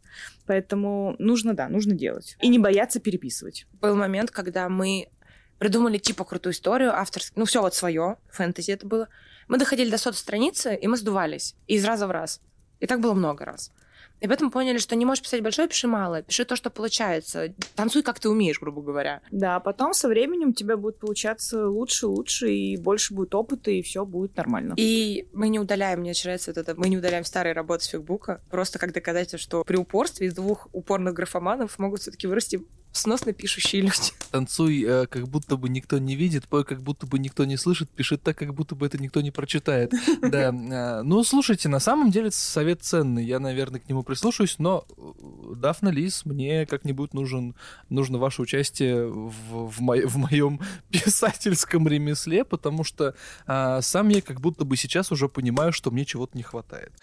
Поэтому 0.45 1.15
нужно, 1.17 1.55
да, 1.55 1.67
нужно 1.67 1.95
делать. 1.95 2.37
И 2.41 2.49
не 2.49 2.59
бояться 2.59 2.99
переписывать. 2.99 3.65
Был 3.81 3.95
момент, 3.95 4.29
когда 4.29 4.69
мы 4.69 5.09
придумали 5.57 5.97
типа 5.97 6.25
крутую 6.25 6.53
историю, 6.53 6.93
авторскую, 6.93 7.39
ну 7.39 7.45
все 7.45 7.61
вот 7.61 7.73
свое, 7.73 8.17
фэнтези 8.29 8.71
это 8.71 8.85
было. 8.85 9.09
Мы 9.47 9.57
доходили 9.57 9.89
до 9.89 9.97
сотой 9.97 10.17
страницы, 10.17 10.75
и 10.75 10.87
мы 10.87 10.97
сдувались 10.97 11.55
из 11.67 11.83
раза 11.85 12.05
в 12.05 12.11
раз. 12.11 12.39
И 12.83 12.85
так 12.85 12.99
было 12.99 13.13
много 13.13 13.45
раз. 13.45 13.71
И 14.19 14.27
поэтому 14.27 14.51
поняли, 14.51 14.77
что 14.77 14.97
не 14.97 15.05
можешь 15.05 15.23
писать 15.23 15.41
большое, 15.41 15.69
пиши 15.69 15.87
малое. 15.87 16.21
Пиши 16.21 16.43
то, 16.43 16.57
что 16.57 16.69
получается. 16.69 17.53
Танцуй, 17.75 18.03
как 18.03 18.19
ты 18.19 18.27
умеешь, 18.27 18.59
грубо 18.59 18.81
говоря. 18.81 19.21
Да, 19.31 19.55
а 19.55 19.59
потом 19.61 19.93
со 19.93 20.09
временем 20.09 20.49
у 20.49 20.53
тебя 20.53 20.75
будет 20.75 20.97
получаться 20.97 21.69
лучше, 21.69 22.07
лучше, 22.07 22.51
и 22.51 22.75
больше 22.75 23.13
будет 23.13 23.35
опыта, 23.35 23.71
и 23.71 23.81
все 23.81 24.03
будет 24.05 24.35
нормально. 24.35 24.73
И 24.75 25.29
мы 25.31 25.47
не 25.47 25.61
удаляем, 25.61 26.01
мне 26.01 26.11
нравится 26.25 26.51
вот 26.51 26.57
это, 26.57 26.75
мы 26.75 26.89
не 26.89 26.97
удаляем 26.97 27.23
старые 27.23 27.53
работы 27.53 27.85
с 27.85 27.87
фигбука, 27.87 28.41
просто 28.49 28.79
как 28.79 28.91
доказательство, 28.91 29.39
что 29.39 29.63
при 29.63 29.77
упорстве 29.77 30.27
из 30.27 30.33
двух 30.33 30.67
упорных 30.73 31.13
графоманов 31.13 31.79
могут 31.79 32.01
все-таки 32.01 32.27
вырасти 32.27 32.65
сносно 32.93 33.33
пишущие 33.33 33.81
люди. 33.81 34.11
Танцуй, 34.31 34.83
э, 34.87 35.05
как 35.07 35.27
будто 35.27 35.57
бы 35.57 35.67
никто 35.69 35.97
не 35.97 36.15
видит, 36.15 36.47
пой, 36.47 36.63
как 36.63 36.81
будто 36.81 37.05
бы 37.05 37.19
никто 37.19 37.43
не 37.45 37.57
слышит, 37.57 37.89
пиши 37.89 38.17
так, 38.17 38.37
как 38.37 38.53
будто 38.53 38.75
бы 38.75 38.85
это 38.85 38.97
никто 38.97 39.21
не 39.21 39.31
прочитает. 39.31 39.91
Да. 40.21 40.49
э, 40.53 41.01
Ну, 41.03 41.23
слушайте, 41.23 41.67
на 41.69 41.79
самом 41.79 42.11
деле 42.11 42.31
совет 42.31 42.83
ценный. 42.83 43.25
Я, 43.25 43.39
наверное, 43.39 43.79
к 43.79 43.89
нему 43.89 44.03
прислушаюсь, 44.03 44.55
но 44.59 44.85
э, 44.97 45.55
Дафна 45.55 45.89
Лис, 45.89 46.25
мне 46.25 46.65
как-нибудь 46.65 47.13
нужен, 47.13 47.55
нужно 47.89 48.17
ваше 48.17 48.41
участие 48.41 49.05
в, 49.07 49.67
в, 49.69 49.81
мо- 49.81 50.07
в 50.07 50.17
моем 50.17 50.61
писательском 50.89 51.87
ремесле, 51.87 52.45
потому 52.45 52.83
что 52.83 53.15
а, 53.45 53.81
сам 53.81 54.09
я 54.09 54.21
как 54.21 54.39
будто 54.39 54.65
бы 54.65 54.77
сейчас 54.77 55.11
уже 55.11 55.27
понимаю, 55.27 55.73
что 55.73 55.91
мне 55.91 56.05
чего-то 56.05 56.37
не 56.37 56.43
хватает. 56.43 56.93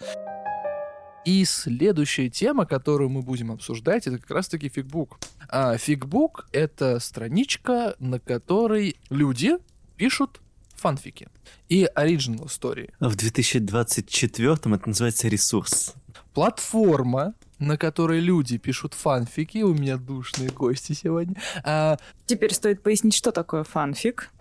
И 1.23 1.45
следующая 1.45 2.29
тема, 2.29 2.65
которую 2.65 3.09
мы 3.09 3.21
будем 3.21 3.51
обсуждать, 3.51 4.07
это 4.07 4.17
как 4.17 4.31
раз-таки 4.31 4.69
фигбук. 4.69 5.19
А 5.49 5.77
фигбук— 5.77 6.47
это 6.51 6.99
страничка, 6.99 7.95
на 7.99 8.19
которой 8.19 8.95
люди 9.09 9.57
пишут 9.97 10.41
фанфики 10.75 11.29
и 11.69 11.87
оригинал 11.93 12.47
истории. 12.47 12.91
В 12.99 13.15
2024 13.15 14.53
это 14.53 14.69
называется 14.69 15.27
ресурс. 15.27 15.93
Платформа, 16.33 17.35
на 17.59 17.77
которой 17.77 18.19
люди 18.19 18.57
пишут 18.57 18.95
фанфики, 18.95 19.59
у 19.59 19.75
меня 19.75 19.97
душные 19.97 20.49
гости 20.49 20.93
сегодня. 20.93 21.35
А, 21.63 21.99
Теперь 22.25 22.53
стоит 22.53 22.81
пояснить, 22.81 23.13
что 23.13 23.31
такое 23.31 23.63
фанфик. 23.63 24.31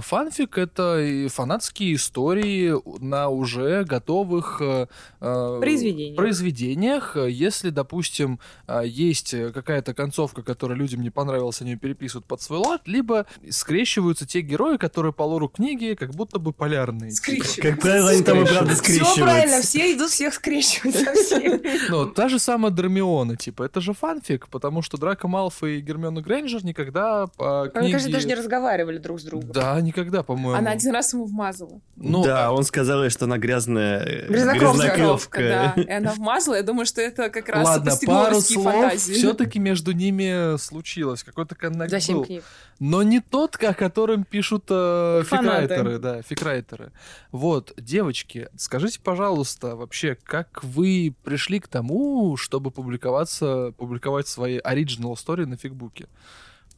Фанфик— 0.00 0.58
это 0.58 1.00
и 1.00 1.28
фанатские 1.28 1.94
истории 1.94 2.74
на 3.00 3.28
уже 3.28 3.84
готовых 3.84 4.58
э, 4.60 4.86
э, 5.20 5.56
произведениях, 5.60 7.16
э, 7.16 7.30
если, 7.30 7.70
допустим, 7.70 8.40
а, 8.66 8.82
есть 8.82 9.32
э, 9.34 9.50
какая-то 9.52 9.94
концовка, 9.94 10.42
которая 10.42 10.76
людям 10.76 11.02
не 11.02 11.10
понравилась, 11.10 11.60
они 11.60 11.72
ее 11.72 11.76
переписывают 11.76 12.26
под 12.26 12.42
свой 12.42 12.58
лад, 12.58 12.82
либо 12.86 13.26
скрещиваются 13.48 14.26
те 14.26 14.40
герои, 14.40 14.76
которые 14.76 15.12
по 15.12 15.22
лору 15.22 15.48
книги 15.48 15.94
как 15.98 16.14
будто 16.14 16.38
бы 16.38 16.52
полярные. 16.52 17.12
Как 17.60 17.80
правило, 17.80 18.10
они 18.10 18.22
там 18.22 18.42
и 18.42 18.46
правда 18.46 18.74
Все 18.74 19.14
правильно, 19.16 19.62
скрещиваются. 19.62 19.62
все 19.62 19.92
идут, 19.92 20.10
всех 20.10 20.34
со 20.34 20.40
всеми. 20.40 21.90
Ну, 21.90 22.06
та 22.06 22.28
же 22.28 22.38
самая 22.38 22.72
Дермиона, 22.72 23.36
типа, 23.36 23.64
это 23.64 23.80
же 23.80 23.92
фанфик, 23.92 24.48
потому 24.48 24.82
что 24.82 24.96
Драко 24.96 25.28
Малфой 25.28 25.78
и 25.78 25.80
Гермиона 25.80 26.20
Грейнджер 26.20 26.64
никогда 26.64 27.26
по 27.26 27.68
книге... 27.72 27.92
кажется, 27.92 28.12
даже 28.12 28.26
не 28.26 28.34
разговаривали 28.34 28.98
друг 28.98 29.20
с 29.20 29.24
другом. 29.24 29.50
Да, 29.52 29.69
никогда, 29.80 30.22
по-моему. 30.22 30.58
Она 30.58 30.70
один 30.72 30.92
раз 30.92 31.12
ему 31.12 31.26
вмазала. 31.26 31.80
Ну, 31.96 32.24
да, 32.24 32.50
он 32.52 32.64
сказал 32.64 33.04
ей, 33.04 33.10
что 33.10 33.26
она 33.26 33.38
грязная 33.38 34.00
э, 34.02 34.26
Грязнокровка. 34.28 34.82
грязнокровка. 34.86 35.38
да. 35.38 35.82
И 35.82 35.90
она 35.90 36.12
вмазала. 36.12 36.54
Я 36.56 36.62
думаю, 36.62 36.86
что 36.86 37.00
это 37.00 37.30
как 37.30 37.48
раз 37.50 37.66
Ладно, 37.66 37.92
пару 38.06 38.40
слов 38.40 38.64
фантазии. 38.64 39.12
все-таки 39.12 39.58
между 39.58 39.92
ними 39.92 40.56
случилось. 40.58 41.22
Какой-то 41.22 41.54
коннект 41.54 41.90
За 41.90 42.12
был. 42.12 42.24
книг. 42.24 42.42
Но 42.78 43.02
не 43.02 43.20
тот, 43.20 43.62
о 43.62 43.74
котором 43.74 44.24
пишут 44.24 44.64
э, 44.70 45.22
Фанаты. 45.26 45.62
фикрайтеры, 45.64 45.98
да, 45.98 46.22
фикрайтеры. 46.22 46.92
Вот, 47.30 47.74
девочки, 47.76 48.48
скажите, 48.56 48.98
пожалуйста, 49.04 49.76
вообще, 49.76 50.16
как 50.24 50.64
вы 50.64 51.14
пришли 51.22 51.60
к 51.60 51.68
тому, 51.68 52.38
чтобы 52.38 52.70
публиковаться, 52.70 53.72
публиковать 53.76 54.28
свои 54.28 54.56
оригинал 54.58 55.12
истории 55.14 55.44
на 55.44 55.58
фигбуке? 55.58 56.08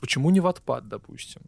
Почему 0.00 0.30
не 0.30 0.40
Wattpad, 0.40 0.88
допустим? 0.88 1.42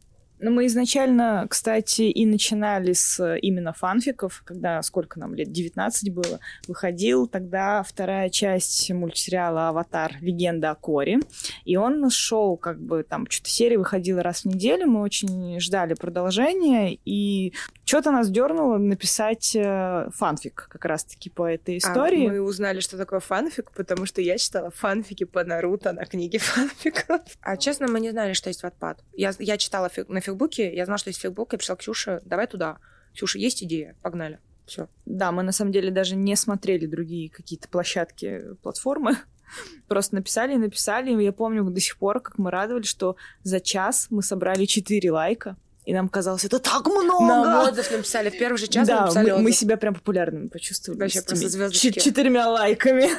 Ну, 0.45 0.51
мы 0.51 0.67
изначально, 0.67 1.47
кстати, 1.49 2.03
и 2.03 2.27
начинали 2.27 2.93
с 2.93 3.35
именно 3.39 3.73
фанфиков, 3.73 4.43
когда, 4.45 4.83
сколько 4.83 5.19
нам 5.19 5.35
лет, 5.35 5.51
19 5.51 6.13
было, 6.13 6.39
выходил 6.69 7.27
тогда 7.27 7.83
вторая 7.83 8.29
часть 8.29 8.91
мультсериала 8.91 9.71
«Аватар. 9.71 10.19
Легенда 10.21 10.73
о 10.73 10.75
Коре», 10.75 11.21
и 11.65 11.77
он 11.79 12.11
шел, 12.11 12.59
как 12.59 12.79
бы, 12.79 13.05
там, 13.05 13.27
что-то 13.31 13.49
серия 13.49 13.79
выходила 13.79 14.23
раз 14.23 14.43
в 14.43 14.45
неделю, 14.45 14.87
мы 14.87 15.01
очень 15.01 15.59
ждали 15.61 15.95
продолжения, 15.95 16.99
и 17.07 17.55
что-то 17.85 18.11
нас 18.11 18.31
дернуло 18.31 18.79
написать 18.79 19.55
э, 19.55 20.09
фанфик 20.15 20.69
как 20.71 20.85
раз-таки 20.85 21.31
по 21.31 21.47
этой 21.47 21.79
истории. 21.79 22.27
А 22.27 22.31
мы 22.33 22.41
узнали, 22.41 22.81
что 22.81 22.97
такое 22.97 23.21
фанфик, 23.21 23.73
потому 23.73 24.07
что 24.07 24.21
я 24.23 24.39
читала 24.39 24.71
фанфики 24.71 25.25
по 25.25 25.45
Наруто 25.45 25.93
на 25.93 26.07
книге 26.07 26.39
фанфиков. 26.41 27.21
А 27.41 27.57
честно, 27.57 27.87
мы 27.89 28.01
не 28.01 28.11
знали, 28.11 28.33
что 28.33 28.49
есть 28.49 28.65
Wattpad. 28.65 28.99
Я, 29.13 29.33
я 29.39 29.59
читала 29.59 29.89
фиг- 29.89 30.09
на 30.09 30.21
фикбуке, 30.21 30.75
я 30.75 30.85
знала, 30.87 30.99
что 30.99 31.11
есть 31.11 31.21
фикбук, 31.21 31.53
я 31.53 31.59
пришла 31.59 31.77
к 31.77 31.81
Ксюше, 31.81 32.21
давай 32.25 32.47
туда. 32.47 32.79
Ксюша, 33.15 33.39
есть 33.39 33.63
идея? 33.63 33.97
Погнали. 34.03 34.41
Все. 34.67 34.89
Да, 35.05 35.31
мы 35.31 35.43
на 35.43 35.53
самом 35.53 35.73
деле 35.73 35.91
даже 35.91 36.17
не 36.17 36.37
смотрели 36.37 36.87
другие 36.87 37.29
какие-то 37.29 37.69
площадки, 37.69 38.55
платформы. 38.63 39.17
Просто 39.89 40.15
написали 40.15 40.55
и 40.55 40.59
написали. 40.59 41.11
Я 41.23 41.33
помню 41.33 41.65
до 41.65 41.81
сих 41.81 41.99
пор, 41.99 42.21
как 42.21 42.39
мы 42.39 42.51
радовались, 42.51 42.87
что 42.89 43.17
за 43.43 43.61
час 43.61 44.07
мы 44.11 44.23
собрали 44.23 44.65
4 44.65 45.13
лайка. 45.13 45.57
И 45.85 45.93
нам 45.93 46.09
казалось, 46.09 46.45
это 46.45 46.59
так 46.59 46.87
много! 46.87 47.27
Нам 47.27 47.69
отзыв 47.69 47.91
написали. 47.91 48.31
В 48.31 48.39
первый 48.39 48.57
же 48.57 48.69
час 48.69 48.89
да, 48.89 49.03
написали 49.03 49.33
мы, 49.33 49.39
мы 49.39 49.53
себя 49.53 49.77
прям 49.77 49.95
популярными 49.95 50.49
почувствовали. 50.49 51.01
Вообще 51.01 51.21
просто 51.23 51.49
звездочки. 51.49 51.91
чет- 51.91 52.03
четырьмя 52.03 52.49
лайками. 52.49 53.11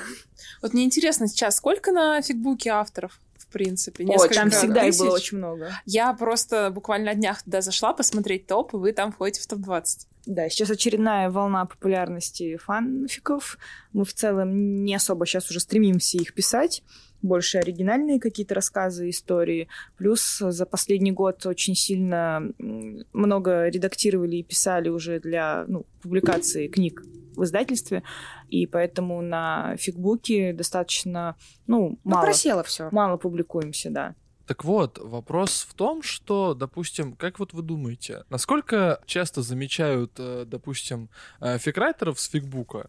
Вот 0.61 0.73
мне 0.73 0.83
интересно 0.83 1.27
сейчас, 1.27 1.57
сколько 1.57 1.91
на 1.91 2.21
фигбуке 2.21 2.71
авторов? 2.71 3.19
Принципе, 3.55 4.03
несколько 4.03 4.35
Там 4.35 4.49
всегда 4.49 4.83
их 4.83 4.91
тысяч? 4.91 4.99
было 4.99 5.15
очень 5.15 5.37
много. 5.37 5.71
Я 5.85 6.11
просто 6.11 6.71
буквально 6.71 7.05
на 7.05 7.15
днях 7.15 7.41
туда 7.41 7.61
зашла 7.61 7.93
посмотреть 7.93 8.47
топ, 8.47 8.73
и 8.73 8.77
вы 8.77 8.91
там 8.91 9.13
входите 9.13 9.41
в 9.41 9.47
топ-20. 9.47 9.85
Да, 10.25 10.49
сейчас 10.49 10.71
очередная 10.71 11.29
волна 11.29 11.63
популярности 11.63 12.57
фанфиков. 12.57 13.57
Мы 13.93 14.03
в 14.03 14.13
целом 14.13 14.83
не 14.83 14.93
особо 14.93 15.25
сейчас 15.25 15.49
уже 15.49 15.61
стремимся 15.61 16.17
их 16.17 16.33
писать. 16.33 16.83
Больше 17.21 17.59
оригинальные 17.59 18.19
какие-то 18.19 18.55
рассказы, 18.55 19.09
истории. 19.09 19.69
Плюс 19.95 20.39
за 20.39 20.65
последний 20.65 21.13
год 21.13 21.45
очень 21.45 21.75
сильно 21.75 22.43
много 22.59 23.69
редактировали 23.69 24.35
и 24.35 24.43
писали 24.43 24.89
уже 24.89 25.21
для 25.21 25.63
ну, 25.69 25.85
публикации 26.01 26.67
книг 26.67 27.03
в 27.35 27.43
издательстве. 27.43 28.03
И 28.49 28.67
поэтому 28.67 29.21
на 29.21 29.75
фигбуке 29.77 30.53
достаточно, 30.53 31.35
ну, 31.67 31.97
Ну, 32.03 32.11
мало, 32.11 32.23
просело 32.25 32.63
все. 32.63 32.89
мало 32.91 33.17
публикуемся, 33.17 33.89
да. 33.89 34.15
Так 34.47 34.63
вот, 34.63 34.99
вопрос 34.99 35.65
в 35.67 35.73
том, 35.73 36.03
что, 36.03 36.53
допустим, 36.53 37.13
как 37.13 37.39
вот 37.39 37.53
вы 37.53 37.63
думаете, 37.63 38.25
насколько 38.29 39.01
часто 39.07 39.41
замечают, 39.41 40.11
э, 40.19 40.45
допустим, 40.45 41.09
э, 41.41 41.57
фикрайтеров 41.57 42.19
с 42.19 42.29
фигбука 42.29 42.87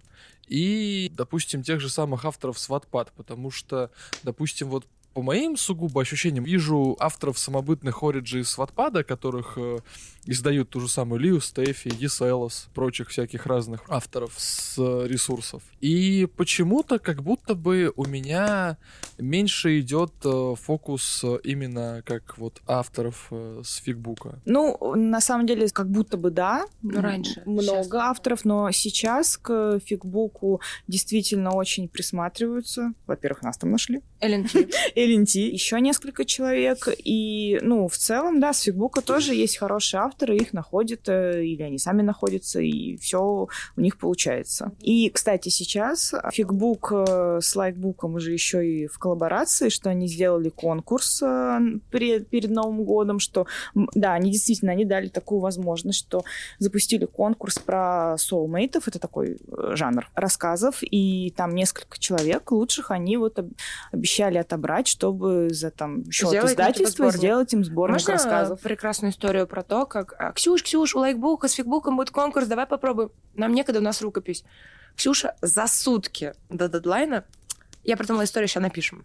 и, 0.48 1.10
допустим, 1.14 1.62
тех 1.62 1.80
же 1.80 1.88
самых 1.88 2.26
авторов 2.26 2.58
с 2.58 2.68
Wattpad, 2.68 3.08
потому 3.16 3.50
что, 3.50 3.90
допустим, 4.22 4.68
вот 4.68 4.86
по 5.14 5.22
моим 5.22 5.56
сугубо 5.56 6.02
ощущениям, 6.02 6.44
вижу 6.44 6.94
авторов 7.00 7.38
самобытных 7.38 8.02
Ориджи 8.02 8.44
с 8.44 8.58
Wattpad, 8.58 9.02
которых 9.04 9.54
э, 9.56 9.78
издают 10.26 10.70
ту 10.70 10.80
же 10.80 10.88
самую 10.88 11.20
Лию, 11.20 11.40
Стефи, 11.40 11.92
Еселос, 11.98 12.68
прочих 12.74 13.08
всяких 13.08 13.46
разных 13.46 13.82
авторов 13.88 14.34
с 14.36 14.76
э, 14.78 15.06
ресурсов. 15.06 15.62
И 15.80 16.28
почему-то 16.36 16.98
как 16.98 17.22
будто 17.22 17.54
бы 17.54 17.92
у 17.96 18.04
меня 18.04 18.76
меньше 19.18 19.80
идет 19.80 20.12
э, 20.24 20.54
фокус 20.60 21.22
э, 21.24 21.38
именно 21.44 22.02
как 22.04 22.38
вот 22.38 22.60
авторов 22.66 23.30
с 23.62 23.76
фигбука. 23.76 24.40
Ну, 24.44 24.94
на 24.94 25.20
самом 25.20 25.46
деле, 25.46 25.68
как 25.68 25.88
будто 25.88 26.16
бы 26.16 26.30
да. 26.30 26.66
Ну, 26.82 27.00
раньше. 27.00 27.42
Много 27.46 27.84
Сейчас. 27.84 27.94
авторов, 27.94 28.44
но 28.44 28.70
сейчас 28.72 29.36
к 29.36 29.80
фигбуку 29.84 30.60
действительно 30.88 31.54
очень 31.54 31.88
присматриваются. 31.88 32.92
Во-первых, 33.06 33.42
нас 33.42 33.58
там 33.58 33.70
нашли. 33.70 34.02
LNT. 34.20 34.72
LNT, 34.96 35.40
еще 35.40 35.80
несколько 35.80 36.24
человек. 36.24 36.88
И, 37.04 37.58
ну, 37.62 37.88
в 37.88 37.96
целом, 37.96 38.40
да, 38.40 38.52
с 38.52 38.62
Фигбука 38.62 39.02
тоже 39.02 39.34
есть 39.34 39.58
хорошие 39.58 40.00
авторы, 40.00 40.15
их 40.24 40.52
находят, 40.52 41.08
э, 41.08 41.44
или 41.44 41.62
они 41.62 41.78
сами 41.78 42.02
находятся, 42.02 42.60
и 42.60 42.96
все 42.96 43.48
у 43.76 43.80
них 43.80 43.98
получается. 43.98 44.72
И, 44.80 45.10
кстати, 45.10 45.48
сейчас 45.48 46.14
Фигбук 46.32 46.92
э, 46.92 47.38
с 47.42 47.54
Лайкбуком 47.56 48.14
уже 48.14 48.32
еще 48.32 48.66
и 48.66 48.86
в 48.86 48.98
коллаборации, 48.98 49.68
что 49.68 49.90
они 49.90 50.08
сделали 50.08 50.48
конкурс 50.48 51.22
э, 51.22 51.58
перед, 51.90 52.28
перед 52.28 52.50
Новым 52.50 52.84
годом, 52.84 53.18
что, 53.18 53.46
да, 53.74 54.14
они 54.14 54.30
действительно, 54.30 54.72
они 54.72 54.84
дали 54.84 55.08
такую 55.08 55.40
возможность, 55.40 55.98
что 55.98 56.24
запустили 56.58 57.04
конкурс 57.04 57.58
про 57.58 58.16
соулмейтов, 58.18 58.88
это 58.88 58.98
такой 58.98 59.38
жанр 59.48 60.08
рассказов, 60.14 60.78
и 60.82 61.32
там 61.36 61.54
несколько 61.54 61.98
человек 61.98 62.50
лучших, 62.52 62.90
они 62.90 63.16
вот 63.16 63.38
обещали 63.92 64.38
отобрать, 64.38 64.88
чтобы 64.88 65.48
за 65.50 65.70
там 65.70 66.10
счет 66.10 66.28
Сделать 66.28 66.52
издательства 66.52 67.10
сделать 67.10 67.52
им 67.52 67.64
сборник 67.64 67.94
Можно 67.94 68.12
рассказов. 68.14 68.60
прекрасную 68.60 69.12
историю 69.12 69.46
про 69.46 69.62
то, 69.62 69.86
как 69.86 70.05
Ксюш, 70.34 70.62
Ксюш, 70.62 70.94
у 70.94 71.00
лайкбука 71.00 71.48
с 71.48 71.52
фигбуком 71.52 71.96
будет 71.96 72.10
конкурс, 72.10 72.46
давай 72.46 72.66
попробуем. 72.66 73.10
Нам 73.34 73.52
некогда, 73.52 73.80
у 73.80 73.82
нас 73.82 74.02
рукопись. 74.02 74.44
Ксюша 74.96 75.36
за 75.42 75.66
сутки 75.66 76.34
до 76.48 76.68
дедлайна. 76.68 77.24
Я 77.84 77.96
придумала 77.96 78.24
историю, 78.24 78.48
сейчас 78.48 78.62
напишем. 78.62 79.04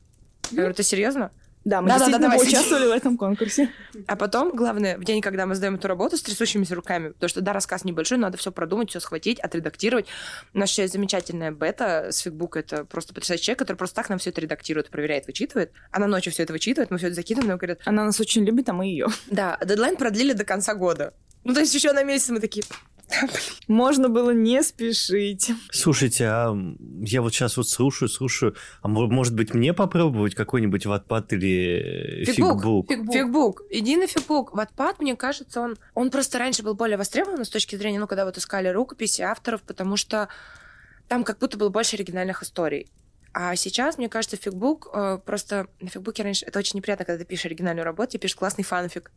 Я 0.51 0.57
говорю, 0.57 0.73
ты 0.73 0.83
серьезно? 0.83 1.31
Да, 1.63 1.81
мы 1.81 1.89
Да-да-да, 1.89 2.05
действительно 2.05 2.29
давай. 2.31 2.37
поучаствовали 2.39 2.87
в 2.87 2.91
этом 2.91 3.17
конкурсе. 3.17 3.69
А 4.07 4.15
потом, 4.15 4.51
главное, 4.55 4.97
в 4.97 5.03
день, 5.03 5.21
когда 5.21 5.45
мы 5.45 5.53
сдаем 5.53 5.75
эту 5.75 5.87
работу 5.87 6.17
с 6.17 6.21
трясущимися 6.23 6.73
руками, 6.73 7.09
потому 7.09 7.29
что, 7.29 7.41
да, 7.41 7.53
рассказ 7.53 7.83
небольшой, 7.85 8.17
надо 8.17 8.37
все 8.37 8.51
продумать, 8.51 8.89
все 8.89 8.99
схватить, 8.99 9.39
отредактировать. 9.39 10.07
У 10.53 10.59
нас 10.59 10.71
еще 10.71 10.81
есть 10.81 10.93
замечательная 10.93 11.51
бета 11.51 12.07
с 12.11 12.19
фигбука, 12.19 12.59
это 12.59 12.83
просто 12.85 13.13
потрясающий 13.13 13.43
человек, 13.45 13.59
который 13.59 13.77
просто 13.77 13.95
так 13.97 14.09
нам 14.09 14.17
все 14.17 14.31
это 14.31 14.41
редактирует, 14.41 14.89
проверяет, 14.89 15.27
вычитывает. 15.27 15.71
Она 15.91 16.07
ночью 16.07 16.31
все 16.33 16.43
это 16.43 16.53
вычитывает, 16.53 16.89
мы 16.89 16.97
все 16.97 17.07
это 17.07 17.15
закидываем, 17.15 17.49
нам 17.49 17.57
говорят, 17.59 17.79
Она 17.85 18.05
нас 18.05 18.19
очень 18.19 18.43
любит, 18.43 18.67
а 18.69 18.73
мы 18.73 18.85
ее. 18.87 19.07
да, 19.27 19.57
дедлайн 19.63 19.97
продлили 19.97 20.33
до 20.33 20.45
конца 20.45 20.73
года. 20.73 21.13
Ну, 21.43 21.53
то 21.55 21.59
есть 21.59 21.73
еще 21.73 21.91
на 21.91 22.03
месяц 22.03 22.29
мы 22.29 22.39
такие, 22.39 22.63
Можно 23.67 24.09
было 24.09 24.31
не 24.31 24.61
спешить. 24.63 25.51
Слушайте, 25.71 26.25
а 26.27 26.55
я 27.01 27.21
вот 27.21 27.33
сейчас 27.33 27.57
вот 27.57 27.69
слушаю, 27.69 28.09
слушаю, 28.09 28.55
а 28.81 28.87
мо- 28.87 29.07
может 29.07 29.35
быть 29.35 29.53
мне 29.53 29.73
попробовать 29.73 30.35
какой-нибудь 30.35 30.85
ватпад 30.85 31.33
или 31.33 32.21
э, 32.21 32.25
Фигбук. 32.25 32.87
фигбук? 32.89 33.13
Фигбук. 33.13 33.61
Иди 33.69 33.97
на 33.97 34.07
фигбук. 34.07 34.53
Ватпад, 34.53 34.99
мне 34.99 35.15
кажется, 35.15 35.61
он, 35.61 35.77
он 35.93 36.11
просто 36.11 36.39
раньше 36.39 36.63
был 36.63 36.73
более 36.75 36.97
востребован 36.97 37.45
с 37.45 37.49
точки 37.49 37.75
зрения, 37.75 37.99
ну, 37.99 38.07
когда 38.07 38.25
вот 38.25 38.37
искали 38.37 38.67
рукописи 38.69 39.21
авторов, 39.21 39.61
потому 39.63 39.97
что 39.97 40.27
там 41.07 41.23
как 41.23 41.39
будто 41.39 41.57
было 41.57 41.69
больше 41.69 41.95
оригинальных 41.95 42.43
историй. 42.43 42.87
А 43.33 43.55
сейчас, 43.55 43.97
мне 43.97 44.09
кажется, 44.09 44.35
фигбук 44.37 44.89
э, 44.93 45.19
просто 45.25 45.67
на 45.79 45.89
фигбуке 45.89 46.23
раньше 46.23 46.45
это 46.45 46.59
очень 46.59 46.77
неприятно, 46.77 47.05
когда 47.05 47.19
ты 47.23 47.25
пишешь 47.25 47.45
оригинальную 47.45 47.85
работу, 47.85 48.11
тебе 48.11 48.21
пишешь 48.21 48.35
классный 48.35 48.63
фанфик. 48.63 49.11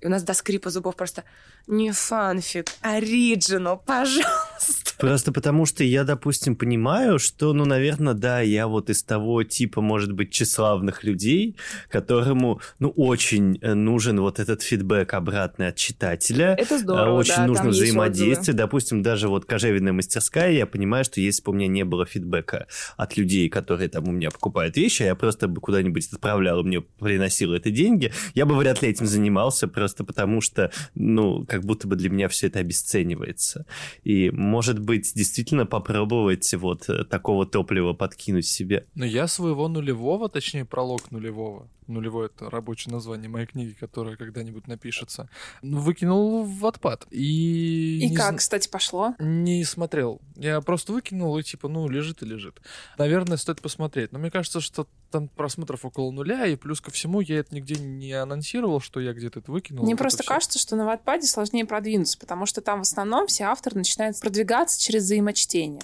И 0.00 0.06
у 0.06 0.10
нас 0.10 0.22
до 0.22 0.34
скрипа 0.34 0.70
зубов 0.70 0.96
просто 0.96 1.24
не 1.66 1.92
фанфик, 1.92 2.66
оригинал, 2.80 3.82
пожалуйста. 3.84 4.94
Просто 4.98 5.32
потому 5.32 5.66
что 5.66 5.84
я, 5.84 6.04
допустим, 6.04 6.56
понимаю, 6.56 7.18
что, 7.18 7.52
ну, 7.52 7.64
наверное, 7.64 8.14
да, 8.14 8.40
я 8.40 8.66
вот 8.66 8.90
из 8.90 9.02
того 9.02 9.44
типа, 9.44 9.80
может 9.80 10.12
быть, 10.12 10.30
тщеславных 10.30 11.04
людей, 11.04 11.56
которому, 11.88 12.60
ну, 12.78 12.88
очень 12.90 13.58
э, 13.60 13.74
нужен 13.74 14.20
вот 14.20 14.40
этот 14.40 14.62
фидбэк 14.62 15.14
обратный 15.14 15.68
от 15.68 15.76
читателя. 15.76 16.56
Это 16.58 16.76
А, 16.76 16.78
здорово, 16.78 17.18
Очень 17.18 17.36
да, 17.36 17.46
нужно 17.46 17.68
взаимодействие. 17.68 18.56
Допустим, 18.56 19.02
даже 19.02 19.28
вот 19.28 19.44
кожевенная 19.44 19.92
мастерская, 19.92 20.50
я 20.52 20.66
понимаю, 20.66 21.04
что 21.04 21.20
если 21.20 21.42
бы 21.42 21.52
у 21.52 21.54
меня 21.54 21.68
не 21.68 21.84
было 21.84 22.06
фидбэка 22.06 22.66
от 22.96 23.16
людей, 23.16 23.48
которые 23.48 23.88
там 23.88 24.08
у 24.08 24.12
меня 24.12 24.30
покупают 24.30 24.76
вещи, 24.76 25.02
а 25.02 25.06
я 25.06 25.14
просто 25.14 25.48
бы 25.48 25.60
куда-нибудь 25.60 26.08
отправлял, 26.12 26.62
мне 26.64 26.80
приносил 26.80 27.52
это 27.52 27.70
деньги, 27.70 28.12
я 28.34 28.46
бы 28.46 28.56
вряд 28.56 28.82
ли 28.82 28.88
этим 28.88 29.06
занимался, 29.06 29.68
просто 29.68 29.87
потому 30.04 30.40
что, 30.40 30.70
ну, 30.94 31.44
как 31.46 31.64
будто 31.64 31.86
бы 31.86 31.96
для 31.96 32.10
меня 32.10 32.28
все 32.28 32.48
это 32.48 32.58
обесценивается. 32.58 33.66
И, 34.04 34.30
может 34.30 34.78
быть, 34.78 35.12
действительно 35.14 35.66
попробовать 35.66 36.52
вот 36.54 36.88
э, 36.88 37.04
такого 37.04 37.46
топлива 37.46 37.92
подкинуть 37.92 38.46
себе. 38.46 38.86
Но 38.94 39.04
я 39.04 39.26
своего 39.26 39.68
нулевого, 39.68 40.28
точнее, 40.28 40.64
пролог 40.64 41.10
нулевого, 41.10 41.68
нулевой 41.88 42.26
это 42.26 42.50
рабочее 42.50 42.92
название 42.92 43.28
моей 43.28 43.46
книги, 43.46 43.74
которая 43.78 44.16
когда-нибудь 44.16 44.66
напишется, 44.66 45.28
ну, 45.62 45.80
выкинул 45.80 46.44
в 46.44 46.66
отпад. 46.66 47.06
И... 47.10 47.98
И 47.98 48.08
не 48.10 48.16
как, 48.16 48.34
зн- 48.34 48.38
кстати, 48.38 48.68
пошло? 48.68 49.14
Не 49.18 49.64
смотрел. 49.64 50.20
Я 50.36 50.60
просто 50.60 50.92
выкинул 50.92 51.36
и 51.38 51.42
типа, 51.42 51.68
ну, 51.68 51.88
лежит 51.88 52.22
и 52.22 52.26
лежит. 52.26 52.60
Наверное, 52.98 53.36
стоит 53.36 53.60
посмотреть. 53.60 54.12
Но 54.12 54.18
мне 54.18 54.30
кажется, 54.30 54.60
что 54.60 54.86
там 55.10 55.28
просмотров 55.28 55.84
около 55.84 56.10
нуля, 56.10 56.46
и 56.46 56.56
плюс 56.56 56.80
ко 56.80 56.90
всему 56.90 57.20
я 57.20 57.38
это 57.38 57.54
нигде 57.54 57.76
не 57.76 58.12
анонсировал, 58.12 58.80
что 58.80 59.00
я 59.00 59.12
где-то 59.12 59.40
это 59.40 59.50
выкинул. 59.50 59.77
Мне 59.82 59.94
Вот 59.94 59.94
это 59.94 60.04
просто 60.04 60.22
всё. 60.22 60.28
кажется, 60.28 60.58
что 60.58 60.76
на 60.76 60.86
Ватпаде 60.86 61.26
сложнее 61.26 61.64
продвинуться, 61.64 62.18
потому 62.18 62.46
что 62.46 62.60
там 62.60 62.80
в 62.80 62.82
основном 62.82 63.26
все 63.26 63.44
авторы 63.44 63.76
начинают 63.76 64.18
продвигаться 64.20 64.80
через 64.80 65.04
взаимочтение. 65.04 65.82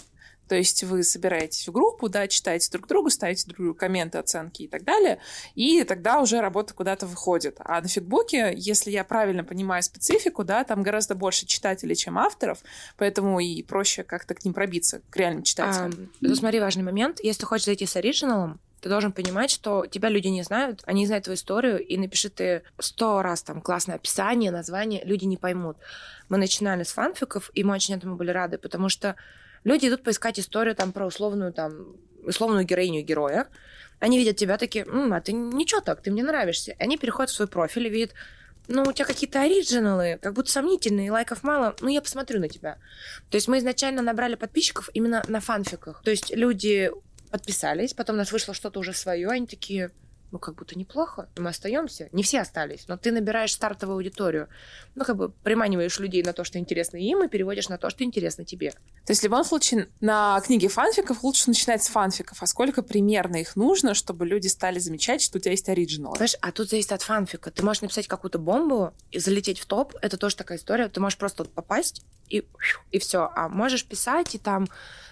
То 0.48 0.56
есть 0.56 0.84
вы 0.84 1.02
собираетесь 1.02 1.66
в 1.66 1.72
группу, 1.72 2.08
да, 2.08 2.28
читаете 2.28 2.70
друг 2.70 2.86
другу, 2.86 3.08
ставите 3.10 3.46
друг 3.46 3.58
другу 3.58 3.74
комменты, 3.74 4.18
оценки 4.18 4.62
и 4.62 4.68
так 4.68 4.84
далее, 4.84 5.18
и 5.54 5.84
тогда 5.84 6.20
уже 6.20 6.40
работа 6.40 6.74
куда-то 6.74 7.06
выходит. 7.06 7.56
А 7.60 7.80
на 7.80 7.88
фигбуке, 7.88 8.52
если 8.56 8.90
я 8.90 9.04
правильно 9.04 9.42
понимаю 9.42 9.82
специфику, 9.82 10.44
да, 10.44 10.64
там 10.64 10.82
гораздо 10.82 11.14
больше 11.14 11.46
читателей, 11.46 11.96
чем 11.96 12.18
авторов, 12.18 12.58
поэтому 12.98 13.40
и 13.40 13.62
проще 13.62 14.02
как-то 14.04 14.34
к 14.34 14.44
ним 14.44 14.52
пробиться, 14.52 15.00
к 15.08 15.16
реальным 15.16 15.44
читателям. 15.44 16.10
А, 16.20 16.26
тут 16.26 16.36
смотри, 16.36 16.60
важный 16.60 16.82
момент. 16.82 17.20
Если 17.22 17.40
ты 17.40 17.46
хочешь 17.46 17.64
зайти 17.64 17.86
с 17.86 17.96
оригиналом, 17.96 18.60
ты 18.84 18.90
должен 18.90 19.12
понимать, 19.12 19.50
что 19.50 19.86
тебя 19.86 20.10
люди 20.10 20.28
не 20.28 20.42
знают, 20.42 20.82
они 20.84 21.06
знают 21.06 21.24
твою 21.24 21.36
историю, 21.36 21.82
и 21.82 21.96
напиши 21.96 22.28
ты 22.28 22.64
сто 22.78 23.22
раз 23.22 23.42
там 23.42 23.62
классное 23.62 23.94
описание, 23.96 24.50
название, 24.50 25.02
люди 25.06 25.24
не 25.24 25.38
поймут. 25.38 25.78
Мы 26.28 26.36
начинали 26.36 26.82
с 26.82 26.92
фанфиков, 26.92 27.50
и 27.54 27.64
мы 27.64 27.72
очень 27.72 27.94
этому 27.94 28.16
были 28.16 28.30
рады, 28.30 28.58
потому 28.58 28.90
что 28.90 29.16
люди 29.64 29.88
идут 29.88 30.02
поискать 30.02 30.38
историю 30.38 30.74
там 30.74 30.92
про 30.92 31.06
условную 31.06 31.54
там 31.54 31.96
условную 32.26 32.66
героиню 32.66 33.00
героя. 33.00 33.46
Они 34.00 34.18
видят 34.18 34.36
тебя 34.36 34.58
такие, 34.58 34.84
«М, 34.84 35.14
а 35.14 35.20
ты 35.22 35.32
ничего 35.32 35.80
так, 35.80 36.02
ты 36.02 36.10
мне 36.10 36.22
нравишься. 36.22 36.72
И 36.72 36.82
они 36.82 36.98
переходят 36.98 37.30
в 37.30 37.34
свой 37.34 37.48
профиль 37.48 37.86
и 37.86 37.90
видят, 37.90 38.12
ну, 38.68 38.82
у 38.82 38.92
тебя 38.92 39.06
какие-то 39.06 39.40
оригиналы, 39.40 40.18
как 40.20 40.34
будто 40.34 40.50
сомнительные, 40.50 41.10
лайков 41.10 41.42
мало, 41.42 41.74
ну, 41.80 41.88
я 41.88 42.02
посмотрю 42.02 42.38
на 42.38 42.50
тебя. 42.50 42.76
То 43.30 43.36
есть 43.36 43.48
мы 43.48 43.56
изначально 43.60 44.02
набрали 44.02 44.34
подписчиков 44.34 44.90
именно 44.92 45.24
на 45.26 45.40
фанфиках. 45.40 46.02
То 46.04 46.10
есть 46.10 46.36
люди 46.36 46.90
подписались, 47.34 47.94
потом 47.94 48.14
у 48.14 48.18
нас 48.18 48.30
вышло 48.30 48.54
что-то 48.54 48.78
уже 48.78 48.92
свое, 48.92 49.28
они 49.28 49.48
такие, 49.48 49.90
ну, 50.34 50.40
как 50.40 50.56
будто 50.56 50.76
неплохо, 50.76 51.28
мы 51.36 51.50
остаемся. 51.50 52.08
Не 52.10 52.24
все 52.24 52.40
остались, 52.40 52.88
но 52.88 52.96
ты 52.96 53.12
набираешь 53.12 53.52
стартовую 53.52 53.98
аудиторию. 53.98 54.48
Ну, 54.96 55.04
как 55.04 55.16
бы 55.16 55.28
приманиваешь 55.28 56.00
людей 56.00 56.24
на 56.24 56.32
то, 56.32 56.42
что 56.42 56.58
интересно 56.58 56.96
им, 56.96 57.22
и 57.22 57.28
переводишь 57.28 57.68
на 57.68 57.78
то, 57.78 57.88
что 57.88 58.02
интересно 58.02 58.44
тебе. 58.44 58.72
То 59.06 59.12
есть 59.12 59.20
в 59.20 59.24
любом 59.24 59.44
случае 59.44 59.88
на 60.00 60.40
книге 60.40 60.66
фанфиков 60.66 61.22
лучше 61.22 61.44
начинать 61.46 61.84
с 61.84 61.86
фанфиков. 61.86 62.42
А 62.42 62.46
сколько 62.46 62.82
примерно 62.82 63.36
их 63.36 63.54
нужно, 63.54 63.94
чтобы 63.94 64.26
люди 64.26 64.48
стали 64.48 64.80
замечать, 64.80 65.22
что 65.22 65.38
у 65.38 65.40
тебя 65.40 65.52
есть 65.52 65.68
оригинал? 65.68 66.16
Знаешь, 66.16 66.34
а 66.40 66.50
тут 66.50 66.68
зависит 66.68 66.90
от 66.90 67.02
фанфика. 67.02 67.52
Ты 67.52 67.64
можешь 67.64 67.82
написать 67.82 68.08
какую-то 68.08 68.40
бомбу 68.40 68.92
и 69.12 69.20
залететь 69.20 69.60
в 69.60 69.66
топ. 69.66 69.94
Это 70.02 70.16
тоже 70.16 70.34
такая 70.34 70.58
история. 70.58 70.88
Ты 70.88 70.98
можешь 70.98 71.16
просто 71.16 71.44
вот 71.44 71.52
попасть 71.52 72.02
и, 72.28 72.44
и 72.90 72.98
все. 72.98 73.30
А 73.36 73.48
можешь 73.48 73.86
писать, 73.86 74.34
и 74.34 74.38
там... 74.38 74.66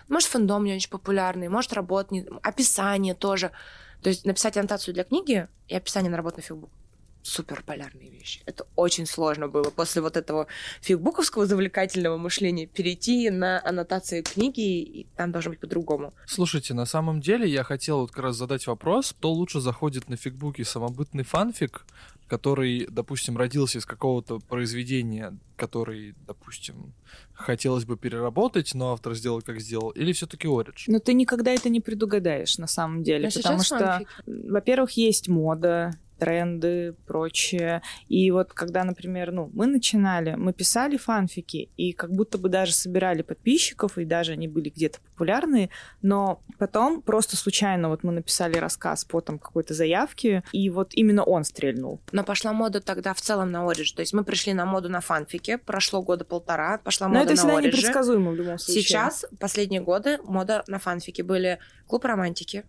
Может, 0.09 0.29
фэндом 0.31 0.65
не 0.65 0.75
очень 0.75 0.91
популярный, 0.91 1.49
может, 1.49 1.73
работ 1.73 2.11
не... 2.11 2.27
Описание 2.43 3.15
тоже. 3.15 3.53
То 4.03 4.11
есть 4.11 4.27
написать 4.27 4.57
аннотацию 4.57 4.95
для 4.95 5.05
книги 5.05 5.49
и 5.69 5.77
описание 5.77 6.11
на 6.11 6.17
работу 6.17 6.37
на 6.39 6.43
фигбук. 6.43 6.71
Супер 7.25 7.63
полярные 7.65 8.11
вещи. 8.11 8.41
Это 8.47 8.67
очень 8.75 9.07
сложно 9.07 9.47
было 9.47 9.71
после 9.71 10.03
вот 10.03 10.17
этого 10.17 10.49
фигбуковского 10.81 11.47
завлекательного 11.47 12.17
мышления 12.17 12.67
перейти 12.67 13.31
на 13.31 13.65
аннотации 13.65 14.23
книги, 14.23 14.81
и 14.81 15.07
там 15.17 15.31
должно 15.31 15.53
быть 15.53 15.61
по-другому. 15.61 16.13
Слушайте, 16.27 16.75
на 16.75 16.85
самом 16.85 17.21
деле 17.21 17.49
я 17.49 17.63
хотел 17.63 18.01
вот 18.01 18.11
как 18.11 18.25
раз 18.25 18.37
задать 18.37 18.67
вопрос, 18.67 19.13
кто 19.13 19.31
лучше 19.31 19.61
заходит 19.61 20.09
на 20.09 20.17
фигбуке, 20.17 20.65
самобытный 20.65 21.23
фанфик, 21.23 21.87
который, 22.33 22.87
допустим, 22.91 23.37
родился 23.37 23.77
из 23.77 23.85
какого-то 23.85 24.39
произведения, 24.39 25.37
который, 25.55 26.15
допустим, 26.27 26.95
хотелось 27.35 27.85
бы 27.85 27.99
переработать, 27.99 28.73
но 28.73 28.95
автор 28.95 29.15
сделал 29.15 29.43
как 29.43 29.61
сделал, 29.61 29.91
или 29.91 30.15
все-таки 30.15 30.49
Оридж? 30.49 30.85
Но 30.87 30.99
ты 30.99 31.13
никогда 31.13 31.51
это 31.51 31.69
не 31.69 31.83
предугадаешь 31.83 32.57
на 32.57 32.67
самом 32.67 33.03
деле, 33.03 33.27
Но 33.27 33.43
потому 33.43 33.63
что, 33.63 33.77
фанфики. 33.77 34.11
во-первых, 34.51 34.93
есть 34.93 35.29
мода, 35.29 35.91
тренды, 36.23 36.95
прочее. 37.05 37.83
И 38.09 38.31
вот 38.31 38.53
когда, 38.53 38.85
например, 38.85 39.33
ну, 39.33 39.51
мы 39.53 39.67
начинали, 39.67 40.37
мы 40.37 40.53
писали 40.53 40.97
фанфики, 40.97 41.69
и 41.77 41.93
как 41.93 42.13
будто 42.13 42.39
бы 42.39 42.49
даже 42.49 42.73
собирали 42.75 43.23
подписчиков, 43.23 43.99
и 43.99 44.05
даже 44.05 44.33
они 44.33 44.47
были 44.47 44.69
где-то 44.69 45.01
популярные, 45.01 45.69
но 46.01 46.41
потом 46.61 47.03
просто 47.03 47.37
случайно 47.37 47.89
вот 47.89 48.05
мы 48.05 48.13
написали 48.13 48.57
рассказ 48.57 49.05
по 49.05 49.21
там 49.21 49.41
какой-то 49.41 49.75
заявке, 49.75 50.45
и 50.53 50.71
вот 50.71 50.91
именно 50.93 51.25
он 51.25 51.43
стрельнул. 51.43 52.01
Но 52.13 52.23
пошла 52.23 52.53
мода 52.53 52.81
тогда 52.81 53.15
в 53.15 53.21
целом 53.21 53.51
на 53.51 53.69
Оридж. 53.69 53.93
То 53.93 54.01
есть 54.03 54.13
мы 54.13 54.23
пришли 54.23 54.55
на 54.55 54.65
моду 54.65 54.89
на 54.89 55.01
фанфике, 55.01 55.59
прошло 55.59 56.03
года 56.03 56.25
полтора, 56.25 56.79
пошла 56.79 57.09
Но 57.09 57.15
мода 57.15 57.33
это 57.33 57.43
на 57.43 57.49
всегда 57.49 57.57
Оридже. 57.59 57.79
непредсказуемо 57.79 58.31
в 58.31 58.37
любом 58.37 58.59
случае. 58.61 58.83
Сейчас, 58.85 59.27
последние 59.41 59.81
годы, 59.81 60.19
мода 60.23 60.63
на 60.69 60.79
фанфики 60.79 61.23
были 61.23 61.59
клуб 61.89 62.05
романтики, 62.05 62.65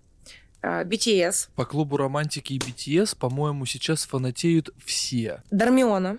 BTS, 0.63 1.49
По 1.55 1.65
клубу 1.65 1.97
романтики 1.97 2.53
и 2.53 2.57
BTS, 2.57 3.17
по-моему, 3.17 3.65
сейчас 3.65 4.05
фанатеют 4.05 4.69
все. 4.83 5.41
Дармиона. 5.51 6.17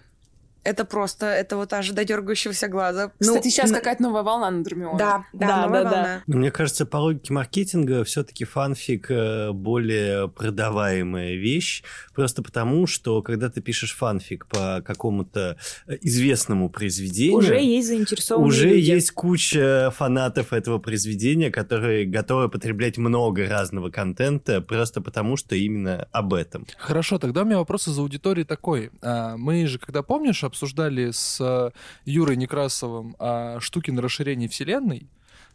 Это 0.64 0.84
просто, 0.84 1.26
это 1.26 1.56
вот 1.56 1.72
аж 1.72 1.90
до 1.90 2.04
дергающегося 2.04 2.68
глаза. 2.68 3.12
Ну, 3.20 3.26
Кстати, 3.28 3.48
сейчас 3.48 3.70
н- 3.70 3.76
какая-то 3.76 4.02
новая 4.02 4.22
волна 4.22 4.50
на 4.50 4.64
Дурмиона. 4.64 4.98
Да, 4.98 5.24
да, 5.32 5.46
Да, 5.46 5.62
новая 5.66 5.84
да, 5.84 5.90
да. 5.90 5.96
волна. 5.96 6.22
Ну, 6.26 6.36
Мне 6.38 6.50
кажется, 6.50 6.86
по 6.86 6.96
логике 6.96 7.32
маркетинга 7.32 8.02
все-таки 8.04 8.44
фанфик 8.44 9.06
э, 9.10 9.52
более 9.52 10.28
продаваемая 10.28 11.34
вещь, 11.34 11.82
просто 12.14 12.42
потому, 12.42 12.86
что 12.86 13.20
когда 13.22 13.50
ты 13.50 13.60
пишешь 13.60 13.94
фанфик 13.96 14.46
по 14.46 14.82
какому-то 14.84 15.56
э, 15.86 15.96
известному 16.00 16.70
произведению, 16.70 17.38
Уже 17.38 17.60
есть 17.60 17.88
заинтересованные 17.88 18.48
уже 18.48 18.68
люди. 18.70 18.90
есть 18.90 19.10
куча 19.10 19.92
фанатов 19.94 20.52
этого 20.52 20.78
произведения, 20.78 21.50
которые 21.50 22.06
готовы 22.06 22.48
потреблять 22.48 22.96
много 22.98 23.46
разного 23.48 23.90
контента 23.90 24.60
просто 24.60 25.00
потому, 25.00 25.36
что 25.36 25.54
именно 25.56 26.08
об 26.12 26.32
этом. 26.34 26.66
Хорошо, 26.78 27.18
тогда 27.18 27.42
у 27.42 27.44
меня 27.44 27.58
вопрос 27.58 27.88
из 27.88 27.98
аудитории 27.98 28.44
такой. 28.44 28.90
А, 29.02 29.36
Мы 29.36 29.66
же, 29.66 29.78
когда 29.78 30.02
помнишь, 30.02 30.42
обсуждали 30.54 31.10
с 31.10 31.40
э, 31.40 31.70
Юрой 32.04 32.36
Некрасовым 32.36 33.16
а, 33.18 33.58
штуки 33.60 33.90
на 33.90 34.00
расширении 34.00 34.46
вселенной, 34.46 35.08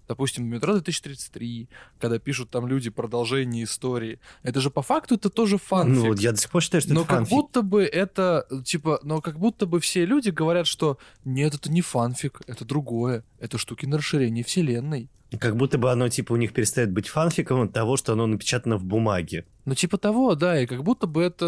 допустим, 0.09 0.45
метро 0.45 0.73
2033, 0.73 1.69
когда 1.99 2.19
пишут 2.19 2.49
там 2.49 2.67
люди 2.67 2.89
продолжение 2.89 3.63
истории. 3.63 4.19
Это 4.43 4.59
же 4.59 4.69
по 4.69 4.81
факту 4.81 5.15
это 5.15 5.29
тоже 5.29 5.57
фанфик. 5.57 6.03
Ну, 6.03 6.13
я 6.15 6.31
до 6.31 6.37
сих 6.37 6.49
пор 6.49 6.61
считаю, 6.61 6.81
что 6.81 6.93
Но 6.93 7.01
это 7.01 7.09
как 7.09 7.17
фанфик. 7.19 7.31
будто 7.31 7.61
бы 7.61 7.83
это, 7.85 8.45
типа, 8.65 8.99
но 9.03 9.21
как 9.21 9.39
будто 9.39 9.65
бы 9.65 9.79
все 9.79 10.05
люди 10.05 10.29
говорят, 10.31 10.67
что 10.67 10.97
нет, 11.23 11.55
это 11.55 11.71
не 11.71 11.81
фанфик, 11.81 12.41
это 12.47 12.65
другое, 12.65 13.23
это 13.39 13.57
штуки 13.57 13.85
на 13.85 13.97
расширении 13.97 14.43
вселенной. 14.43 15.09
Как 15.37 15.55
будто 15.55 15.77
бы 15.77 15.91
оно, 15.91 16.09
типа, 16.09 16.33
у 16.33 16.37
них 16.37 16.53
перестает 16.53 16.91
быть 16.91 17.07
фанфиком 17.07 17.61
от 17.61 17.73
того, 17.73 17.97
что 17.97 18.13
оно 18.13 18.25
напечатано 18.25 18.77
в 18.77 18.83
бумаге. 18.83 19.45
Ну, 19.65 19.75
типа 19.75 19.97
того, 19.97 20.33
да, 20.35 20.59
и 20.59 20.65
как 20.65 20.83
будто 20.83 21.05
бы 21.05 21.21
это 21.21 21.45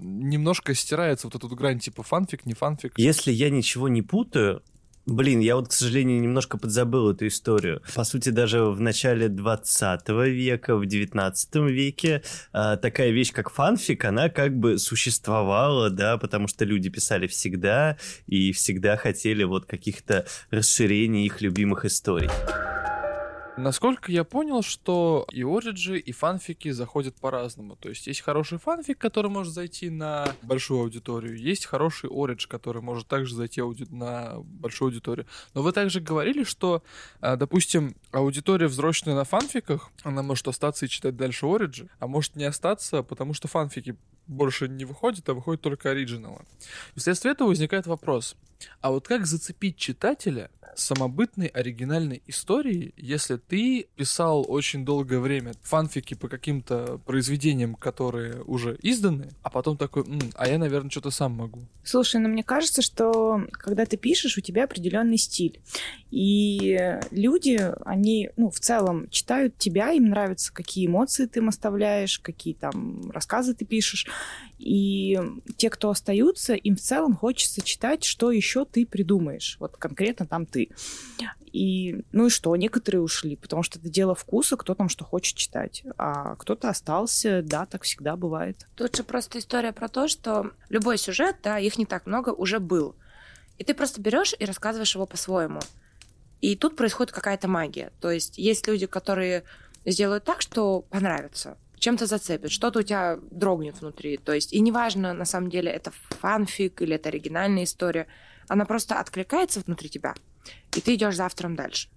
немножко 0.00 0.74
стирается, 0.74 1.28
вот 1.28 1.42
вот 1.42 1.52
грань, 1.52 1.78
типа, 1.78 2.02
фанфик, 2.02 2.46
не 2.46 2.54
фанфик. 2.54 2.94
Если 2.96 3.30
я 3.32 3.50
ничего 3.50 3.88
не 3.88 4.02
путаю, 4.02 4.62
Блин, 5.08 5.40
я 5.40 5.56
вот, 5.56 5.68
к 5.68 5.72
сожалению, 5.72 6.20
немножко 6.20 6.58
подзабыл 6.58 7.10
эту 7.10 7.28
историю. 7.28 7.80
По 7.94 8.04
сути, 8.04 8.28
даже 8.28 8.64
в 8.64 8.78
начале 8.78 9.30
20 9.30 10.06
века, 10.10 10.76
в 10.76 10.84
19 10.84 11.54
веке 11.70 12.22
а, 12.52 12.76
такая 12.76 13.08
вещь, 13.10 13.32
как 13.32 13.48
фанфик, 13.48 14.04
она 14.04 14.28
как 14.28 14.54
бы 14.58 14.78
существовала, 14.78 15.88
да, 15.88 16.18
потому 16.18 16.46
что 16.46 16.66
люди 16.66 16.90
писали 16.90 17.26
всегда 17.26 17.96
и 18.26 18.52
всегда 18.52 18.98
хотели 18.98 19.44
вот 19.44 19.64
каких-то 19.64 20.26
расширений 20.50 21.24
их 21.24 21.40
любимых 21.40 21.86
историй. 21.86 22.28
Насколько 23.58 24.12
я 24.12 24.24
понял, 24.24 24.62
что 24.62 25.26
и 25.32 25.42
ориджи, 25.42 25.98
и 25.98 26.12
фанфики 26.12 26.70
заходят 26.70 27.16
по-разному. 27.16 27.76
То 27.76 27.88
есть 27.88 28.06
есть 28.06 28.20
хороший 28.20 28.58
фанфик, 28.58 28.98
который 28.98 29.30
может 29.30 29.52
зайти 29.52 29.90
на 29.90 30.28
большую 30.42 30.82
аудиторию, 30.82 31.36
есть 31.36 31.66
хороший 31.66 32.08
оридж, 32.08 32.46
который 32.46 32.82
может 32.82 33.08
также 33.08 33.34
зайти 33.34 33.60
ауди- 33.60 33.92
на 33.92 34.36
большую 34.42 34.88
аудиторию. 34.88 35.26
Но 35.54 35.62
вы 35.62 35.72
также 35.72 36.00
говорили, 36.00 36.44
что, 36.44 36.82
а, 37.20 37.36
допустим, 37.36 37.96
аудитория, 38.12 38.68
взросленная 38.68 39.18
на 39.18 39.24
фанфиках, 39.24 39.90
она 40.04 40.22
может 40.22 40.46
остаться 40.46 40.86
и 40.86 40.88
читать 40.88 41.16
дальше 41.16 41.46
ориджи, 41.46 41.88
а 41.98 42.06
может 42.06 42.36
не 42.36 42.44
остаться, 42.44 43.02
потому 43.02 43.34
что 43.34 43.48
фанфики 43.48 43.96
больше 44.28 44.68
не 44.68 44.84
выходят, 44.84 45.28
а 45.28 45.34
выходят 45.34 45.62
только 45.62 45.90
оригиналы. 45.90 46.42
Вследствие 46.94 47.32
этого 47.32 47.48
возникает 47.48 47.86
вопрос, 47.86 48.36
а 48.80 48.90
вот 48.90 49.08
как 49.08 49.26
зацепить 49.26 49.76
читателя 49.76 50.50
самобытной 50.78 51.46
оригинальной 51.48 52.22
историей, 52.26 52.94
если 52.96 53.36
ты 53.36 53.88
писал 53.96 54.44
очень 54.48 54.84
долгое 54.84 55.18
время 55.18 55.54
фанфики 55.62 56.14
по 56.14 56.28
каким-то 56.28 57.00
произведениям, 57.04 57.74
которые 57.74 58.42
уже 58.44 58.78
изданы, 58.82 59.30
а 59.42 59.50
потом 59.50 59.76
такой, 59.76 60.04
«М, 60.04 60.20
а 60.34 60.48
я, 60.48 60.58
наверное, 60.58 60.90
что-то 60.90 61.10
сам 61.10 61.32
могу. 61.32 61.66
Слушай, 61.82 62.20
ну 62.20 62.28
мне 62.28 62.42
кажется, 62.44 62.82
что 62.82 63.42
когда 63.52 63.86
ты 63.86 63.96
пишешь, 63.96 64.38
у 64.38 64.40
тебя 64.40 64.64
определенный 64.64 65.18
стиль. 65.18 65.60
И 66.10 66.78
люди, 67.10 67.72
они, 67.84 68.30
ну, 68.36 68.50
в 68.50 68.60
целом 68.60 69.08
читают 69.10 69.58
тебя, 69.58 69.90
им 69.92 70.10
нравится, 70.10 70.52
какие 70.52 70.86
эмоции 70.86 71.26
ты 71.26 71.40
им 71.40 71.48
оставляешь, 71.48 72.18
какие 72.18 72.54
там 72.54 73.10
рассказы 73.10 73.54
ты 73.54 73.64
пишешь. 73.64 74.06
И 74.58 75.18
те, 75.56 75.70
кто 75.70 75.90
остаются, 75.90 76.54
им 76.54 76.76
в 76.76 76.80
целом 76.80 77.14
хочется 77.14 77.62
читать, 77.62 78.04
что 78.04 78.32
еще 78.32 78.64
ты 78.64 78.86
придумаешь. 78.86 79.56
Вот 79.60 79.76
конкретно 79.76 80.26
там 80.26 80.46
ты. 80.46 80.70
И, 81.52 82.04
ну 82.12 82.26
и 82.26 82.30
что, 82.30 82.54
некоторые 82.56 83.00
ушли, 83.00 83.36
потому 83.36 83.62
что 83.62 83.78
это 83.78 83.88
дело 83.88 84.14
вкуса, 84.14 84.56
кто 84.56 84.74
там 84.74 84.88
что 84.88 85.04
хочет 85.04 85.36
читать. 85.36 85.84
А 85.96 86.34
кто-то 86.36 86.68
остался, 86.68 87.42
да, 87.42 87.66
так 87.66 87.84
всегда 87.84 88.16
бывает. 88.16 88.66
Тут 88.74 88.96
же 88.96 89.04
просто 89.04 89.38
история 89.38 89.72
про 89.72 89.88
то, 89.88 90.08
что 90.08 90.50
любой 90.68 90.98
сюжет, 90.98 91.36
да, 91.42 91.58
их 91.58 91.78
не 91.78 91.86
так 91.86 92.06
много, 92.06 92.30
уже 92.30 92.58
был. 92.58 92.96
И 93.58 93.64
ты 93.64 93.74
просто 93.74 94.00
берешь 94.00 94.34
и 94.38 94.44
рассказываешь 94.44 94.94
его 94.94 95.06
по-своему. 95.06 95.60
И 96.40 96.54
тут 96.56 96.76
происходит 96.76 97.12
какая-то 97.12 97.48
магия. 97.48 97.92
То 98.00 98.10
есть 98.10 98.38
есть 98.38 98.66
люди, 98.68 98.86
которые 98.86 99.44
сделают 99.84 100.24
так, 100.24 100.42
что 100.42 100.82
понравится, 100.82 101.56
чем-то 101.78 102.06
зацепит, 102.06 102.50
что-то 102.50 102.80
у 102.80 102.82
тебя 102.82 103.18
дрогнет 103.30 103.80
внутри. 103.80 104.16
То 104.16 104.32
есть, 104.32 104.52
и 104.52 104.60
неважно, 104.60 105.12
на 105.14 105.24
самом 105.24 105.50
деле, 105.50 105.70
это 105.70 105.92
фанфик 106.10 106.82
или 106.82 106.96
это 106.96 107.08
оригинальная 107.08 107.64
история, 107.64 108.06
она 108.48 108.64
просто 108.64 108.98
откликается 108.98 109.60
внутри 109.60 109.88
тебя, 109.88 110.14
и 110.74 110.80
ты 110.80 110.94
идешь 110.94 111.16
за 111.16 111.26
автором 111.26 111.54
дальше. 111.56 111.88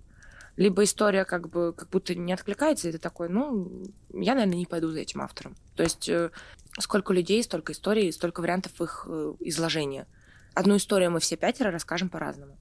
Либо 0.58 0.84
история 0.84 1.24
как 1.24 1.50
бы 1.50 1.74
как 1.74 1.90
будто 1.90 2.14
не 2.14 2.34
откликается, 2.34 2.90
и 2.90 2.92
ты 2.92 2.98
такой, 2.98 3.30
ну, 3.30 3.84
я, 4.14 4.34
наверное, 4.34 4.58
не 4.58 4.66
пойду 4.66 4.92
за 4.92 5.00
этим 5.00 5.22
автором. 5.22 5.56
То 5.76 5.84
есть 5.84 6.10
э, 6.10 6.30
сколько 6.78 7.14
людей, 7.14 7.42
столько 7.42 7.72
историй, 7.72 8.12
столько 8.12 8.42
вариантов 8.42 8.80
их 8.82 9.06
э, 9.10 9.34
изложения. 9.40 10.08
Одну 10.54 10.76
историю 10.76 11.12
мы 11.12 11.22
все 11.22 11.38
пятеро 11.38 11.72
расскажем 11.72 12.10
по-разному. 12.10 12.58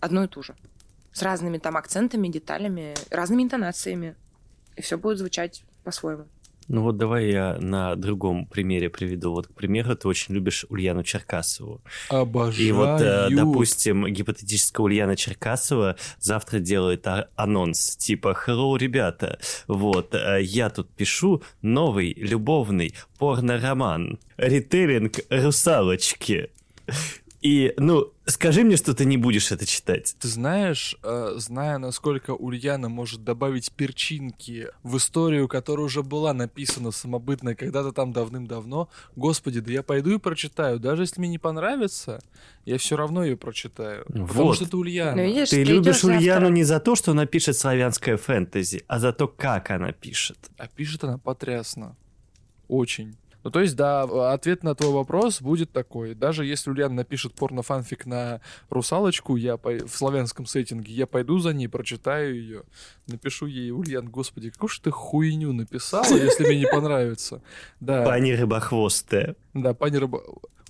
Одну 0.00 0.24
и 0.24 0.28
ту 0.28 0.42
же. 0.42 0.54
С 1.12 1.22
разными 1.22 1.56
там 1.58 1.76
акцентами, 1.76 2.28
деталями, 2.28 2.94
разными 3.10 3.42
интонациями. 3.42 4.16
И 4.76 4.82
все 4.82 4.98
будет 4.98 5.18
звучать 5.18 5.64
по-своему. 5.82 6.26
Ну 6.68 6.82
вот 6.82 6.96
давай 6.96 7.30
я 7.30 7.56
на 7.60 7.96
другом 7.96 8.46
примере 8.46 8.88
приведу. 8.90 9.32
Вот, 9.32 9.48
к 9.48 9.54
примеру, 9.54 9.96
ты 9.96 10.06
очень 10.06 10.34
любишь 10.34 10.64
Ульяну 10.68 11.02
Черкасову. 11.02 11.80
Обожаю. 12.08 12.68
И 12.68 12.72
вот, 12.72 13.00
э, 13.00 13.28
допустим, 13.30 14.06
гипотетическая 14.06 14.84
Ульяна 14.84 15.16
Черкасова 15.16 15.96
завтра 16.20 16.60
делает 16.60 17.06
а- 17.06 17.28
анонс, 17.36 17.96
типа 17.96 18.36
«Hello, 18.46 18.78
ребята, 18.78 19.38
вот, 19.66 20.14
э, 20.14 20.42
я 20.42 20.70
тут 20.70 20.90
пишу 20.90 21.42
новый 21.62 22.14
любовный 22.14 22.94
порно-роман, 23.18 24.18
ритейлинг 24.36 25.20
русалочки». 25.28 26.50
И, 27.42 27.72
ну, 27.78 28.12
скажи 28.26 28.64
мне, 28.64 28.76
что 28.76 28.92
ты 28.92 29.06
не 29.06 29.16
будешь 29.16 29.50
это 29.50 29.64
читать. 29.64 30.14
Ты 30.20 30.28
знаешь, 30.28 30.94
э, 31.02 31.32
зная, 31.36 31.78
насколько 31.78 32.32
Ульяна 32.32 32.90
может 32.90 33.24
добавить 33.24 33.72
перчинки 33.72 34.68
в 34.82 34.98
историю, 34.98 35.48
которая 35.48 35.86
уже 35.86 36.02
была 36.02 36.34
написана 36.34 36.90
самобытно 36.90 37.54
когда-то 37.54 37.92
там 37.92 38.12
давным-давно, 38.12 38.90
господи, 39.16 39.60
да 39.60 39.72
я 39.72 39.82
пойду 39.82 40.10
и 40.14 40.18
прочитаю. 40.18 40.78
Даже 40.78 41.04
если 41.04 41.18
мне 41.20 41.30
не 41.30 41.38
понравится, 41.38 42.20
я 42.66 42.76
все 42.76 42.96
равно 42.96 43.24
ее 43.24 43.38
прочитаю. 43.38 44.04
Потому 44.04 44.26
Вот. 44.26 44.56
что 44.56 44.66
это 44.66 44.76
Ульяна. 44.76 45.16
Ну, 45.16 45.24
видишь, 45.24 45.48
Ты 45.48 45.64
ты 45.64 45.72
любишь 45.72 46.04
Ульяну 46.04 46.32
автором. 46.34 46.54
не 46.54 46.64
за 46.64 46.78
то, 46.78 46.94
что 46.94 47.12
она 47.12 47.24
пишет 47.24 47.56
славянское 47.56 48.18
фэнтези, 48.18 48.84
а 48.86 48.98
за 48.98 49.14
то, 49.14 49.28
как 49.28 49.70
она 49.70 49.92
пишет. 49.92 50.36
А 50.58 50.68
пишет 50.68 51.04
она 51.04 51.16
потрясно. 51.16 51.96
Очень. 52.68 53.16
Ну, 53.42 53.50
то 53.50 53.60
есть, 53.60 53.74
да, 53.76 54.02
ответ 54.32 54.62
на 54.62 54.74
твой 54.74 54.92
вопрос 54.92 55.40
будет 55.40 55.72
такой. 55.72 56.14
Даже 56.14 56.44
если 56.44 56.70
Ульяна 56.70 56.94
напишет 56.96 57.34
порно-фанфик 57.34 58.06
на 58.06 58.40
русалочку, 58.68 59.36
я 59.36 59.54
пой- 59.56 59.86
в 59.86 59.94
славянском 59.96 60.46
сеттинге, 60.46 60.92
я 60.92 61.06
пойду 61.06 61.38
за 61.38 61.52
ней, 61.54 61.68
прочитаю 61.68 62.34
ее, 62.34 62.62
напишу 63.06 63.46
ей, 63.46 63.70
Ульян, 63.70 64.08
господи, 64.08 64.50
какую 64.50 64.68
же 64.68 64.80
ты 64.80 64.90
хуйню 64.90 65.52
написала, 65.52 66.14
если 66.16 66.44
мне 66.46 66.60
не 66.60 66.66
понравится. 66.66 67.42
Да, 67.80 68.04
Пани 68.04 68.32
рыбохвостая. 68.32 69.36
да, 69.54 69.72
пани 69.74 69.96
Рыба- 69.96 70.22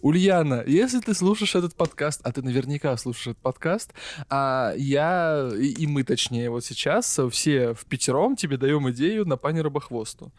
Ульяна, 0.02 0.64
если 0.66 1.00
ты 1.00 1.12
слушаешь 1.12 1.54
этот 1.54 1.74
подкаст, 1.74 2.20
а 2.24 2.32
ты 2.32 2.40
наверняка 2.40 2.96
слушаешь 2.96 3.26
этот 3.32 3.42
подкаст, 3.42 3.92
а 4.30 4.72
я, 4.76 5.50
и, 5.54 5.72
и 5.82 5.86
мы 5.86 6.04
точнее, 6.04 6.48
вот 6.48 6.64
сейчас 6.64 7.18
все 7.30 7.74
в 7.74 7.84
пятером 7.84 8.34
тебе 8.36 8.56
даем 8.56 8.88
идею 8.92 9.26
на 9.26 9.36
пани 9.36 9.60
Рыбохвосту. 9.60 10.32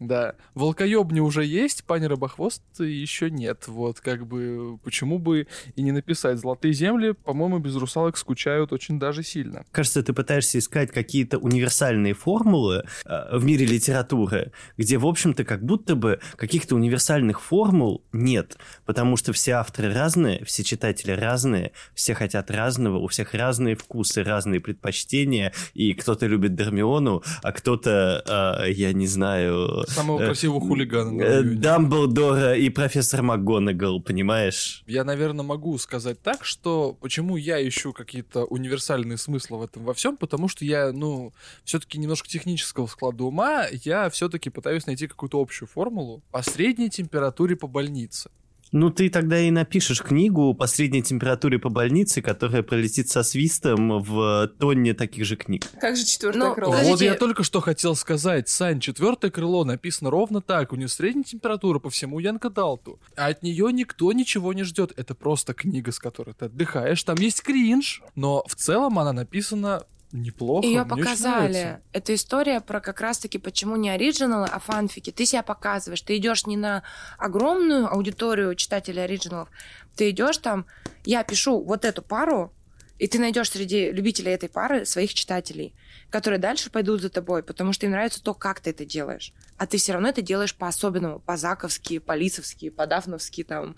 Да, 0.00 0.34
волкоебни 0.54 1.18
уже 1.20 1.44
есть, 1.44 1.84
пани 1.84 2.06
Рыбохвост 2.06 2.62
еще 2.78 3.30
нет. 3.30 3.66
Вот, 3.66 4.00
как 4.00 4.26
бы, 4.26 4.78
почему 4.84 5.18
бы 5.18 5.48
и 5.74 5.82
не 5.82 5.90
написать. 5.90 6.38
Золотые 6.38 6.72
земли, 6.72 7.12
по-моему, 7.12 7.58
без 7.58 7.74
русалок 7.74 8.16
скучают 8.16 8.72
очень 8.72 8.98
даже 9.00 9.24
сильно. 9.24 9.64
Кажется, 9.72 10.02
ты 10.02 10.12
пытаешься 10.12 10.58
искать 10.58 10.92
какие-то 10.92 11.38
универсальные 11.38 12.14
формулы 12.14 12.84
э, 13.04 13.36
в 13.36 13.44
мире 13.44 13.66
литературы, 13.66 14.52
где, 14.76 14.98
в 14.98 15.06
общем-то, 15.06 15.44
как 15.44 15.64
будто 15.64 15.96
бы 15.96 16.20
каких-то 16.36 16.76
универсальных 16.76 17.40
формул 17.40 18.04
нет, 18.12 18.56
потому 18.86 19.16
что 19.16 19.32
все 19.32 19.52
авторы 19.52 19.92
разные, 19.92 20.44
все 20.44 20.62
читатели 20.62 21.10
разные, 21.10 21.72
все 21.94 22.14
хотят 22.14 22.50
разного, 22.52 22.98
у 22.98 23.08
всех 23.08 23.34
разные 23.34 23.74
вкусы, 23.74 24.22
разные 24.22 24.60
предпочтения, 24.60 25.52
и 25.74 25.92
кто-то 25.94 26.26
любит 26.26 26.54
Дермиону, 26.54 27.24
а 27.42 27.52
кто-то, 27.52 28.62
э, 28.64 28.72
я 28.72 28.92
не 28.92 29.08
знаю, 29.08 29.87
Самого 29.88 30.20
э, 30.20 30.26
красивого 30.26 30.60
хулигана. 30.60 31.10
на 31.10 31.22
э. 31.22 31.42
Дамблдора 31.42 32.56
и 32.56 32.68
профессор 32.68 33.22
МакГонагал, 33.22 34.00
понимаешь? 34.00 34.82
Я, 34.86 35.04
наверное, 35.04 35.44
могу 35.44 35.76
сказать 35.78 36.20
так, 36.22 36.44
что 36.44 36.96
почему 37.00 37.36
я 37.36 37.66
ищу 37.66 37.92
какие-то 37.92 38.44
универсальные 38.44 39.18
смыслы 39.18 39.58
в 39.58 39.62
этом 39.62 39.84
во 39.84 39.94
всем, 39.94 40.16
потому 40.16 40.48
что 40.48 40.64
я, 40.64 40.92
ну, 40.92 41.32
все-таки 41.64 41.98
немножко 41.98 42.28
технического 42.28 42.86
склада 42.86 43.24
ума, 43.24 43.66
я 43.84 44.10
все-таки 44.10 44.50
пытаюсь 44.50 44.86
найти 44.86 45.06
какую-то 45.06 45.40
общую 45.40 45.68
формулу 45.68 46.22
по 46.30 46.42
средней 46.42 46.90
температуре 46.90 47.56
по 47.56 47.66
больнице. 47.66 48.30
Ну, 48.72 48.90
ты 48.90 49.08
тогда 49.08 49.40
и 49.40 49.50
напишешь 49.50 50.02
книгу 50.02 50.52
по 50.54 50.66
средней 50.66 51.02
температуре 51.02 51.58
по 51.58 51.68
больнице, 51.70 52.20
которая 52.22 52.62
пролетит 52.62 53.08
со 53.08 53.22
свистом 53.22 54.02
в 54.02 54.48
тонне 54.58 54.94
таких 54.94 55.24
же 55.24 55.36
книг. 55.36 55.66
Как 55.80 55.96
же 55.96 56.04
четвертое 56.04 56.38
Ну, 56.38 56.54
крыло? 56.54 56.72
Вот 56.72 56.80
Подождите. 56.80 57.04
я 57.06 57.14
только 57.14 57.44
что 57.44 57.60
хотел 57.60 57.96
сказать, 57.96 58.48
Сань, 58.48 58.80
четвертое 58.80 59.30
крыло 59.30 59.64
написано 59.64 60.10
ровно 60.10 60.40
так, 60.42 60.72
у 60.72 60.76
нее 60.76 60.88
средняя 60.88 61.24
температура 61.24 61.78
по 61.78 61.90
всему 61.90 62.18
Янка 62.18 62.50
Далту, 62.50 63.00
а 63.16 63.26
от 63.26 63.42
нее 63.42 63.72
никто 63.72 64.12
ничего 64.12 64.52
не 64.52 64.64
ждет, 64.64 64.92
это 64.96 65.14
просто 65.14 65.54
книга, 65.54 65.92
с 65.92 65.98
которой 65.98 66.34
ты 66.34 66.46
отдыхаешь, 66.46 67.02
там 67.02 67.16
есть 67.16 67.42
кринж, 67.42 68.02
но 68.14 68.44
в 68.46 68.54
целом 68.54 68.98
она 68.98 69.12
написана 69.12 69.82
неплохо. 70.12 70.66
Ее 70.66 70.84
показали. 70.84 71.80
Это 71.92 72.14
история 72.14 72.60
про 72.60 72.80
как 72.80 73.00
раз-таки 73.00 73.38
почему 73.38 73.76
не 73.76 73.90
оригиналы, 73.90 74.46
а 74.46 74.58
фанфики. 74.58 75.10
Ты 75.10 75.26
себя 75.26 75.42
показываешь. 75.42 76.02
Ты 76.02 76.16
идешь 76.16 76.46
не 76.46 76.56
на 76.56 76.82
огромную 77.18 77.92
аудиторию 77.92 78.54
читателей 78.54 79.04
оригиналов. 79.04 79.48
Ты 79.96 80.10
идешь 80.10 80.38
там, 80.38 80.66
я 81.04 81.22
пишу 81.24 81.62
вот 81.62 81.84
эту 81.84 82.02
пару, 82.02 82.52
и 82.98 83.06
ты 83.06 83.18
найдешь 83.18 83.50
среди 83.50 83.90
любителей 83.90 84.32
этой 84.32 84.48
пары 84.48 84.84
своих 84.84 85.14
читателей, 85.14 85.74
которые 86.10 86.40
дальше 86.40 86.70
пойдут 86.70 87.00
за 87.00 87.10
тобой, 87.10 87.42
потому 87.42 87.72
что 87.72 87.86
им 87.86 87.92
нравится 87.92 88.22
то, 88.22 88.34
как 88.34 88.60
ты 88.60 88.70
это 88.70 88.84
делаешь. 88.84 89.32
А 89.56 89.66
ты 89.66 89.78
все 89.78 89.92
равно 89.92 90.08
это 90.08 90.20
делаешь 90.20 90.54
по-особенному, 90.54 91.20
по-заковски, 91.20 91.98
по-лицовски, 91.98 92.70
по-дафновски, 92.70 93.44
там, 93.44 93.76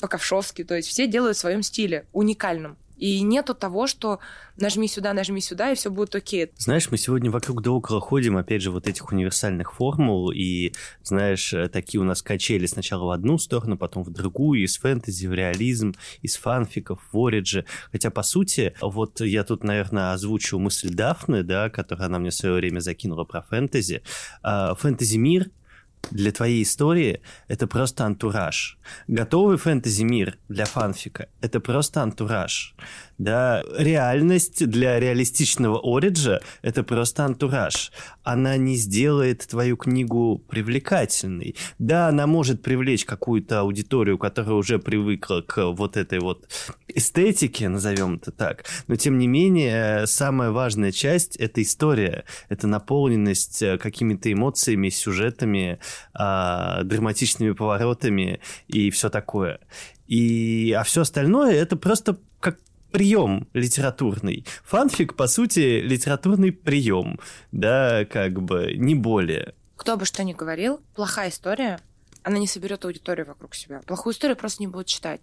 по-ковшовски. 0.00 0.64
То 0.64 0.76
есть 0.76 0.88
все 0.88 1.06
делают 1.06 1.36
в 1.36 1.40
своем 1.40 1.62
стиле, 1.62 2.06
уникальном. 2.12 2.78
И 2.96 3.22
нету 3.22 3.54
того, 3.54 3.86
что 3.86 4.20
нажми 4.56 4.88
сюда, 4.88 5.12
нажми 5.12 5.40
сюда, 5.40 5.72
и 5.72 5.74
все 5.74 5.90
будет 5.90 6.14
окей. 6.14 6.50
Знаешь, 6.58 6.90
мы 6.90 6.98
сегодня 6.98 7.30
вокруг 7.30 7.62
да 7.62 7.70
около 7.70 8.00
ходим, 8.00 8.36
опять 8.36 8.62
же, 8.62 8.70
вот 8.70 8.86
этих 8.86 9.10
универсальных 9.10 9.74
формул, 9.74 10.30
и, 10.30 10.72
знаешь, 11.02 11.52
э, 11.52 11.68
такие 11.68 12.00
у 12.00 12.04
нас 12.04 12.22
качели 12.22 12.66
сначала 12.66 13.04
в 13.06 13.10
одну 13.10 13.38
сторону, 13.38 13.76
потом 13.76 14.04
в 14.04 14.10
другую, 14.10 14.62
из 14.62 14.78
фэнтези 14.78 15.26
в 15.26 15.34
реализм, 15.34 15.94
из 16.22 16.36
фанфиков 16.36 17.00
в 17.12 17.18
оридже. 17.26 17.64
Хотя, 17.90 18.10
по 18.10 18.22
сути, 18.22 18.74
вот 18.80 19.20
я 19.20 19.44
тут, 19.44 19.64
наверное, 19.64 20.12
озвучу 20.12 20.58
мысль 20.58 20.90
Дафны, 20.90 21.42
да, 21.42 21.70
которую 21.70 22.06
она 22.06 22.18
мне 22.18 22.30
в 22.30 22.34
свое 22.34 22.54
время 22.54 22.80
закинула 22.80 23.24
про 23.24 23.42
фэнтези. 23.42 24.02
А, 24.42 24.74
Фэнтези-мир 24.74 25.50
для 26.10 26.32
твоей 26.32 26.62
истории 26.62 27.20
это 27.48 27.66
просто 27.66 28.04
антураж. 28.04 28.78
Готовый 29.08 29.56
фэнтези-мир 29.56 30.38
для 30.48 30.64
фанфика— 30.64 31.28
это 31.40 31.60
просто 31.60 32.02
антураж. 32.02 32.74
Да, 33.18 33.62
реальность 33.78 34.66
для 34.66 34.98
реалистичного 34.98 35.78
ориджа— 35.78 36.40
это 36.62 36.82
просто 36.82 37.24
антураж. 37.24 37.92
Она 38.24 38.56
не 38.56 38.76
сделает 38.76 39.46
твою 39.46 39.76
книгу 39.76 40.42
привлекательной. 40.48 41.54
Да, 41.78 42.08
она 42.08 42.26
может 42.26 42.62
привлечь 42.62 43.04
какую-то 43.04 43.60
аудиторию, 43.60 44.18
которая 44.18 44.54
уже 44.54 44.78
привыкла 44.78 45.42
к 45.42 45.64
вот 45.72 45.96
этой 45.96 46.18
вот 46.18 46.48
эстетике, 46.88 47.68
назовем 47.68 48.14
это 48.14 48.32
так. 48.32 48.64
Но, 48.88 48.96
тем 48.96 49.18
не 49.18 49.28
менее, 49.28 50.06
самая 50.06 50.50
важная 50.50 50.92
часть— 50.92 51.36
это 51.38 51.62
история. 51.62 52.24
Это 52.48 52.66
наполненность 52.66 53.62
э, 53.62 53.78
какими-то 53.78 54.32
эмоциями, 54.32 54.88
сюжетами, 54.88 55.78
а, 56.12 56.82
драматичными 56.82 57.52
поворотами 57.52 58.40
и 58.68 58.90
все 58.90 59.10
такое. 59.10 59.60
И, 60.06 60.74
а 60.78 60.82
все 60.84 61.02
остальное 61.02 61.54
это 61.54 61.76
просто 61.76 62.18
как 62.40 62.58
прием 62.92 63.48
литературный. 63.52 64.46
Фанфик, 64.64 65.14
по 65.16 65.26
сути, 65.26 65.80
литературный 65.80 66.52
прием, 66.52 67.18
да, 67.52 68.04
как 68.04 68.40
бы, 68.42 68.74
не 68.76 68.94
более. 68.94 69.54
Кто 69.76 69.96
бы 69.96 70.04
что 70.04 70.22
ни 70.24 70.32
говорил, 70.32 70.80
плохая 70.94 71.30
история, 71.30 71.80
она 72.22 72.38
не 72.38 72.46
соберет 72.46 72.84
аудиторию 72.84 73.26
вокруг 73.26 73.54
себя. 73.54 73.80
Плохую 73.86 74.14
историю 74.14 74.36
просто 74.36 74.62
не 74.62 74.68
будут 74.68 74.86
читать. 74.86 75.20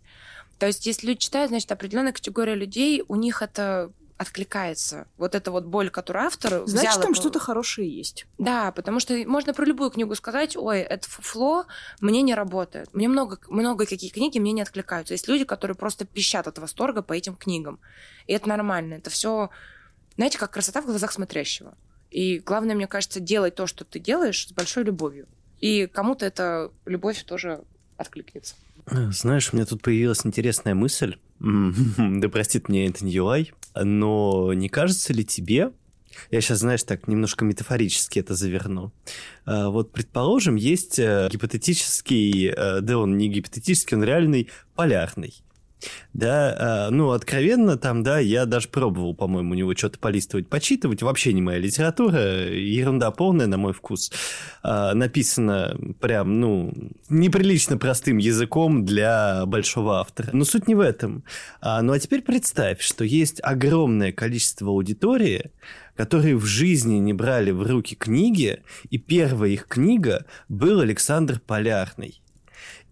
То 0.59 0.67
есть, 0.67 0.86
если 0.86 1.07
люди 1.07 1.22
читают, 1.22 1.49
значит, 1.49 1.72
определенная 1.72 2.13
категория 2.13 2.53
людей, 2.53 3.03
у 3.07 3.15
них 3.15 3.41
это 3.41 3.91
откликается. 4.22 5.07
Вот 5.17 5.34
эта 5.34 5.49
вот 5.49 5.65
боль, 5.65 5.89
которую 5.89 6.28
автор 6.28 6.61
Значит, 6.67 6.91
взял 6.91 7.01
там 7.01 7.15
что-то 7.15 7.39
хорошее 7.39 7.89
есть. 7.89 8.28
Да, 8.38 8.72
потому 8.72 8.99
что 8.99 9.15
можно 9.26 9.51
про 9.51 9.65
любую 9.65 9.89
книгу 9.89 10.13
сказать, 10.13 10.55
ой, 10.55 10.82
это 10.82 11.09
фуфло, 11.09 11.65
мне 12.01 12.22
не 12.22 12.36
работает. 12.36 12.93
Мне 12.93 13.07
много, 13.07 13.39
много 13.47 13.88
какие 13.88 14.11
книги 14.11 14.38
мне 14.38 14.51
не 14.51 14.61
откликаются. 14.61 15.15
Есть 15.15 15.28
люди, 15.28 15.43
которые 15.43 15.76
просто 15.76 16.05
пищат 16.05 16.47
от 16.47 16.59
восторга 16.59 17.01
по 17.01 17.13
этим 17.13 17.36
книгам. 17.36 17.80
И 18.28 18.34
это 18.34 18.47
нормально. 18.47 18.93
Это 18.93 19.09
все, 19.09 19.49
знаете, 20.17 20.38
как 20.38 20.51
красота 20.51 20.84
в 20.84 20.86
глазах 20.86 21.11
смотрящего. 21.11 21.76
И 22.11 22.38
главное, 22.38 22.76
мне 22.76 22.86
кажется, 22.86 23.19
делать 23.19 23.55
то, 23.55 23.65
что 23.65 23.86
ты 23.86 23.97
делаешь, 23.97 24.49
с 24.49 24.51
большой 24.51 24.84
любовью. 24.84 25.28
И 25.59 25.88
кому-то 25.88 26.28
эта 26.28 26.72
любовь 26.86 27.24
тоже 27.24 27.63
откликнется. 27.97 28.53
Знаешь, 28.86 29.51
у 29.51 29.55
меня 29.55 29.65
тут 29.65 29.82
появилась 29.82 30.24
интересная 30.28 30.76
мысль. 30.76 31.17
Да 31.98 32.30
простит 32.30 32.70
мне 32.70 32.86
Энтони 32.86 33.10
Юай, 33.10 33.52
но 33.76 34.54
не 34.54 34.70
кажется 34.70 35.14
ли 35.14 35.26
тебе, 35.26 35.72
я 36.30 36.42
сейчас, 36.42 36.60
знаешь, 36.60 36.84
так 36.84 37.08
немножко 37.08 37.46
метафорически 37.46 38.20
это 38.20 38.36
заверну. 38.36 38.92
А, 39.46 39.70
Вот, 39.70 39.92
предположим, 39.92 40.56
есть 40.56 41.00
э, 41.00 41.30
гипотетический, 41.32 42.50
э, 42.50 42.82
да 42.82 42.98
он 42.98 43.18
не 43.18 43.30
гипотетический, 43.30 43.98
он 43.98 44.04
реальный 44.04 44.50
полярный. 44.76 45.34
Да, 46.13 46.55
а, 46.59 46.89
ну, 46.91 47.11
откровенно 47.11 47.77
там, 47.77 48.03
да, 48.03 48.19
я 48.19 48.45
даже 48.45 48.67
пробовал, 48.67 49.15
по-моему, 49.15 49.51
у 49.51 49.55
него 49.55 49.75
что-то 49.75 49.99
полистывать, 49.99 50.47
почитывать. 50.49 51.01
Вообще 51.01 51.34
не 51.34 51.41
моя 51.41 51.59
литература, 51.59 52.49
ерунда 52.49 53.11
полная, 53.11 53.47
на 53.47 53.57
мой 53.57 53.73
вкус. 53.73 54.11
А, 54.63 54.93
Написано 54.93 55.77
прям, 55.99 56.39
ну, 56.39 56.73
неприлично 57.09 57.77
простым 57.77 58.17
языком 58.17 58.86
для 58.86 59.45
большого 59.45 59.99
автора. 59.99 60.29
Но 60.34 60.45
суть 60.45 60.67
не 60.67 60.75
в 60.75 60.79
этом. 60.79 61.23
А, 61.61 61.82
Ну, 61.82 61.93
а 61.93 61.99
теперь 61.99 62.21
представь, 62.21 62.82
что 62.82 63.03
есть 63.03 63.39
огромное 63.43 64.11
количество 64.11 64.69
аудитории, 64.69 65.51
которые 65.95 66.36
в 66.36 66.45
жизни 66.45 66.95
не 66.95 67.13
брали 67.13 67.51
в 67.51 67.63
руки 67.63 67.95
книги, 67.95 68.63
и 68.89 68.97
первая 68.97 69.51
их 69.51 69.67
книга 69.67 70.25
был 70.49 70.79
Александр 70.79 71.39
Полярный. 71.39 72.20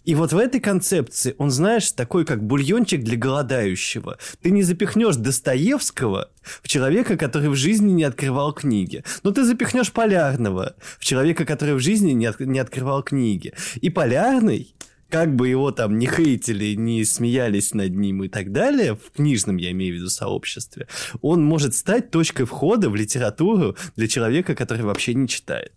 И 0.09 0.15
вот 0.15 0.33
в 0.33 0.39
этой 0.39 0.59
концепции 0.59 1.35
он, 1.37 1.51
знаешь, 1.51 1.91
такой 1.91 2.25
как 2.25 2.43
бульончик 2.43 3.03
для 3.03 3.15
голодающего. 3.15 4.17
Ты 4.41 4.49
не 4.49 4.63
запихнешь 4.63 5.17
Достоевского 5.17 6.31
в 6.63 6.67
человека, 6.67 7.15
который 7.15 7.49
в 7.49 7.55
жизни 7.55 7.91
не 7.91 8.05
открывал 8.05 8.51
книги. 8.51 9.03
Но 9.21 9.29
ты 9.29 9.43
запихнешь 9.43 9.91
Полярного 9.91 10.75
в 10.97 11.05
человека, 11.05 11.45
который 11.45 11.75
в 11.75 11.79
жизни 11.79 12.13
не, 12.13 12.25
от- 12.25 12.39
не 12.39 12.57
открывал 12.57 13.03
книги. 13.03 13.53
И 13.81 13.91
Полярный, 13.91 14.73
как 15.09 15.35
бы 15.35 15.47
его 15.47 15.69
там 15.71 15.99
не 15.99 16.07
хейтили, 16.07 16.73
не 16.73 17.05
смеялись 17.05 17.75
над 17.75 17.95
ним 17.95 18.23
и 18.23 18.29
так 18.29 18.51
далее, 18.51 18.95
в 18.95 19.11
книжном, 19.15 19.57
я 19.57 19.69
имею 19.69 19.93
в 19.93 19.97
виду, 19.97 20.09
сообществе, 20.09 20.87
он 21.21 21.43
может 21.43 21.75
стать 21.75 22.09
точкой 22.09 22.45
входа 22.45 22.89
в 22.89 22.95
литературу 22.95 23.77
для 23.95 24.07
человека, 24.07 24.55
который 24.55 24.81
вообще 24.81 25.13
не 25.13 25.27
читает. 25.27 25.71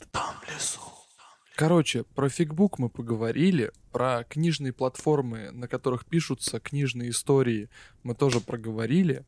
Короче, 1.63 2.03
про 2.03 2.29
фигбук 2.29 2.81
мы 2.81 2.89
поговорили, 2.89 3.71
про 3.93 4.25
книжные 4.25 4.73
платформы, 4.73 5.53
на 5.53 5.69
которых 5.69 6.05
пишутся 6.05 6.59
книжные 6.59 7.11
истории, 7.11 7.69
мы 8.03 8.17
тоже 8.17 8.41
проговорили. 8.41 9.25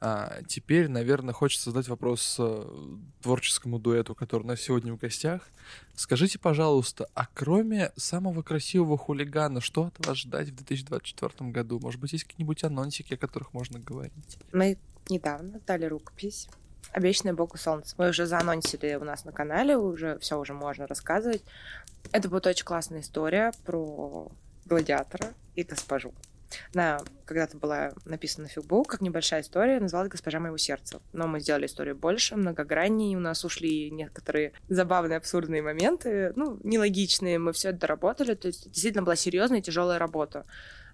А 0.00 0.42
теперь, 0.48 0.88
наверное, 0.88 1.32
хочется 1.32 1.70
задать 1.70 1.86
вопрос 1.86 2.34
э, 2.40 2.94
творческому 3.22 3.78
дуэту, 3.78 4.16
который 4.16 4.42
у 4.42 4.46
нас 4.46 4.60
сегодня 4.60 4.92
в 4.92 4.98
гостях. 4.98 5.42
Скажите, 5.94 6.40
пожалуйста, 6.40 7.08
а 7.14 7.28
кроме 7.32 7.92
самого 7.94 8.42
красивого 8.42 8.98
хулигана, 8.98 9.60
что 9.60 9.84
от 9.84 10.04
вас 10.04 10.18
ждать 10.18 10.48
в 10.48 10.56
2024 10.56 11.48
году? 11.52 11.78
Может 11.78 12.00
быть, 12.00 12.12
есть 12.12 12.24
какие-нибудь 12.24 12.64
анонсики, 12.64 13.14
о 13.14 13.16
которых 13.16 13.54
можно 13.54 13.78
говорить? 13.78 14.38
Мы 14.52 14.78
недавно 15.08 15.60
дали 15.64 15.84
рукопись 15.84 16.48
«Обещанное 16.92 17.34
Богу 17.34 17.56
солнце». 17.58 17.94
Мы 17.98 18.08
уже 18.08 18.26
заанонсили 18.26 18.94
у 18.94 19.04
нас 19.04 19.24
на 19.24 19.32
канале, 19.32 19.76
уже 19.76 20.18
все 20.18 20.38
уже 20.38 20.54
можно 20.54 20.86
рассказывать. 20.86 21.42
Это 22.12 22.28
будет 22.28 22.46
очень 22.46 22.64
классная 22.64 23.00
история 23.00 23.52
про 23.64 24.30
гладиатора 24.66 25.28
и 25.54 25.62
госпожу. 25.62 26.14
Она 26.74 27.00
когда-то 27.24 27.58
была 27.58 27.92
написана 28.04 28.44
на 28.44 28.48
фигбук, 28.48 28.88
как 28.88 29.00
небольшая 29.00 29.42
история, 29.42 29.80
называлась 29.80 30.10
«Госпожа 30.10 30.40
моего 30.40 30.56
сердца». 30.56 31.00
Но 31.12 31.26
мы 31.26 31.40
сделали 31.40 31.66
историю 31.66 31.96
больше, 31.96 32.36
многогранней, 32.36 33.16
у 33.16 33.20
нас 33.20 33.44
ушли 33.44 33.90
некоторые 33.90 34.52
забавные, 34.68 35.18
абсурдные 35.18 35.62
моменты, 35.62 36.32
ну, 36.36 36.58
нелогичные, 36.62 37.38
мы 37.38 37.52
все 37.52 37.70
это 37.70 37.80
доработали, 37.80 38.34
то 38.34 38.48
есть 38.48 38.70
действительно 38.70 39.02
была 39.02 39.16
серьезная 39.16 39.58
и 39.58 39.62
тяжелая 39.62 39.98
работа. 39.98 40.46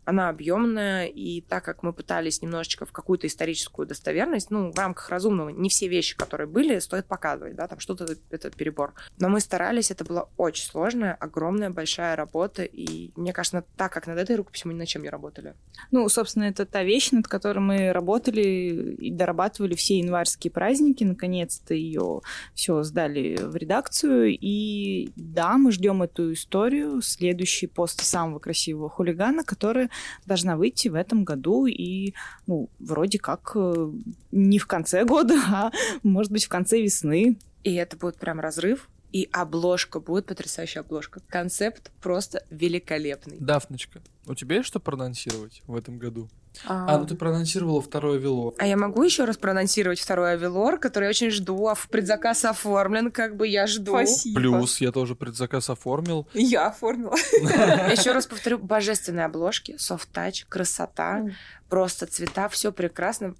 Она 0.04 0.28
объемная, 0.28 1.06
и 1.06 1.40
так 1.40 1.64
как 1.64 1.82
мы 1.82 1.92
пытались 1.92 2.42
немножечко 2.42 2.86
в 2.86 2.92
какую-то 2.92 3.26
историческую 3.26 3.86
достоверность, 3.86 4.50
ну, 4.50 4.70
в 4.70 4.78
рамках 4.78 5.08
разумного, 5.10 5.48
не 5.48 5.68
все 5.68 5.88
вещи, 5.88 6.16
которые 6.16 6.46
были, 6.46 6.78
стоит 6.78 7.06
показывать, 7.06 7.56
да, 7.56 7.68
там 7.68 7.80
что-то 7.80 8.06
это 8.30 8.50
перебор. 8.50 8.94
Но 9.18 9.28
мы 9.28 9.40
старались, 9.40 9.90
это 9.90 10.04
была 10.04 10.28
очень 10.36 10.66
сложная, 10.66 11.14
огромная, 11.14 11.70
большая 11.70 12.16
работа, 12.16 12.64
и 12.64 13.10
мне 13.16 13.32
кажется, 13.32 13.64
так 13.76 13.92
как 13.92 14.06
над 14.06 14.18
этой 14.18 14.36
рукописью 14.36 14.68
мы 14.68 14.74
ни 14.74 14.78
над 14.78 14.88
чем 14.88 15.02
не 15.02 15.10
работали. 15.10 15.54
Ну, 15.90 16.08
собственно, 16.08 16.44
это 16.44 16.66
та 16.66 16.82
вещь, 16.82 17.10
над 17.10 17.26
которой 17.26 17.60
мы 17.60 17.92
работали 17.92 18.96
и 18.98 19.10
дорабатывали 19.10 19.74
все 19.74 19.98
январские 19.98 20.50
праздники. 20.50 21.04
Наконец-то 21.04 21.74
ее 21.74 22.20
все 22.54 22.82
сдали 22.82 23.36
в 23.40 23.56
редакцию. 23.56 24.36
И 24.38 25.10
да, 25.16 25.56
мы 25.56 25.72
ждем 25.72 26.02
эту 26.02 26.32
историю, 26.32 27.00
следующий 27.02 27.66
пост 27.66 28.02
самого 28.02 28.38
красивого 28.38 28.88
хулигана, 28.88 29.44
которая 29.44 29.90
должна 30.26 30.56
выйти 30.56 30.88
в 30.88 30.94
этом 30.94 31.24
году. 31.24 31.66
И, 31.66 32.14
ну, 32.46 32.68
вроде 32.78 33.18
как 33.18 33.52
э, 33.54 33.90
не 34.32 34.58
в 34.58 34.66
конце 34.66 35.04
года, 35.04 35.34
а 35.46 35.72
может 36.02 36.32
быть 36.32 36.44
в 36.44 36.48
конце 36.48 36.80
весны. 36.80 37.38
И 37.62 37.74
это 37.74 37.96
будет 37.96 38.16
прям 38.16 38.40
разрыв. 38.40 38.88
И 39.12 39.28
обложка 39.30 40.00
будет 40.00 40.26
потрясающая 40.26 40.82
обложка. 40.82 41.20
Концепт 41.28 41.92
просто 42.02 42.44
великолепный. 42.50 43.36
Дафночка, 43.38 44.02
у 44.26 44.34
тебя 44.34 44.56
есть 44.56 44.66
что 44.66 44.80
проанонсировать 44.80 45.62
в 45.66 45.76
этом 45.76 45.98
году? 45.98 46.28
А, 46.66 46.98
ну 46.98 47.06
ты 47.06 47.14
проанонсировала 47.14 47.80
второй 47.80 48.18
Авилор. 48.18 48.54
А 48.58 48.66
я 48.66 48.76
могу 48.76 49.02
еще 49.02 49.24
раз 49.24 49.36
проанонсировать 49.36 50.00
второй 50.00 50.32
Авилор, 50.34 50.78
который 50.78 51.04
я 51.04 51.10
очень 51.10 51.30
жду, 51.30 51.68
а 51.68 51.74
предзаказ 51.90 52.44
оформлен, 52.44 53.10
как 53.10 53.36
бы 53.36 53.46
я 53.46 53.66
жду. 53.66 53.92
Спасибо. 53.92 54.40
Плюс 54.40 54.80
я 54.80 54.92
тоже 54.92 55.14
предзаказ 55.14 55.70
оформил. 55.70 56.26
Я 56.34 56.68
оформила. 56.68 57.14
Еще 57.14 58.12
раз 58.12 58.26
повторю, 58.26 58.58
божественные 58.58 59.26
обложки, 59.26 59.76
софт-тач, 59.78 60.46
красота, 60.46 61.26
просто 61.68 62.06
цвета, 62.06 62.48
все 62.48 62.72
прекрасно. 62.72 63.34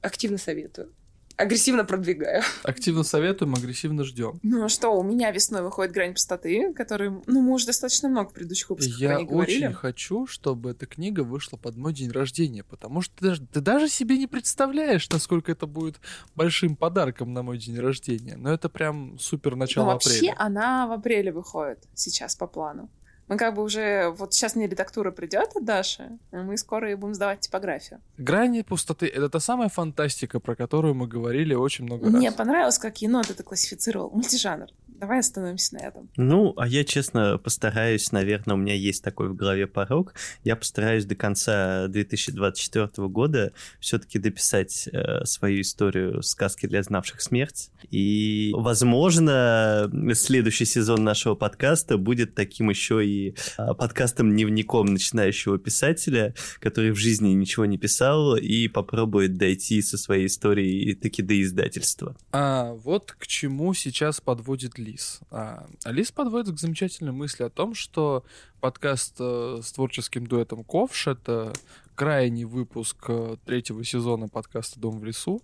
Активно 0.00 0.38
советую 0.38 0.90
агрессивно 1.36 1.84
продвигаю. 1.84 2.42
Активно 2.62 3.02
советуем, 3.02 3.54
агрессивно 3.54 4.04
ждем. 4.04 4.38
Ну 4.42 4.64
а 4.64 4.68
что, 4.68 4.90
у 4.90 5.02
меня 5.02 5.30
весной 5.30 5.62
выходит 5.62 5.92
«Грань 5.92 6.12
пустоты», 6.12 6.72
который, 6.74 7.10
ну, 7.26 7.40
мы 7.42 7.52
уже 7.52 7.66
достаточно 7.66 8.08
много 8.08 8.30
в 8.30 8.32
предыдущих 8.32 8.70
выпусках 8.70 8.98
Я 8.98 9.18
очень 9.20 9.72
хочу, 9.72 10.26
чтобы 10.26 10.70
эта 10.70 10.86
книга 10.86 11.20
вышла 11.22 11.56
под 11.56 11.76
мой 11.76 11.92
день 11.92 12.10
рождения, 12.10 12.64
потому 12.64 13.00
что 13.00 13.14
ты 13.16 13.24
даже, 13.26 13.46
ты 13.46 13.60
даже 13.60 13.88
себе 13.88 14.18
не 14.18 14.26
представляешь, 14.26 15.08
насколько 15.10 15.52
это 15.52 15.66
будет 15.66 16.00
большим 16.34 16.76
подарком 16.76 17.32
на 17.32 17.42
мой 17.42 17.58
день 17.58 17.78
рождения. 17.78 18.36
Но 18.36 18.52
это 18.52 18.68
прям 18.68 19.18
супер 19.18 19.56
начало 19.56 19.84
Ну, 19.84 19.90
вообще 19.92 20.16
апреля. 20.16 20.36
она 20.38 20.86
в 20.86 20.92
апреле 20.92 21.32
выходит 21.32 21.78
сейчас 21.94 22.36
по 22.36 22.46
плану. 22.46 22.90
Мы 23.32 23.38
как 23.38 23.54
бы 23.54 23.62
уже... 23.62 24.10
Вот 24.18 24.34
сейчас 24.34 24.56
мне 24.56 24.66
редактура 24.66 25.10
придет 25.10 25.56
от 25.56 25.64
Даши, 25.64 26.18
и 26.32 26.36
мы 26.36 26.58
скоро 26.58 26.88
ей 26.90 26.96
будем 26.96 27.14
сдавать 27.14 27.40
типографию. 27.40 28.02
Грани 28.18 28.60
пустоты— 28.60 29.06
это 29.16 29.30
та 29.30 29.40
самая 29.40 29.70
фантастика, 29.70 30.38
про 30.38 30.54
которую 30.54 30.94
мы 30.94 31.06
говорили 31.06 31.54
очень 31.54 31.86
много 31.86 32.10
Мне 32.10 32.28
раз. 32.28 32.36
понравилось, 32.36 32.78
как 32.78 33.00
енот 33.00 33.30
это 33.30 33.42
классифицировал. 33.42 34.10
Мультижанр. 34.10 34.68
Давай 35.02 35.18
остановимся 35.18 35.74
на 35.74 35.78
этом. 35.80 36.08
Ну, 36.16 36.54
а 36.56 36.68
я, 36.68 36.84
честно, 36.84 37.36
постараюсь, 37.36 38.12
наверное, 38.12 38.54
у 38.54 38.56
меня 38.56 38.74
есть 38.74 39.02
такой 39.02 39.30
в 39.30 39.34
голове 39.34 39.66
порог, 39.66 40.14
я 40.44 40.54
постараюсь 40.54 41.04
до 41.06 41.16
конца 41.16 41.88
2024 41.88 43.08
года 43.08 43.52
все-таки 43.80 44.20
дописать 44.20 44.88
э, 44.92 45.24
свою 45.24 45.62
историю 45.62 46.22
сказки 46.22 46.66
для 46.66 46.84
знавших 46.84 47.20
смерть. 47.20 47.72
И, 47.90 48.52
возможно, 48.54 49.90
следующий 50.14 50.66
сезон 50.66 51.02
нашего 51.02 51.34
подкаста 51.34 51.98
будет 51.98 52.36
таким 52.36 52.70
еще 52.70 53.04
и 53.04 53.34
а, 53.56 53.74
подкастом-дневником 53.74 54.86
начинающего 54.86 55.58
писателя, 55.58 56.32
который 56.60 56.92
в 56.92 56.96
жизни 56.96 57.30
ничего 57.30 57.66
не 57.66 57.76
писал 57.76 58.36
и 58.36 58.68
попробует 58.68 59.36
дойти 59.36 59.82
со 59.82 59.98
своей 59.98 60.26
историей 60.26 60.94
таки 60.94 61.22
до 61.22 61.42
издательства. 61.42 62.16
А 62.30 62.74
вот 62.74 63.10
к 63.10 63.26
чему 63.26 63.74
сейчас 63.74 64.20
подводит 64.20 64.78
Лис. 64.92 65.20
А, 65.30 65.66
Лис 65.86 66.12
подводит 66.12 66.54
к 66.54 66.58
замечательной 66.58 67.12
мысли 67.12 67.44
о 67.44 67.50
том, 67.50 67.74
что 67.74 68.24
подкаст 68.60 69.16
э, 69.18 69.60
с 69.62 69.72
творческим 69.72 70.26
дуэтом 70.26 70.64
Ковш— 70.64 71.06
это 71.08 71.52
крайний 71.94 72.44
выпуск 72.44 72.96
э, 73.08 73.36
третьего 73.46 73.82
сезона 73.84 74.28
подкаста 74.28 74.78
«Дом 74.78 75.00
в 75.00 75.04
лесу». 75.04 75.42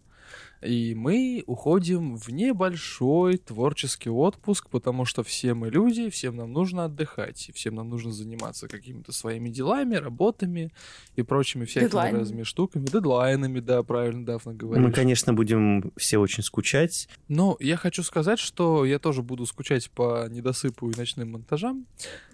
И 0.60 0.94
мы 0.94 1.44
уходим 1.46 2.16
в 2.16 2.30
небольшой 2.30 3.38
творческий 3.38 4.10
отпуск, 4.10 4.68
потому 4.70 5.04
что 5.04 5.22
все 5.22 5.54
мы 5.54 5.70
люди, 5.70 6.10
всем 6.10 6.36
нам 6.36 6.52
нужно 6.52 6.84
отдыхать, 6.86 7.48
и 7.48 7.52
всем 7.52 7.76
нам 7.76 7.88
нужно 7.88 8.12
заниматься 8.12 8.68
какими-то 8.68 9.12
своими 9.12 9.48
делами, 9.48 9.96
работами 9.96 10.72
и 11.16 11.22
прочими 11.22 11.64
всякими 11.64 11.88
Дедлайнами. 11.88 12.20
разными 12.20 12.42
штуками, 12.42 12.86
дедлайнами, 12.86 13.60
да, 13.60 13.82
правильно, 13.82 14.26
Дафна 14.26 14.54
говоришь. 14.54 14.84
Мы, 14.84 14.92
конечно, 14.92 15.32
будем 15.32 15.92
все 15.96 16.18
очень 16.18 16.42
скучать. 16.42 17.08
Ну, 17.28 17.56
я 17.60 17.76
хочу 17.76 18.02
сказать, 18.02 18.38
что 18.38 18.84
я 18.84 18.98
тоже 18.98 19.22
буду 19.22 19.46
скучать 19.46 19.90
по 19.90 20.28
недосыпу 20.28 20.90
и 20.90 20.96
ночным 20.96 21.32
монтажам. 21.32 21.86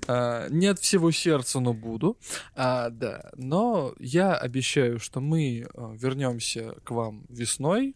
А, 0.06 0.48
не 0.48 0.66
от 0.66 0.78
всего 0.78 1.10
сердца, 1.10 1.60
но 1.60 1.72
буду. 1.72 2.16
А, 2.54 2.90
да. 2.90 3.30
Но 3.36 3.94
я 3.98 4.34
обещаю, 4.34 4.98
что 4.98 5.20
мы 5.20 5.66
а, 5.74 5.94
вернемся 5.94 6.74
к 6.84 6.90
вам 6.90 7.24
весной. 7.28 7.94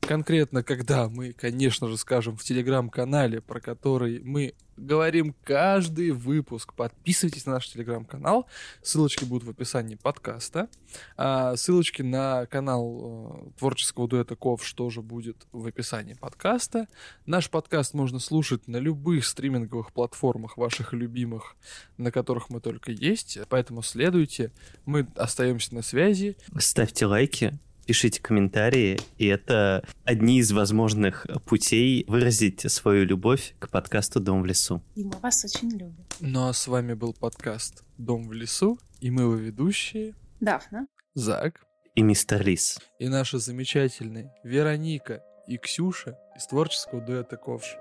Конкретно, 0.00 0.62
когда 0.62 1.08
мы, 1.08 1.32
конечно 1.32 1.88
же, 1.88 1.96
скажем 1.96 2.36
в 2.36 2.44
телеграм-канале, 2.44 3.40
про 3.40 3.60
который 3.60 4.20
мы 4.22 4.54
говорим 4.76 5.34
каждый 5.44 6.10
выпуск. 6.10 6.74
Подписывайтесь 6.74 7.46
на 7.46 7.52
наш 7.52 7.68
телеграм-канал. 7.68 8.46
Ссылочки 8.82 9.24
будут 9.24 9.44
в 9.44 9.50
описании 9.50 9.94
подкаста. 9.94 10.68
А 11.16 11.56
ссылочки 11.56 12.02
на 12.02 12.46
канал 12.46 13.46
э, 13.54 13.58
творческого 13.58 14.08
дуэта 14.08 14.36
Ковш 14.36 14.72
тоже 14.72 15.00
будет 15.00 15.46
в 15.52 15.66
описании 15.66 16.14
подкаста. 16.14 16.88
Наш 17.26 17.50
подкаст 17.50 17.94
можно 17.94 18.18
слушать 18.18 18.68
на 18.68 18.76
любых 18.76 19.24
стриминговых 19.24 19.92
платформах 19.92 20.56
ваших 20.56 20.92
любимых, 20.92 21.56
на 21.96 22.10
которых 22.10 22.50
мы 22.50 22.60
только 22.60 22.92
есть. 22.92 23.38
Поэтому 23.48 23.82
следуйте. 23.82 24.52
Мы 24.84 25.06
остаемся 25.16 25.74
на 25.74 25.82
связи. 25.82 26.36
Ставьте 26.58 27.06
лайки, 27.06 27.58
пишите 27.84 28.20
комментарии, 28.20 28.98
и 29.18 29.26
это 29.26 29.84
одни 30.04 30.38
из 30.38 30.52
возможных 30.52 31.26
путей 31.46 32.04
выразить 32.08 32.70
свою 32.70 33.04
любовь 33.04 33.54
к 33.58 33.68
подкасту 33.68 34.20
«Дом 34.20 34.42
в 34.42 34.46
лесу». 34.46 34.82
И 34.94 35.04
мы 35.04 35.16
вас 35.18 35.44
очень 35.44 35.70
любим. 35.70 36.04
Ну 36.20 36.48
а 36.48 36.52
с 36.52 36.66
вами 36.66 36.94
был 36.94 37.12
подкаст 37.14 37.84
«Дом 37.98 38.28
в 38.28 38.32
лесу», 38.32 38.78
и 39.00 39.10
мы 39.10 39.22
его 39.22 39.34
ведущие 39.34 40.14
Дафна. 40.40 40.86
Зак 41.14 41.60
И 41.94 42.02
мистер 42.02 42.42
Лис. 42.44 42.78
и 42.98 43.08
наши 43.08 43.38
замечательные 43.38 44.32
Вероника 44.42 45.22
и 45.46 45.58
Ксюша 45.58 46.18
из 46.36 46.46
творческого 46.46 47.00
дуэта 47.00 47.36
Ковш. 47.36 47.76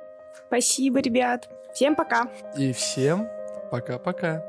Спасибо, 0.48 1.00
ребят. 1.00 1.50
Всем 1.74 1.96
пока. 1.96 2.32
И 2.58 2.74
всем 2.74 3.28
пока-пока. 3.72 4.44